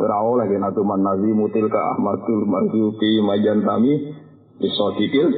[0.00, 4.16] Ora lagi natuman nazi mutil ka Ahmadul Marzuki majan kami
[4.56, 5.28] isodikil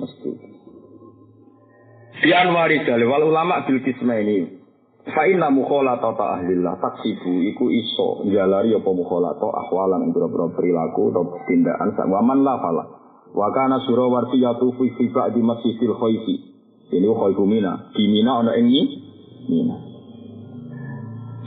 [0.00, 0.30] mesti.
[2.24, 4.56] Di anwari dalil wal ulama bil kisma ini.
[5.04, 11.36] Fa inna mukhalata ta ahlillah taksibu iku iso jalari apa mukhalata ahwalan boro-boro perilaku atau
[11.44, 12.84] tindakan sak waman la fala.
[13.36, 16.36] Wa kana surawarti yatufu fi ba'di masjidil khaifi.
[16.88, 17.92] Ini khaifu mina.
[17.92, 18.72] Di mina ana ing
[19.44, 19.85] mina.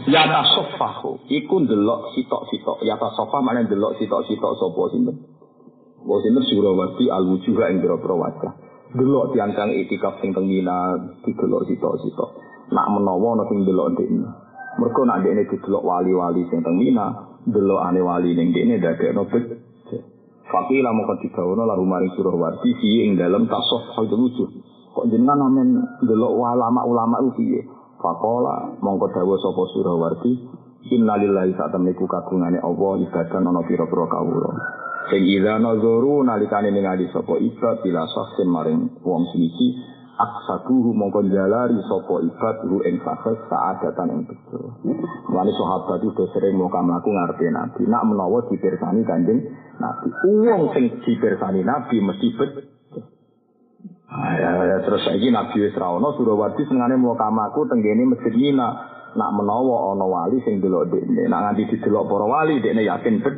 [0.10, 2.82] Yata sofahu, iku ndelok sitok-sitok.
[2.82, 5.22] Yata sofah mana ndelok sitok-sitok sopo sinten.
[6.02, 8.54] Sopo sinten surawati al wujuha ing biro-biro wajah.
[8.98, 12.30] Delok tiang-tiang itikaf sing tengina, didelok sitok-sitok.
[12.74, 14.26] Nak menawa ana sing delok ndekne.
[14.82, 16.66] Mergo nak ndekne didelok wali-wali sing
[17.46, 19.46] delok ane wali ning ndekne dadekno bet.
[20.50, 24.50] Fakila mongko digawono lahu maring surawati fi ing dalem tasof itu wujuh.
[24.98, 27.62] Kok jenengan amen delok ulama-ulama itu piye?
[28.00, 30.32] Fakola mongko dawa sapa Surawarti
[30.88, 34.52] innalillahi sak temniku kagungane Allah ibadah ana pira-pira kawula.
[35.12, 39.76] Sing idza nazaru nalikane ningali sapa ibad bila saksen maring wong siji
[40.16, 44.80] aksaduhu mongko jalari sapa ibad ru ing fakes saadatan ing bejo.
[45.36, 47.84] Wali sahabat itu sering mau mlaku ngarepe Nabi.
[47.84, 49.44] Nak menawa dipirsani Kanjeng
[49.76, 50.08] Nabi.
[50.48, 52.79] Wong sing dipirsani Nabi mesti bejo.
[54.10, 58.98] Ah, ya, terus lagi Nabi Israono Surawati senengane mau kamaku tenggene masjid Mina.
[59.10, 63.36] Nak menawa ana wali sing delok dekne, nak nganti didelok para wali dekne yakin bet.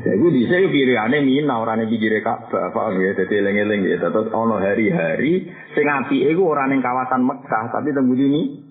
[0.00, 3.12] Jadi di saya pilihane Mina orang yang pikir Ka'bah, paham ya?
[3.12, 4.00] Jadi eling-eling ya.
[4.00, 8.68] Terus ono hari-hari sing apike iku ora ning kawasan Mekah, tapi teng ini.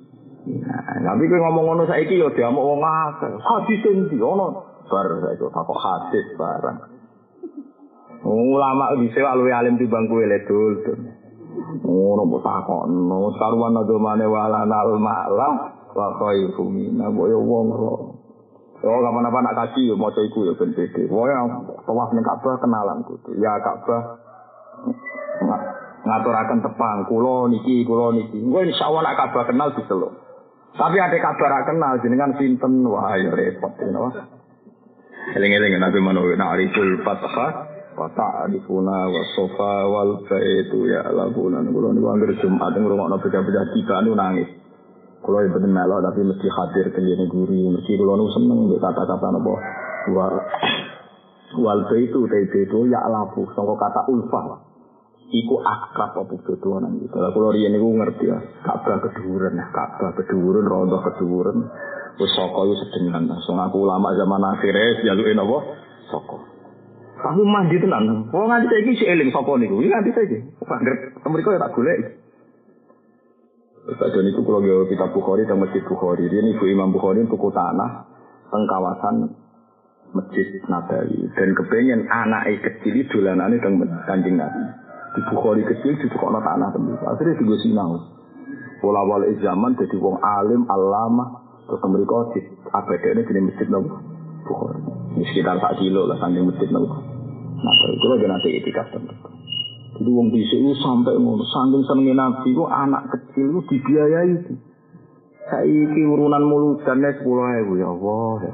[0.49, 3.33] Nah, tapi kowe ngomong ngono saiki ya diamuk wong akeh.
[3.37, 4.65] Hadis sing ono?
[4.89, 6.98] Bar saiki takok hadis barang.
[8.23, 10.73] Ulama bisa luwe alim di bangku dul.
[11.59, 15.53] Ngono mbok takono, karuan agamane wala nal malah
[15.93, 17.95] wa khairu mina boyo wong ro.
[18.79, 21.03] Oh, kapan-kapan nak kaji yo maca iku yo ben pede.
[21.11, 21.35] Wae
[21.83, 23.35] tawaf ning Ka'bah kenalan kudu.
[23.35, 24.01] Ya Ka'bah
[26.07, 28.39] ngaturaken tepang kula niki kula niki.
[28.39, 30.15] Engko insyaallah nak Ka'bah kenal diseluk.
[30.79, 34.07] Tapi ada kabar kenal jenengan sinten wah ya repot know.
[35.35, 37.68] Eling-eling Nabi Manu nak ariful fathah
[38.07, 44.15] ta'rifuna wa sofa wal baitu ya laguna kula niku anggere Jumat ngrungokno beda-beda tiga niku
[44.15, 44.49] nangis
[45.19, 49.27] kula ya bener melo tapi mesti hadir kene guru mesti kula niku seneng mbek kata-kata
[49.35, 49.53] napa
[50.15, 50.25] wa
[51.59, 54.69] wal baitu itu ya lafu sangka kata ulfah
[55.29, 56.35] iku akrab apa
[56.81, 57.07] nang iki.
[57.13, 61.69] Kalau kula riyen niku ngerti ya, Ka'bah keduren, Ka'bah keduren, rondo keduren.
[62.17, 63.29] Wis saka iku sedengan.
[63.45, 65.57] Sing aku ulama zaman akhire jaluke napa?
[66.09, 66.37] Saka.
[67.19, 68.31] Kamu mandi tenan.
[68.31, 69.83] Oh nganti saiki si eling sapa niku?
[69.83, 70.37] Iki nganti saiki.
[70.63, 71.99] Panggret mriko ya tak golek.
[73.89, 76.29] Badan itu kalau gawe kitab Bukhari dan Masjid Bukhari.
[76.29, 78.05] Dia ibu Imam Bukhari tuku tanah
[78.53, 79.33] teng kawasan
[80.13, 84.61] Masjid Nabawi dan kepengen anak kecil itu dolanane teng Kanjeng Nabi.
[85.17, 87.01] Di Bukhari kecil ditukokno tanah tembus.
[87.01, 87.97] Akhirnya digo sinau.
[88.79, 92.39] Pola wal zaman jadi wong alim alama terus mereka di
[92.69, 93.97] abadane di Masjid Nabawi.
[94.45, 94.81] Bukhari.
[95.17, 97.08] Ini sekitar sak kilo lah sambil masjid Nabawi.
[97.59, 99.15] Nah, lagi nanti itikaf tentu.
[99.99, 104.53] Jadi wong itu sampai ngono, saking senengin nabi itu anak kecil itu dibiayai itu.
[105.49, 108.31] Saiki urunan mulutan sepuluh ribu ya Allah.
[108.47, 108.53] Ya.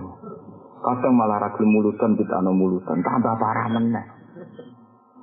[0.85, 4.05] Kadang malah ragil mulutan kita ana mulutan, tambah parah meneh.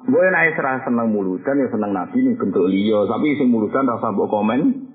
[0.03, 4.11] Gue naik serah seneng mulutan ya seneng nabi ini bentuk liya, tapi sing mulutan rasa
[4.11, 4.91] mbok komen.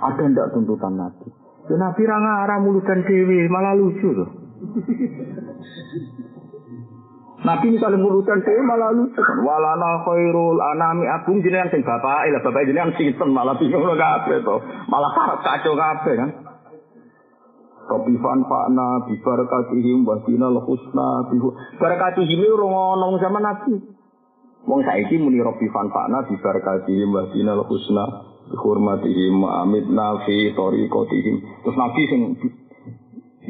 [0.00, 1.28] Ada ndak tuntutan nabi?
[1.68, 4.30] Ya nabi ra ngarah mulutan dewi, malah lucu tuh.
[7.42, 7.98] Nabi misalnya
[8.62, 9.38] malah lucu kan.
[9.42, 14.38] Walana khairul anami agung jenengan sing bapak, lah bapak jenengan sinten malah bingung lo kabeh
[14.46, 14.56] to.
[14.86, 15.10] Malah
[15.42, 16.30] kacau kabeh kan.
[17.82, 21.36] Kopi fanfa'na bi barakatihim wa dinal husna bi
[21.82, 23.74] barakatihim ora ngono sama Nabi.
[24.62, 28.04] Wong saiki muni Rabbi fanfa'na bi barakatihim wa dinal husna
[28.46, 31.36] bi hurmatihim wa amitna fi tariqatihim.
[31.66, 32.22] Terus Nabi sing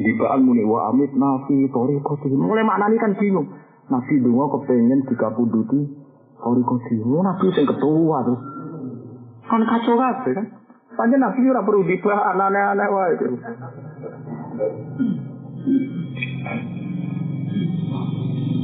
[0.01, 2.41] dibaan muni wa amitna fi tariqatihim.
[2.41, 3.62] Mulai maknani kan bingung.
[3.91, 5.79] Nabi donga kepengen dikapunduti
[6.39, 7.19] tariqatihim.
[7.19, 8.39] Nabi sing ketua tuh.
[9.47, 10.45] Kan kacau kabeh kan.
[10.93, 13.13] Panjen Nabi ora perlu dibah aneh-aneh wae.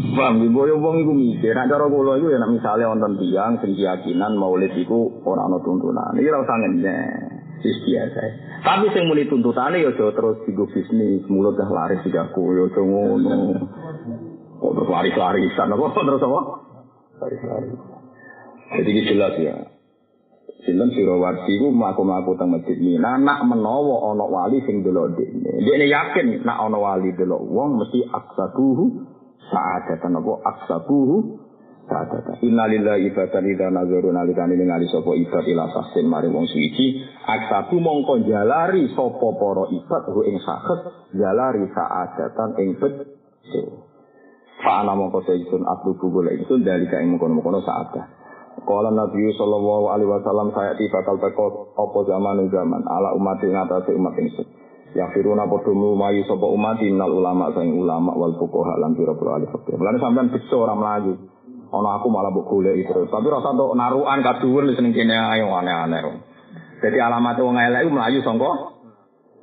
[0.09, 3.71] Paham, boyo wong iku mikir, nek cara kula iku ya nek misale wonten tiyang sing
[3.77, 6.17] keyakinan maulid iku ora ana tuntunan.
[6.17, 7.39] Iki ora usah ngenyek.
[7.59, 8.21] Wis biasa.
[8.63, 12.81] Tapi sing muni tuntutane ya aja terus digo bisnis, mulut dah laris digaku ya aja
[12.83, 13.35] ngono.
[14.59, 16.39] Kok terus laris-larisan apa terus apa?
[17.23, 17.79] Laris-laris.
[18.69, 19.55] Jadi ini jelas ya.
[20.59, 25.63] Sinten Sirawarsi ku mlaku-mlaku teng Masjid Mina nak menawa ana wali sing delok dekne.
[25.63, 29.07] Dekne yakin nak ana wali delok wong mesti aksabuhu
[29.47, 31.15] sa'adatan apa aksabuhu
[31.87, 32.43] sa'adatan.
[32.43, 38.27] Innalillahi ibadan idza nazaru nalikane ningali sapa ibad ila tahsin mari wong suci, aksabu mongko
[38.27, 40.79] jalari sapa para ibad ing sakit
[41.15, 43.88] jalari sa'adatan ing bejo.
[44.59, 48.05] Fa'ana mongko seisun abdu golek ingsun dalika ing mongko-mongko sa'adah.
[48.59, 51.45] Kala Nabi sallallahu alaihi wasallam saya tiba bakal teko
[51.79, 54.47] apa zaman zaman ala umat ing atase umat ingsun.
[54.97, 59.47] Ya firuna padha mlumayu sapa umat innal ulama saing ulama wal fuqaha lan pira-pira ahli
[59.47, 59.77] fikih.
[59.79, 61.13] Mulane sampean bisa ora mlayu.
[61.69, 63.07] Ana aku malah mbok goleki terus.
[63.13, 66.25] Tapi rasa untuk narukan kaduwur seneng kene ayo aneh-aneh.
[66.81, 68.49] Jadi alamat wong elek mlayu sangka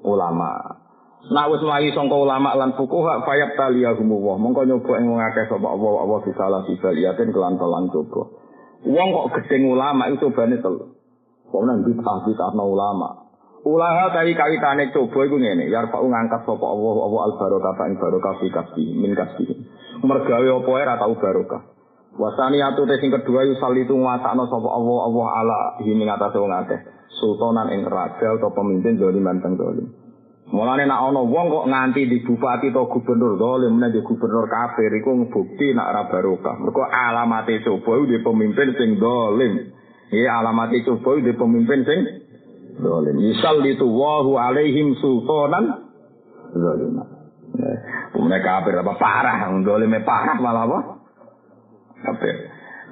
[0.03, 0.83] ulama.
[1.27, 4.39] Nak wis mlayu sangka ulama lan fuqaha fayab taliyahumullah.
[4.39, 8.23] Mongko nyoba ing wong akeh sapa Allah Allah bisalah sibaliatin kelan telan coba.
[8.87, 10.87] Wong kok gedeng ulama itu cobane telu.
[11.51, 13.27] Kok nang bid'ah bid'ah ulama.
[13.67, 17.99] Ulaha kali kawitane coba iku ngene, ya fa ngangkat sapa Allah Allah al barokah ing
[17.99, 19.51] barokah fi kasbi min kasbi.
[20.07, 21.75] Mergawe apa ora tau barokah.
[22.15, 26.81] Wasani atu sing kedua yu salitu nguasakno sapa Allah Allah ala himi ngatasé wong akeh.
[27.19, 30.06] Sultanan ing raja atau pemimpin doliman teng dolim.
[30.47, 34.95] Mulane nak ana wong kok nganti di bupati atau gubernur dolim nek di gubernur kafir
[34.95, 36.55] iku bukti nak ora barokah.
[36.63, 39.75] Mergo alamate coba di pemimpin sing dolim.
[40.15, 42.01] Ya alamate coba di pemimpin sing
[42.79, 43.19] dolim.
[43.19, 45.91] Misal itu wahu alaihim sultanan
[46.55, 46.95] dolim.
[48.15, 50.79] Umumnya kafir apa parah, dolimnya parah malah apa?
[52.07, 52.37] Kafir.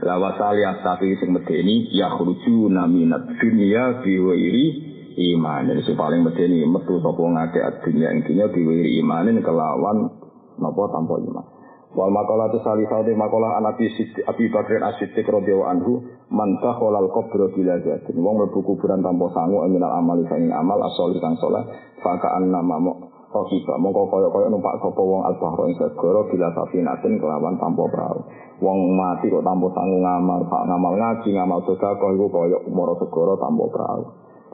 [0.03, 5.71] La wasali astafi sing medeni ya khruju naminat dunya biwairi iman.
[5.71, 10.11] Jadi sing paling medeni metu sapa ngake dunya intinya diwiri imanin kelawan
[10.59, 11.47] napa tanpa iman.
[11.95, 15.93] Wal makalah tu salih saudi makalah anak Abi Bakr As-Siddiq radhiyallahu anhu
[16.27, 18.19] man takhalal qabra bila zatin.
[18.19, 21.63] Wong mlebu kuburan tanpa sangu eminal amal sing amal asoli kang saleh
[22.03, 27.59] fakaan nama mo Rohiba, mongko kaya-kaya numpak sapa wong al-bahra ing segara bila safinatin kelawan
[27.59, 28.23] tanpa perahu.
[28.63, 33.65] Wong mati kok tanpa sangu ngamal, ngamal ngaji, ngamal sedekah iku kaya mara segara tanpa
[33.75, 34.03] perahu.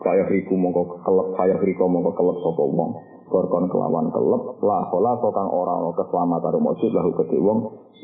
[0.01, 2.91] Kaya riku mongko kelep, kaya riku mongko kelep sapa wong.
[3.31, 7.59] Korkon kelawan kelep, lah kola kang ora ana keselamatan mujud lahu kedhe wong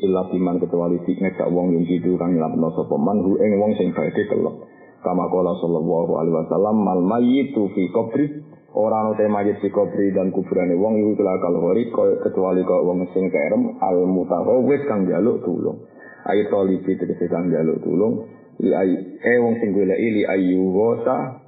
[0.05, 3.75] illa biman kecuali dikne gak wong yang tidur kang nyelametno sapa man hu ing wong
[3.75, 4.55] sing badhe kelep.
[5.03, 8.25] Kama kola sallallahu alaihi wasallam mal mayyitu fi qabri
[8.77, 11.89] ora ana mayit di kubri dan kuburane wong iku kelakal hori
[12.21, 15.81] kecuali kok wong sing kerem al mutahawwis kang jaluk tulung.
[16.29, 18.29] Ayo tolibi tegese kang jaluk tulung.
[18.61, 18.73] Li
[19.17, 21.46] eh wong sing goleki li ayu wasa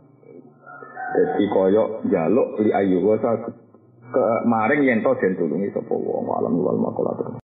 [1.10, 3.34] Jadi koyok jaluk li ayu wasa
[4.10, 7.14] ke maring yen to den tulungi sapa wong alam wal makola